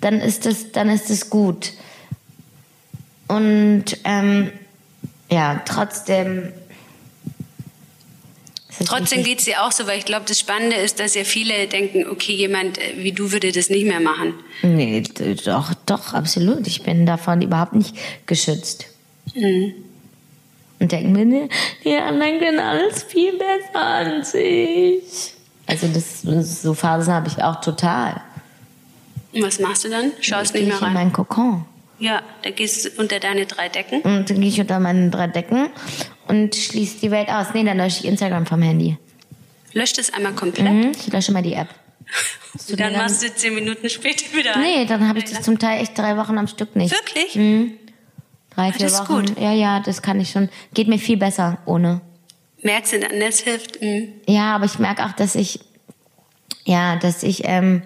dann 0.00 0.20
ist 0.20 0.46
es, 0.46 0.72
dann 0.72 0.88
ist 0.88 1.10
es 1.10 1.30
gut. 1.30 1.72
Und 3.28 3.84
ähm, 4.04 4.52
ja, 5.30 5.62
trotzdem. 5.64 6.52
Trotzdem 8.84 9.22
geht 9.22 9.38
es 9.38 9.44
dir 9.44 9.62
auch 9.62 9.72
so, 9.72 9.86
weil 9.86 9.98
ich 9.98 10.04
glaube, 10.04 10.26
das 10.26 10.40
Spannende 10.40 10.76
ist, 10.76 10.98
dass 10.98 11.14
ja 11.14 11.24
viele 11.24 11.68
denken, 11.68 12.06
okay, 12.08 12.32
jemand 12.32 12.76
äh, 12.78 12.94
wie 12.98 13.12
du 13.12 13.32
würde 13.32 13.52
das 13.52 13.70
nicht 13.70 13.86
mehr 13.86 14.00
machen. 14.00 14.34
Nee, 14.62 15.02
doch, 15.44 15.72
doch, 15.86 16.12
absolut. 16.12 16.66
Ich 16.66 16.82
bin 16.82 17.06
davon 17.06 17.40
überhaupt 17.40 17.74
nicht 17.74 17.94
geschützt. 18.26 18.86
Und 20.80 20.92
denken 20.92 21.12
mir, 21.12 21.24
nee, 21.24 21.48
die 21.84 21.94
anderen 21.96 22.38
können 22.38 22.60
alles 22.60 23.02
viel 23.04 23.32
besser 23.38 23.80
als 23.80 24.34
ich. 24.34 25.32
Also 25.66 25.86
das, 25.88 26.22
so 26.62 26.74
Phasen 26.74 27.12
habe 27.12 27.28
ich 27.28 27.42
auch 27.42 27.60
total. 27.60 28.20
Und 29.32 29.42
was 29.42 29.58
machst 29.60 29.84
du 29.84 29.88
dann? 29.88 30.12
Schaust 30.20 30.54
nicht 30.54 30.66
mehr 30.66 30.74
ich 30.74 30.80
in 30.80 30.86
rein. 30.86 30.94
meinen 30.94 31.12
Kokon. 31.12 31.64
Ja, 31.98 32.22
da 32.42 32.50
gehst 32.50 32.84
du 32.84 33.00
unter 33.00 33.18
deine 33.20 33.46
drei 33.46 33.68
Decken. 33.68 34.02
Und 34.02 34.28
dann 34.28 34.40
gehe 34.40 34.48
ich 34.48 34.60
unter 34.60 34.78
meinen 34.80 35.10
drei 35.10 35.26
Decken 35.26 35.68
und 36.28 36.54
schließe 36.54 36.98
die 37.00 37.10
Welt 37.10 37.28
aus. 37.28 37.48
Nee, 37.54 37.64
dann 37.64 37.78
lösche 37.78 38.00
ich 38.00 38.04
Instagram 38.04 38.46
vom 38.46 38.60
Handy. 38.62 38.98
Löscht 39.72 39.98
es 39.98 40.12
einmal 40.12 40.32
komplett. 40.32 40.70
Mhm, 40.70 40.92
ich 40.92 41.12
lösche 41.12 41.32
mal 41.32 41.42
die 41.42 41.54
App. 41.54 41.68
Und 42.70 42.78
dann 42.78 42.92
machst 42.92 43.24
du 43.24 43.34
zehn 43.34 43.54
Minuten 43.54 43.88
später 43.88 44.24
wieder. 44.36 44.56
Nee, 44.58 44.84
dann 44.84 45.08
habe 45.08 45.18
ich 45.18 45.24
das 45.24 45.42
zum 45.42 45.58
Teil 45.58 45.80
echt 45.82 45.98
drei 45.98 46.16
Wochen 46.16 46.38
am 46.38 46.46
Stück 46.46 46.76
nicht. 46.76 46.92
Wirklich? 46.92 47.34
Drei, 48.54 48.72
vier 48.72 48.86
das 48.86 49.00
ist 49.00 49.08
Wochen. 49.08 49.26
gut. 49.26 49.40
Ja, 49.40 49.52
ja, 49.52 49.80
das 49.80 50.02
kann 50.02 50.20
ich 50.20 50.30
schon. 50.30 50.48
Geht 50.72 50.88
mir 50.88 50.98
viel 50.98 51.16
besser 51.16 51.58
ohne. 51.66 52.00
Merkst 52.62 52.94
du 52.94 53.00
dann, 53.00 53.20
das 53.20 53.40
hilft? 53.40 53.82
Mhm. 53.82 54.12
Ja, 54.26 54.54
aber 54.54 54.64
ich 54.64 54.78
merke 54.78 55.04
auch, 55.04 55.12
dass 55.12 55.34
ich, 55.34 55.60
ja, 56.64 56.96
dass 56.96 57.22
ich, 57.22 57.42
ähm, 57.44 57.82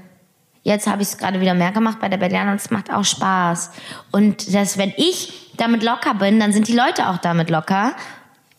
jetzt 0.62 0.86
habe 0.86 1.02
ich 1.02 1.08
es 1.08 1.18
gerade 1.18 1.40
wieder 1.40 1.54
mehr 1.54 1.72
gemacht 1.72 1.98
bei 2.00 2.08
der 2.08 2.18
Berliana 2.18 2.52
und 2.52 2.60
es 2.60 2.70
macht 2.70 2.92
auch 2.92 3.04
Spaß. 3.04 3.70
Und 4.12 4.54
dass, 4.54 4.78
wenn 4.78 4.92
ich 4.96 5.52
damit 5.56 5.82
locker 5.82 6.14
bin, 6.14 6.38
dann 6.38 6.52
sind 6.52 6.68
die 6.68 6.74
Leute 6.76 7.08
auch 7.08 7.18
damit 7.18 7.50
locker. 7.50 7.94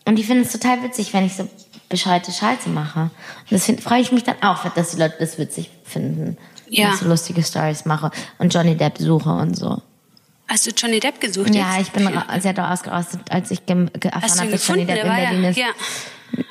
Und 0.04 0.16
die 0.16 0.24
finden 0.24 0.42
es 0.42 0.52
total 0.52 0.82
witzig, 0.82 1.12
wenn 1.14 1.24
ich 1.24 1.36
so 1.36 1.48
bescheuerte 1.88 2.32
Scheiße 2.32 2.68
mache. 2.68 3.10
Und 3.50 3.50
das 3.50 3.64
freue 3.82 4.00
ich 4.00 4.12
mich 4.12 4.24
dann 4.24 4.42
auch, 4.42 4.68
dass 4.74 4.90
die 4.92 4.98
Leute 4.98 5.16
das 5.18 5.38
witzig 5.38 5.70
finden. 5.84 6.36
Ja. 6.68 6.86
Wenn 6.86 6.94
ich 6.94 7.00
so 7.00 7.08
lustige 7.08 7.42
Stories 7.42 7.84
mache 7.84 8.10
und 8.38 8.52
Johnny 8.52 8.76
Depp 8.76 8.98
suche 8.98 9.30
und 9.30 9.54
so. 9.56 9.82
Hast 10.50 10.66
du 10.66 10.70
Johnny 10.72 10.98
Depp 10.98 11.20
gesucht 11.20 11.54
Ja, 11.54 11.76
jetzt? 11.76 11.86
ich 11.88 11.92
bin 11.92 12.06
ra- 12.08 12.40
sehr 12.40 12.52
doll 12.52 12.64
ausgerastet, 12.64 13.20
als 13.30 13.50
ich 13.52 13.60
erfahren 13.68 13.90
habe, 14.40 14.50
dass 14.50 14.66
Johnny? 14.66 14.84
Depp 14.84 15.04
in 15.04 15.08
Berlin 15.08 15.42
ja, 15.44 15.48
ist. 15.50 15.56
ja. 15.56 15.66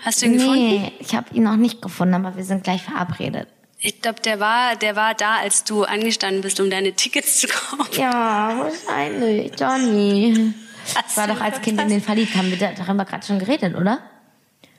Hast 0.06 0.22
du 0.22 0.26
ihn 0.28 0.34
gefunden? 0.38 0.56
Nee, 0.56 0.92
ich 1.00 1.14
habe 1.16 1.28
ihn 1.36 1.44
noch 1.44 1.58
nicht 1.58 1.82
gefunden, 1.82 2.14
aber 2.14 2.36
wir 2.38 2.44
sind 2.46 2.64
gleich 2.64 2.82
verabredet. 2.82 3.48
Ich 3.80 4.02
glaube, 4.02 4.22
der 4.22 4.40
war, 4.40 4.76
der 4.78 4.96
war 4.96 5.14
da, 5.16 5.36
als 5.38 5.64
du 5.66 5.84
angestanden 5.84 6.42
bist, 6.42 6.60
um 6.60 6.70
deine 6.70 6.94
Tickets 6.94 7.40
zu 7.40 7.48
kaufen. 7.48 8.00
Ja, 8.00 8.58
wahrscheinlich. 8.58 9.52
Johnny. 9.60 10.54
Hast 10.96 11.18
war 11.18 11.28
doch 11.28 11.40
als 11.42 11.62
Kind 11.62 11.80
in 11.82 11.90
den 11.90 12.02
verliebt. 12.02 12.36
Haben 12.36 12.50
wir 12.52 12.58
da- 12.58 12.72
darüber 12.72 13.04
gerade 13.06 13.26
schon 13.26 13.40
geredet, 13.40 13.76
oder? 13.76 14.00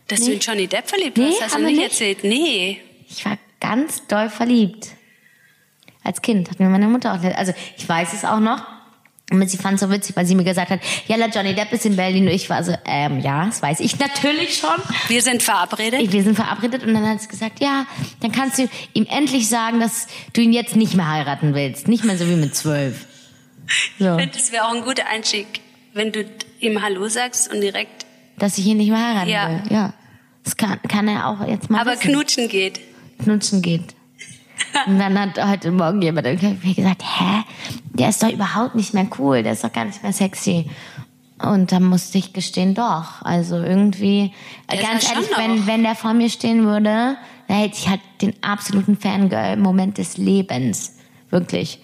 Dass 0.09 0.21
du 0.21 0.33
in 0.33 0.41
Johnny 0.41 0.67
Depp 0.67 0.89
verliebt 0.89 1.17
Nee, 1.19 1.27
warst, 1.31 1.43
hast 1.43 1.55
du 1.57 1.61
nicht 1.63 1.77
nicht. 1.77 1.83
erzählt. 1.93 2.25
Nee. 2.25 2.81
Ich 3.09 3.25
war 3.25 3.37
ganz 3.61 4.07
doll 4.07 4.29
verliebt. 4.31 4.89
Als 6.03 6.21
Kind 6.23 6.51
hat 6.51 6.59
mir 6.59 6.69
meine 6.69 6.89
Mutter 6.89 7.13
auch... 7.15 7.23
Also 7.37 7.53
ich 7.77 7.87
weiß 7.89 8.13
es 8.15 8.25
auch 8.25 8.41
noch. 8.41 8.63
Und 9.31 9.49
sie 9.49 9.57
fand 9.59 9.75
es 9.77 9.81
so 9.81 9.91
witzig, 9.91 10.17
weil 10.17 10.27
sie 10.27 10.35
mir 10.35 10.43
gesagt 10.45 10.71
hat, 10.71 10.81
ja, 11.07 11.17
la, 11.17 11.27
Johnny 11.27 11.55
Depp 11.55 11.73
ist 11.73 11.87
in 11.87 11.95
Berlin. 11.97 12.27
Und 12.27 12.33
ich 12.35 12.51
war 12.51 12.65
so, 12.65 12.75
ähm, 12.85 13.21
ja, 13.21 13.47
das 13.47 13.63
weiß 13.63 13.79
ich 13.81 13.99
natürlich 13.99 14.57
schon. 14.57 14.71
Wir 15.09 15.23
sind 15.23 15.43
verabredet. 15.43 16.13
Wir 16.13 16.23
sind 16.25 16.35
verabredet 16.35 16.83
und 16.85 16.95
dann 16.95 17.09
hat 17.09 17.21
sie 17.21 17.29
gesagt, 17.29 17.61
ja, 17.61 17.87
dann 18.21 18.33
kannst 18.33 18.59
du 18.59 18.69
ihm 18.93 19.07
endlich 19.09 19.49
sagen, 19.49 19.79
dass 19.81 20.09
du 20.33 20.41
ihn 20.41 20.53
jetzt 20.53 20.75
nicht 20.77 20.95
mehr 20.95 21.09
heiraten 21.09 21.55
willst. 21.55 21.87
Nicht 21.89 22.05
mehr 22.05 22.19
so 22.19 22.27
wie 22.29 22.35
mit 22.35 22.57
zwölf. 22.57 23.07
So, 23.99 24.17
Ich 24.17 24.21
finde, 24.23 24.37
das 24.37 24.51
wäre 24.51 24.65
auch 24.65 24.75
ein 24.75 24.83
guter 24.83 25.07
Einstieg, 25.07 25.47
wenn 25.95 26.11
du 26.11 26.25
ihm 26.59 26.83
Hallo 26.83 27.07
sagst 27.09 27.53
und 27.53 27.61
direkt. 27.61 28.05
dass 28.39 28.59
ich 28.59 28.67
ihn 28.67 28.79
nicht 28.79 28.91
mehr 28.91 28.99
heiraten 29.07 29.29
Ja. 29.31 29.49
will. 29.49 29.63
Ja. 29.73 29.93
Das 30.43 30.57
kann, 30.57 30.81
kann 30.89 31.07
er 31.07 31.29
auch 31.29 31.47
jetzt 31.47 31.71
mal 31.71 31.81
Aber 31.83 31.93
wissen. 31.93 32.11
knutschen 32.11 32.49
geht. 32.49 32.81
knutschen 33.23 33.63
geht. 33.63 33.95
Und 34.87 34.99
dann 34.99 35.19
hat 35.19 35.43
heute 35.45 35.71
Morgen 35.71 36.03
jemand 36.03 36.27
irgendwie 36.27 36.75
gesagt, 36.75 37.03
hä, 37.03 37.43
der 37.93 38.09
ist 38.09 38.23
doch 38.23 38.31
überhaupt 38.31 38.75
nicht 38.75 38.95
mehr 38.95 39.07
cool, 39.19 39.43
der 39.43 39.53
ist 39.53 39.65
doch 39.65 39.73
gar 39.73 39.85
nicht 39.85 40.03
mehr 40.03 40.13
sexy. 40.13 40.71
Und 41.43 41.73
dann 41.73 41.85
musste 41.85 42.19
ich 42.19 42.33
gestehen, 42.33 42.75
doch. 42.75 43.23
Also 43.23 43.57
irgendwie, 43.57 44.33
ist 44.71 44.83
ganz 44.83 45.11
ehrlich, 45.11 45.31
wenn, 45.37 45.67
wenn 45.67 45.83
der 45.83 45.95
vor 45.95 46.13
mir 46.13 46.29
stehen 46.29 46.65
würde, 46.65 47.17
dann 47.49 47.57
hätte 47.57 47.77
ich 47.79 47.89
halt 47.89 48.01
den 48.21 48.35
absoluten 48.43 48.97
Fangirl-Moment 48.97 49.99
des 49.99 50.19
Lebens. 50.19 50.97
Wirklich. 51.31 51.81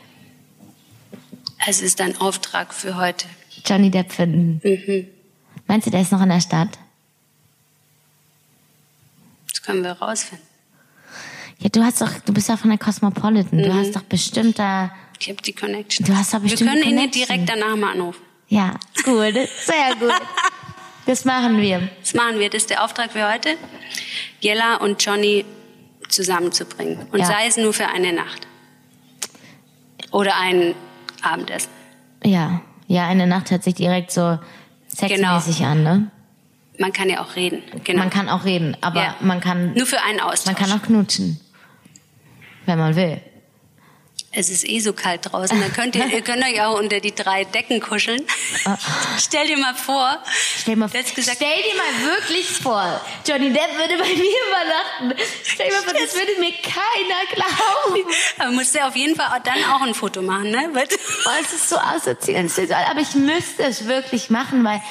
Also 1.66 1.84
ist 1.84 2.00
dein 2.00 2.20
Auftrag 2.20 2.74
für 2.74 2.96
heute. 2.96 3.26
Johnny 3.64 3.90
Depp 3.90 4.12
finden. 4.12 4.60
Mhm. 4.62 5.06
Meinst 5.66 5.86
du, 5.86 5.90
der 5.90 6.02
ist 6.02 6.12
noch 6.12 6.22
in 6.22 6.28
der 6.28 6.40
Stadt? 6.40 6.78
Das 9.50 9.62
können 9.62 9.82
wir 9.82 9.92
rausfinden. 9.92 10.45
Ja, 11.58 11.68
du 11.70 11.82
hast 11.82 12.00
doch, 12.00 12.10
du 12.24 12.32
bist 12.34 12.48
ja 12.48 12.56
von 12.56 12.70
der 12.70 12.78
Cosmopolitan. 12.78 13.58
Mhm. 13.58 13.62
Du 13.64 13.74
hast 13.74 13.96
doch 13.96 14.02
bestimmt 14.02 14.58
da 14.58 14.90
ich 15.18 15.28
habe 15.30 15.40
die 15.40 15.54
Connection. 15.54 16.06
Du 16.06 16.14
hast 16.14 16.34
doch 16.34 16.42
Wir 16.42 16.50
bestimmt 16.50 16.70
können 16.70 16.82
ihn 16.82 16.96
Connection. 16.96 17.26
direkt 17.26 17.48
danach 17.48 17.74
mal 17.76 17.92
anrufen. 17.92 18.20
Ja, 18.48 18.74
gut, 19.02 19.32
sehr 19.32 19.96
gut. 19.98 20.12
Das 21.06 21.24
machen 21.24 21.58
wir. 21.60 21.88
Das 22.02 22.12
machen 22.14 22.38
wir. 22.38 22.50
Das 22.50 22.62
ist 22.62 22.70
der 22.70 22.84
Auftrag 22.84 23.12
für 23.12 23.26
heute. 23.32 23.50
Jella 24.40 24.76
und 24.76 25.02
Johnny 25.02 25.44
zusammenzubringen. 26.08 27.06
Und 27.12 27.20
Ja. 27.20 27.24
sei 27.26 27.46
es 27.46 27.56
nur 27.56 27.72
für 27.72 27.86
eine 27.88 28.12
Nacht. 28.12 28.46
Oder 30.12 30.36
ein 30.36 30.74
Abendessen. 31.22 31.70
Ja, 32.22 32.60
ja, 32.86 33.06
eine 33.08 33.26
Nacht 33.26 33.50
hört 33.50 33.64
sich 33.64 33.74
direkt 33.74 34.10
so 34.10 34.38
sexmäßig 34.88 35.64
an, 35.64 35.82
ne? 35.82 36.10
Man 36.78 36.92
kann 36.92 37.08
ja 37.08 37.22
auch 37.22 37.36
reden. 37.36 37.62
Genau. 37.84 38.00
Man 38.00 38.10
kann 38.10 38.28
auch 38.28 38.44
reden, 38.44 38.76
aber 38.82 39.00
Ja. 39.02 39.16
man 39.20 39.40
kann 39.40 39.72
nur 39.72 39.86
für 39.86 40.02
einen 40.02 40.20
Austausch. 40.20 40.46
man 40.46 40.56
kann 40.56 40.78
auch 40.78 40.82
knutschen, 40.84 41.40
wenn 42.66 42.78
man 42.78 42.96
will. 42.96 43.20
Es 44.38 44.50
ist 44.50 44.68
eh 44.68 44.80
so 44.80 44.92
kalt 44.92 45.32
draußen. 45.32 45.58
Dann 45.58 45.72
könnt 45.72 45.96
ihr, 45.96 46.04
ihr 46.08 46.20
könnt 46.20 46.44
euch 46.44 46.60
auch 46.60 46.78
unter 46.78 47.00
die 47.00 47.14
drei 47.14 47.44
Decken 47.44 47.80
kuscheln. 47.80 48.22
Stell 49.18 49.46
dir 49.46 49.56
mal 49.56 49.74
vor. 49.74 50.02
Ah. 50.02 50.22
Stell, 50.58 50.76
mal, 50.76 50.88
gesagt, 50.90 51.14
stell 51.14 51.62
dir 51.62 51.74
mal 51.74 52.12
wirklich 52.12 52.46
vor, 52.46 53.00
Johnny 53.26 53.50
Depp 53.50 53.78
würde 53.78 53.96
bei 53.96 54.08
mir 54.08 55.10
übernachten. 55.14 55.24
Stell 55.42 55.70
dir 55.70 55.76
mal 55.76 55.82
vor, 55.84 55.94
das 55.94 56.14
würde 56.14 56.38
mir 56.38 56.52
keiner 56.52 57.24
glauben. 57.32 58.06
aber 58.38 58.50
musst 58.50 58.74
du 58.74 58.84
auf 58.84 58.94
jeden 58.94 59.16
Fall 59.16 59.40
dann 59.44 59.64
auch 59.72 59.80
ein 59.80 59.94
Foto 59.94 60.20
machen, 60.20 60.50
ne? 60.50 60.68
Weil- 60.74 60.86
Oh, 61.24 61.30
es 61.40 61.54
ist 61.54 61.70
so 61.70 61.78
assoziiert. 61.78 62.50
Aber 62.90 63.00
ich 63.00 63.14
müsste 63.14 63.62
es 63.62 63.86
wirklich 63.86 64.28
machen, 64.28 64.62
weil 64.64 64.82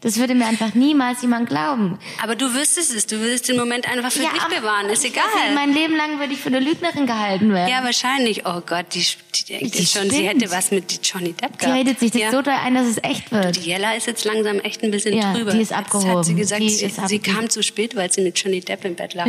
das 0.00 0.16
würde 0.18 0.34
mir 0.34 0.46
einfach 0.46 0.74
niemals 0.74 1.22
jemand 1.22 1.48
glauben. 1.48 1.98
Aber 2.22 2.36
du 2.36 2.54
wüsstest 2.54 2.94
es. 2.94 3.06
Du 3.06 3.18
würdest 3.18 3.48
den 3.48 3.56
Moment 3.56 3.88
einfach 3.90 4.12
für 4.12 4.20
dich 4.20 4.28
aber- 4.42 4.54
bewahren. 4.54 4.88
Ist 4.88 5.04
egal. 5.04 5.24
Also 5.42 5.54
mein 5.54 5.72
Leben 5.72 5.96
lang 5.96 6.18
würde 6.20 6.32
ich 6.32 6.40
für 6.40 6.48
eine 6.48 6.60
Lügnerin 6.60 7.06
gehalten 7.06 7.52
werden. 7.52 7.68
Ja, 7.70 7.82
wahrscheinlich. 7.82 8.46
Oh 8.46 8.60
Gott, 8.64 8.86
die, 8.94 9.04
die 9.34 9.44
denkt 9.44 9.74
Die 9.74 9.78
jetzt 9.80 9.92
schon, 9.92 10.08
sie 10.10 10.28
hätte 10.28 10.50
was 10.50 10.70
mit 10.70 11.00
Johnny 11.06 11.32
Depp 11.32 11.52
Die 11.52 11.58
gehabt. 11.58 11.76
redet 11.78 11.98
sich 12.00 12.10
das 12.12 12.20
ja. 12.20 12.30
so 12.30 12.42
doll 12.42 12.54
ein, 12.54 12.74
dass 12.74 12.86
es 12.86 12.98
echt 13.02 13.32
wird. 13.32 13.56
Die 13.56 13.60
Jella 13.68 13.94
ist 13.94 14.06
jetzt 14.06 14.24
langsam 14.24 14.60
echt 14.60 14.82
ein 14.84 14.90
bisschen 14.90 15.16
Ja, 15.16 15.32
drüber. 15.34 15.50
die 15.52 15.60
ist 15.62 15.70
Jetzt 15.70 15.76
hat 15.78 15.86
abgehoben. 15.86 16.22
sie 16.24 16.34
gesagt, 16.34 16.62
Die 16.62 16.68
sie, 16.70 16.88
sie 17.06 17.18
kam 17.18 17.50
zu 17.50 17.62
spät, 17.62 17.96
weil 17.96 18.12
sie 18.12 18.20
mit 18.22 18.38
Johnny 18.38 18.60
Depp 18.60 18.84
im 18.84 18.94
Bett 18.94 19.14
lag. 19.14 19.26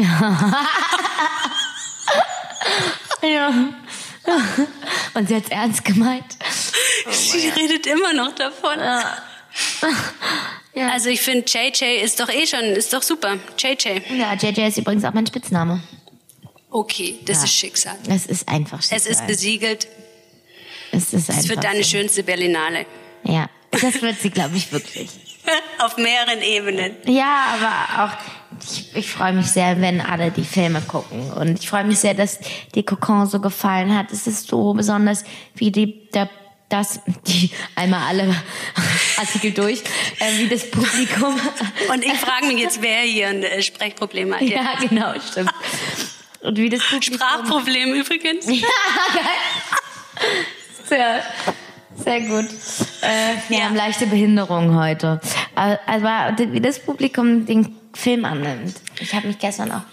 Ja. 3.22 3.54
Und 5.14 5.28
sie 5.28 5.36
hat 5.36 5.44
es 5.46 5.50
ernst 5.50 5.84
gemeint. 5.84 6.24
sie 7.10 7.50
redet 7.50 7.88
immer 7.88 8.14
noch 8.14 8.34
davon. 8.36 8.78
Ja. 8.80 9.18
Also 10.76 11.10
ich 11.10 11.22
finde, 11.22 11.46
JJ 11.48 12.04
ist 12.04 12.20
doch 12.20 12.30
eh 12.30 12.46
schon, 12.48 12.60
ist 12.62 12.94
doch 12.94 13.02
super. 13.02 13.38
JJ. 13.58 14.02
Ja, 14.18 14.34
JJ 14.34 14.68
ist 14.68 14.78
übrigens 14.78 15.04
auch 15.04 15.14
mein 15.14 15.28
Spitzname. 15.28 15.82
Okay, 16.72 17.16
das 17.26 17.38
Ja. 17.40 17.44
ist 17.46 17.54
Schicksal. 17.54 17.96
Es 18.08 18.26
ist 18.28 18.48
einfach 18.48 18.80
Es 18.80 18.92
ist 18.92 19.06
Schicksal. 19.06 19.28
besiegelt. 19.28 19.88
Es 20.92 21.14
ist 21.14 21.30
Es 21.30 21.36
einfach 21.36 21.50
wird 21.50 21.64
deine 21.64 21.84
schönste 21.84 22.24
Berlinale. 22.24 22.86
Ja, 23.24 23.50
das 23.72 24.02
wird 24.02 24.20
sie, 24.20 24.30
glaube 24.30 24.56
ich, 24.56 24.72
wirklich. 24.72 25.10
Auf 25.80 25.98
mehreren 25.98 26.42
Ebenen. 26.42 26.96
Ja, 27.06 27.56
aber 27.60 28.04
auch, 28.06 28.18
ich, 28.64 28.96
ich 28.96 29.10
freue 29.10 29.34
mich 29.34 29.48
sehr, 29.48 29.82
wenn 29.82 30.00
alle 30.02 30.30
die 30.32 30.44
Filme 30.44 30.82
gucken. 30.82 31.32
Und 31.34 31.60
ich 31.60 31.68
freue 31.70 31.84
mich 31.86 32.00
sehr, 32.00 32.14
dass 32.14 32.40
die 32.76 32.84
Cocon 32.84 33.26
so 33.26 33.40
gefallen 33.40 33.96
hat. 33.98 34.12
Es 34.12 34.28
ist 34.28 34.48
so 34.48 34.74
besonders, 34.74 35.24
wie 35.56 35.72
die, 35.72 36.08
der, 36.12 36.30
das, 36.70 37.02
die, 37.28 37.50
einmal 37.76 38.08
alle 38.08 38.36
Artikel 39.18 39.52
durch, 39.52 39.82
äh, 40.20 40.38
wie 40.38 40.48
das 40.48 40.70
Publikum. 40.70 41.40
Und 41.92 42.06
ich 42.06 42.14
frage 42.14 42.46
mich 42.48 42.60
jetzt, 42.60 42.82
wer 42.82 43.02
hier 43.02 43.28
ein 43.30 43.44
äh, 43.44 43.62
Sprechproblem 43.62 44.34
hat. 44.36 44.42
ja, 44.42 44.76
genau, 44.88 45.14
stimmt. 45.20 45.52
Und 46.42 46.58
wie 46.58 46.70
das 46.70 46.82
Publikum. 46.84 47.16
Sprachproblem 47.16 47.94
übrigens. 47.96 48.46
Sehr, 50.86 51.24
sehr 52.04 52.22
gut. 52.22 52.46
Äh, 53.02 53.36
wir 53.48 53.58
Ja. 53.60 53.66
haben 53.66 53.76
leichte 53.76 54.08
Behinderung 54.08 54.76
heute. 54.76 55.22
Aber, 55.56 55.80
aber 55.86 56.36
wie 56.52 56.60
das 56.62 56.80
Publikum 56.80 57.46
den 57.46 57.76
Film 57.94 58.26
annimmt. 58.26 58.76
Ich 59.00 59.14
habe 59.14 59.28
mich 59.28 59.38
gestern 59.40 59.72
auch 59.72 59.84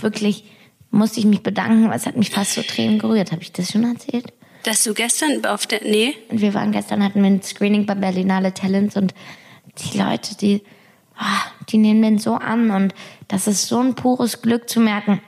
wirklich, 0.00 0.44
musste 0.90 1.20
ich 1.20 1.26
mich 1.26 1.42
bedanken, 1.42 1.90
weil 1.90 1.96
es 1.96 2.06
hat 2.06 2.16
mich 2.16 2.30
fast 2.30 2.54
so 2.54 2.62
Tränen 2.62 2.98
gerührt. 2.98 3.30
Habe 3.32 3.42
ich 3.42 3.52
das 3.52 3.70
schon 3.72 3.84
erzählt? 3.84 4.26
Dass 4.64 4.82
du 4.84 4.92
gestern 4.94 5.44
auf 5.46 5.66
der, 5.66 5.82
nee, 5.82 6.14
Und 6.30 6.40
wir 6.40 6.52
waren 6.54 6.72
gestern, 6.72 7.02
hatten 7.04 7.22
wir 7.22 7.30
ein 7.30 7.42
Screening 7.42 7.86
bei 7.86 7.94
Berlinale 7.94 8.52
Talents 8.52 8.96
und 8.96 9.14
die 9.78 9.98
Leute, 9.98 10.36
die, 10.36 10.62
ah, 11.16 11.42
die 11.68 11.78
nehmen 11.78 12.02
den 12.02 12.18
so 12.18 12.34
an 12.34 12.70
und 12.70 12.94
das 13.28 13.46
ist 13.46 13.66
so 13.68 13.78
ein 13.80 13.94
pures 13.94 14.42
Glück 14.42 14.68
zu 14.68 14.80
merken. 14.80 15.20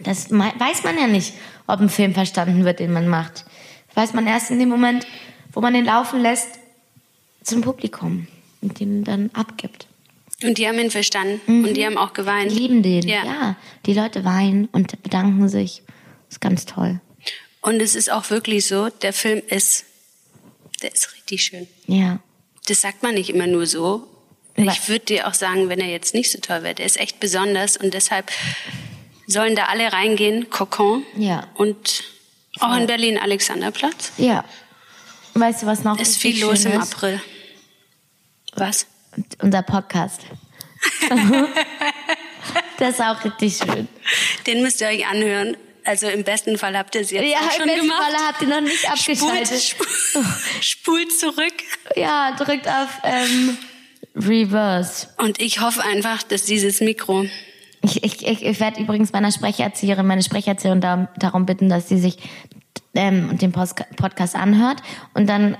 Das 0.00 0.30
weiß 0.30 0.84
man 0.84 0.96
ja 0.98 1.06
nicht, 1.06 1.34
ob 1.66 1.80
ein 1.80 1.88
Film 1.88 2.14
verstanden 2.14 2.64
wird, 2.64 2.80
den 2.80 2.92
man 2.92 3.08
macht. 3.08 3.44
Das 3.88 3.96
weiß 3.96 4.14
man 4.14 4.26
erst 4.26 4.50
in 4.50 4.58
dem 4.58 4.68
Moment, 4.68 5.06
wo 5.52 5.60
man 5.60 5.72
den 5.74 5.84
laufen 5.86 6.20
lässt 6.20 6.58
zum 7.42 7.62
Publikum 7.62 8.26
und 8.60 8.78
den 8.78 9.04
dann 9.04 9.30
abgibt. 9.32 9.86
und 10.44 10.58
die 10.58 10.68
haben 10.68 10.78
ihn 10.78 10.90
verstanden. 10.90 11.40
Und 11.64 11.74
die 11.74 11.86
haben 11.86 11.96
auch 11.96 12.12
geweint. 12.12 12.50
Die 12.52 12.58
lieben 12.58 12.82
den, 12.82 13.08
Ja. 13.08 13.24
ja. 13.24 13.56
Die 13.86 13.94
Leute 13.94 14.24
weinen 14.24 14.66
und 14.72 15.02
bedanken 15.02 15.48
sich. 15.48 15.82
Das 16.26 16.36
ist 16.36 16.40
ganz 16.40 16.66
toll. 16.66 17.00
Und 17.66 17.82
es 17.82 17.96
ist 17.96 18.12
auch 18.12 18.30
wirklich 18.30 18.64
so, 18.64 18.90
der 18.90 19.12
Film 19.12 19.42
ist, 19.48 19.86
der 20.82 20.94
ist 20.94 21.12
richtig 21.14 21.42
schön. 21.42 21.66
Ja. 21.88 22.20
Das 22.68 22.80
sagt 22.80 23.02
man 23.02 23.14
nicht 23.14 23.28
immer 23.28 23.48
nur 23.48 23.66
so. 23.66 24.06
Ich 24.54 24.88
würde 24.88 25.04
dir 25.04 25.26
auch 25.26 25.34
sagen, 25.34 25.68
wenn 25.68 25.80
er 25.80 25.88
jetzt 25.88 26.14
nicht 26.14 26.30
so 26.30 26.38
toll 26.38 26.62
wäre, 26.62 26.76
der 26.76 26.86
ist 26.86 26.96
echt 26.96 27.18
besonders 27.18 27.76
und 27.76 27.92
deshalb 27.92 28.30
sollen 29.26 29.56
da 29.56 29.64
alle 29.64 29.92
reingehen, 29.92 30.48
Kokon. 30.48 31.04
Ja. 31.16 31.48
Und 31.54 32.04
auch 32.60 32.76
in 32.76 32.86
Berlin 32.86 33.18
Alexanderplatz. 33.18 34.12
Ja. 34.16 34.44
Weißt 35.34 35.62
du, 35.62 35.66
was 35.66 35.82
noch 35.82 35.98
Ist 35.98 36.22
richtig 36.22 36.34
viel 36.34 36.44
los 36.44 36.64
im 36.66 36.80
ist? 36.80 36.94
April. 36.94 37.20
Was? 38.54 38.86
Und 39.16 39.42
unser 39.42 39.62
Podcast. 39.62 40.20
das 42.78 42.90
ist 42.90 43.00
auch 43.00 43.24
richtig 43.24 43.56
schön. 43.56 43.88
Den 44.46 44.62
müsst 44.62 44.80
ihr 44.80 44.86
euch 44.86 45.04
anhören. 45.04 45.56
Also 45.86 46.08
im 46.08 46.24
besten 46.24 46.58
Fall 46.58 46.76
habt 46.76 46.96
ihr 46.96 47.02
es 47.02 47.12
jetzt 47.12 47.24
Ja, 47.24 47.38
auch 47.38 47.42
im 47.44 47.50
schon 47.60 47.66
besten 47.66 47.80
gemacht. 47.82 48.02
Falle 48.02 48.18
habt 48.26 48.42
ihr 48.42 48.48
noch 48.48 48.60
nicht 48.60 48.90
abgeschaltet. 48.90 49.62
spult, 49.62 50.26
spult 50.60 51.12
zurück. 51.12 51.54
Ja, 51.94 52.34
drückt 52.36 52.66
auf 52.66 52.88
ähm, 53.04 53.56
Reverse. 54.16 55.06
Und 55.18 55.40
ich 55.40 55.60
hoffe 55.60 55.84
einfach, 55.84 56.24
dass 56.24 56.44
dieses 56.44 56.80
Mikro 56.80 57.26
Ich, 57.82 58.02
ich, 58.02 58.26
ich, 58.26 58.44
ich 58.44 58.58
werde 58.60 58.80
übrigens 58.80 59.12
meiner 59.12 59.30
Sprecherzieherin, 59.30 60.06
meine 60.06 60.22
Sprecherzieherin 60.22 60.80
da, 60.80 61.08
darum 61.18 61.44
bitten, 61.46 61.68
dass 61.68 61.88
sie 61.88 61.98
sich 61.98 62.18
ähm, 62.94 63.38
den 63.38 63.52
Post 63.52 63.76
Podcast 63.96 64.34
anhört 64.34 64.82
und 65.14 65.28
dann 65.28 65.56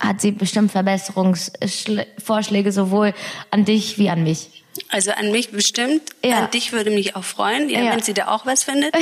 hat 0.00 0.20
sie 0.20 0.32
bestimmt 0.32 0.72
Verbesserungsvorschläge 0.72 2.72
sowohl 2.72 3.14
an 3.50 3.64
dich 3.66 3.98
wie 3.98 4.10
an 4.10 4.24
mich. 4.24 4.59
Also 4.90 5.12
an 5.12 5.30
mich 5.30 5.50
bestimmt. 5.50 6.02
Ja. 6.24 6.38
An 6.44 6.50
dich 6.50 6.72
würde 6.72 6.90
mich 6.90 7.14
auch 7.16 7.24
freuen, 7.24 7.68
ja, 7.68 7.80
Ja. 7.80 7.92
wenn 7.92 8.02
sie 8.02 8.14
da 8.14 8.28
auch 8.28 8.44
was 8.46 8.64
findet. 8.64 8.94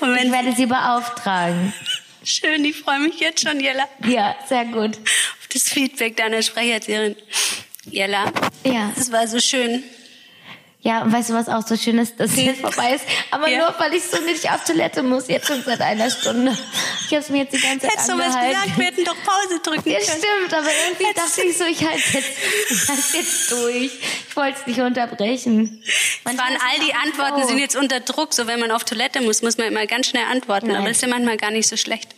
Und 0.00 0.16
Ich 0.16 0.32
werde 0.32 0.52
sie 0.56 0.66
beauftragen. 0.66 1.72
schön, 2.24 2.64
ich 2.64 2.76
freue 2.80 2.98
mich 3.00 3.20
jetzt 3.20 3.40
schon, 3.46 3.60
Jella, 3.60 3.88
Ja, 4.06 4.34
sehr 4.48 4.64
gut. 4.66 4.96
auf 4.98 5.48
das 5.52 5.62
Feedback 5.64 6.16
deiner 6.16 6.42
Sprecherzieherin. 6.42 7.16
Jella, 7.84 8.32
Ja. 8.64 8.92
es 8.98 9.10
war 9.12 9.26
so 9.28 9.38
schön. 9.40 9.82
Ja, 10.86 11.02
und 11.02 11.12
weißt 11.12 11.30
du, 11.30 11.34
was 11.34 11.48
auch 11.48 11.66
so 11.66 11.76
schön 11.76 11.98
ist, 11.98 12.20
dass 12.20 12.30
es 12.30 12.36
jetzt 12.36 12.60
vorbei 12.60 12.94
ist? 12.94 13.04
Aber 13.32 13.48
Ja. 13.48 13.58
nur, 13.58 13.74
weil 13.80 13.92
ich 13.94 14.04
so 14.04 14.20
nicht 14.22 14.48
auf 14.52 14.62
Toilette 14.62 15.02
muss, 15.02 15.26
jetzt 15.26 15.48
schon 15.48 15.60
seit 15.64 15.80
einer 15.80 16.08
Stunde. 16.10 16.56
Ich 17.06 17.06
habe 17.08 17.16
es 17.22 17.28
mir 17.28 17.38
jetzt 17.38 17.54
die 17.54 17.60
ganze 17.60 17.80
Zeit 17.80 17.90
Hättest 17.92 18.08
du 18.08 18.12
was 18.18 18.26
angehalten. 18.36 18.52
gesagt, 18.62 18.78
wir 18.78 18.84
hätten 18.86 19.04
doch 19.04 19.16
Pause 19.24 19.60
drücken 19.64 19.88
Ja, 19.90 19.98
können. 19.98 20.10
stimmt, 20.22 20.54
aber 20.54 20.68
irgendwie 20.86 21.12
dachte 21.14 21.42
ich 21.42 21.58
so, 21.58 21.64
ich 21.64 21.84
halte 21.84 21.98
jetzt, 22.12 22.30
ich 22.70 22.88
halte 22.88 23.16
jetzt 23.16 23.50
durch. 23.50 23.90
Ich 24.28 24.36
wollte 24.36 24.58
es 24.60 24.66
nicht 24.68 24.80
unterbrechen. 24.80 25.82
Es 25.84 26.24
Man 26.24 26.38
waren 26.38 26.52
all 26.54 26.86
die 26.86 26.94
Antworten 26.94 27.42
so. 27.42 27.48
sind 27.48 27.58
jetzt 27.58 27.74
unter 27.74 27.98
Druck. 27.98 28.32
So, 28.32 28.46
wenn 28.46 28.60
man 28.60 28.70
auf 28.70 28.84
Toilette 28.84 29.20
muss, 29.22 29.42
muss 29.42 29.58
man 29.58 29.66
immer 29.66 29.84
ganz 29.88 30.06
schnell 30.06 30.24
antworten. 30.30 30.68
Nein. 30.68 30.76
Aber 30.76 30.86
das 30.86 30.98
ist 30.98 31.02
ja 31.02 31.08
manchmal 31.08 31.36
gar 31.36 31.50
nicht 31.50 31.66
so 31.68 31.76
schlecht. 31.76 32.10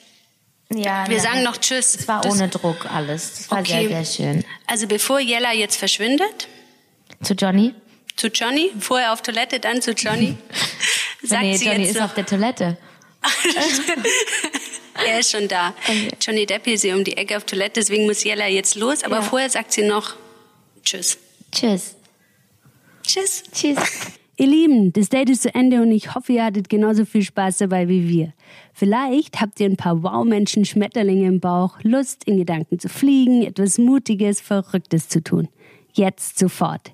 Ja, 0.71 1.09
Wir 1.09 1.17
nein. 1.17 1.21
sagen 1.21 1.43
noch 1.43 1.57
Tschüss. 1.57 1.95
Es 1.95 2.07
war 2.07 2.21
Das- 2.21 2.35
ohne 2.35 2.49
Druck 2.49 2.85
alles. 2.95 3.33
Das 3.39 3.51
war 3.51 3.61
Okay. 3.61 3.89
sehr, 3.89 4.05
sehr 4.05 4.27
schön. 4.35 4.45
Also 4.67 4.87
bevor 4.87 5.21
Jella 5.21 5.55
jetzt 5.55 5.77
verschwindet, 5.77 6.49
Zu 7.23 7.33
Johnny? 7.33 7.75
Zu 8.19 8.29
Johnny, 8.29 8.71
vorher 8.81 9.13
auf 9.13 9.23
Toilette, 9.23 9.61
dann 9.61 9.81
zu 9.81 9.93
Johnny, 9.93 10.37
sagt 11.23 11.43
nee, 11.43 11.57
sie 11.57 11.67
Johnny 11.67 11.81
jetzt 11.81 11.91
ist 11.91 11.97
noch, 11.99 12.05
auf 12.07 12.15
der 12.15 12.27
Toilette. 12.27 12.77
er 15.07 15.21
ist 15.21 15.31
schon 15.31 15.49
da. 15.49 15.75
Johnny 16.21 16.47
Depp 16.47 16.65
hier 16.65 16.79
sie 16.79 16.93
um 16.93 17.05
die 17.05 17.17
Ecke 17.17 17.37
auf 17.37 17.45
Toilette, 17.45 17.81
deswegen 17.81 18.07
muss 18.07 18.25
Jella 18.25 18.47
jetzt 18.49 18.75
los. 18.77 19.05
Aber 19.05 19.17
Ja. 19.17 19.23
vorher 19.23 19.49
sagt 19.51 19.73
sie 19.73 19.83
noch 19.83 20.15
Tschüss. 20.83 21.19
Tschüss. 21.53 21.97
Tschüss. 23.03 23.43
Tschüss. 23.53 23.79
Ihr 24.41 24.47
Lieben, 24.47 24.93
das 24.93 25.09
Date 25.09 25.31
ist 25.31 25.43
zu 25.43 25.53
Ende 25.53 25.83
und 25.83 25.91
ich 25.91 26.15
hoffe, 26.15 26.33
ihr 26.33 26.45
hattet 26.45 26.69
genauso 26.69 27.05
viel 27.05 27.23
Spaß 27.25 27.59
dabei 27.59 27.89
wie 27.89 28.09
wir. 28.09 28.33
Vielleicht 28.73 29.41
habt 29.41 29.59
ihr 29.59 29.67
ein 29.67 29.77
paar 29.77 30.05
Wow-Menschen 30.05 30.65
Schmetterlinge 30.65 31.27
im 31.27 31.41
Bauch, 31.41 31.79
Lust, 31.83 32.23
in 32.25 32.37
Gedanken 32.37 32.79
zu 32.79 32.89
fliegen, 32.89 33.43
etwas 33.43 33.79
Mutiges, 33.79 34.41
Verrücktes 34.41 35.09
zu 35.09 35.25
tun. 35.25 35.49
Jetzt 35.93 36.39
sofort. 36.39 36.93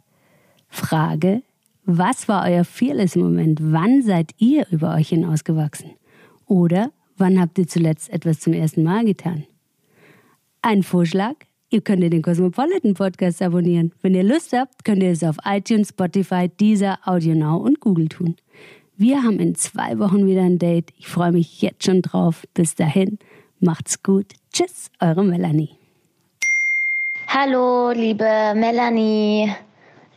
Frage, 0.75 1.43
was 1.87 2.27
war 2.27 2.51
euer 2.51 2.65
Fearless-Moment? 2.65 3.61
Wann 3.63 4.03
seid 4.03 4.33
ihr 4.39 4.67
über 4.73 4.93
euch 4.97 5.11
hinausgewachsen? 5.11 5.93
Oder 6.49 6.91
wann 7.17 7.41
habt 7.41 7.59
ihr 7.59 7.69
zuletzt 7.69 8.11
etwas 8.11 8.41
zum 8.41 8.55
ersten 8.55 8.83
Mal 8.83 9.05
getan? 9.05 9.47
Ein 10.63 10.83
Vorschlag? 10.83 11.35
Ihr 11.71 11.81
könnt 11.81 12.03
den 12.03 12.23
Cosmopolitan 12.23 12.95
Podcast 12.95 13.41
abonnieren. 13.41 13.93
Wenn 14.03 14.17
ihr 14.17 14.25
Lust 14.25 14.53
habt, 14.53 14.85
könnt 14.85 15.03
ihr 15.05 15.13
es 15.13 15.23
auf 15.23 15.37
iTunes, 15.45 15.91
Spotify, 15.91 16.49
Deezer, 16.49 16.99
AudioNow 17.05 17.63
und 17.63 17.79
Google 17.79 18.09
tun. 18.09 18.35
Wir 18.97 19.23
haben 19.23 19.39
in 19.39 19.55
zwei 19.55 19.99
Wochen 20.01 20.27
wieder 20.27 20.43
ein 20.43 20.59
Date. 20.59 20.93
Ich 20.99 21.07
freue 21.07 21.31
mich 21.31 21.63
jetzt 21.63 21.85
schon 21.85 22.03
drauf. 22.03 22.45
Bis 22.53 22.75
dahin, 22.75 23.19
macht's 23.61 24.03
gut. 24.03 24.27
Tschüss, 24.53 24.91
eure 25.01 25.23
Melanie. 25.23 25.71
Hallo, 27.29 27.93
liebe 27.93 28.55
Melanie. 28.57 29.53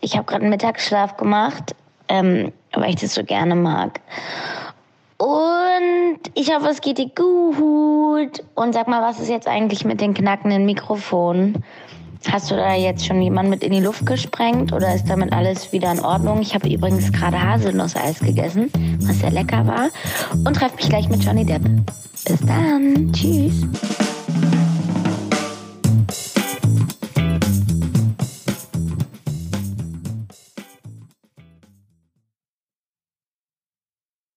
Ich 0.08 0.16
habe 0.16 0.24
gerade 0.24 0.44
einen 0.44 0.52
Mittagsschlaf 0.52 1.18
gemacht, 1.18 1.76
ähm, 2.08 2.54
weil 2.72 2.92
ich 2.92 2.96
das 2.96 3.14
so 3.14 3.26
gerne 3.26 3.56
mag. 3.56 4.00
Und 5.18 6.20
ich 6.34 6.50
hoffe, 6.56 6.70
es 6.70 6.80
geht 6.80 6.98
dir 6.98 7.10
gut. 7.14 8.42
Und 8.56 8.74
sag 8.74 8.88
mal, 8.88 9.02
was 9.02 9.20
ist 9.20 9.28
jetzt 9.28 9.50
eigentlich 9.50 9.84
mit 9.84 10.00
den 10.00 10.14
knackenden 10.14 10.66
Mikrofonen? 10.66 11.62
Hast 12.32 12.50
du 12.50 12.56
da 12.56 12.74
jetzt 12.74 13.06
schon 13.06 13.22
jemand 13.22 13.50
mit 13.50 13.64
in 13.64 13.74
die 13.74 13.82
Luft 13.82 14.06
gesprengt 14.06 14.72
oder 14.72 14.96
ist 14.96 15.10
damit 15.10 15.34
alles 15.34 15.74
wieder 15.74 15.92
in 15.92 16.00
Ordnung? 16.00 16.42
Ich 16.42 16.56
habe 16.56 16.70
übrigens 16.70 17.12
gerade 17.12 17.44
Haselnusseis 17.44 18.22
gegessen, 18.22 18.72
was 19.02 19.20
sehr 19.20 19.32
lecker 19.32 19.68
war. 19.68 19.90
Und 20.46 20.54
treffe 20.54 20.78
mich 20.78 20.88
gleich 20.88 21.10
mit 21.10 21.22
Johnny 21.22 21.44
Depp. 21.44 21.64
Bis 22.26 22.40
dann. 22.46 23.12
Tschüss. 23.12 23.62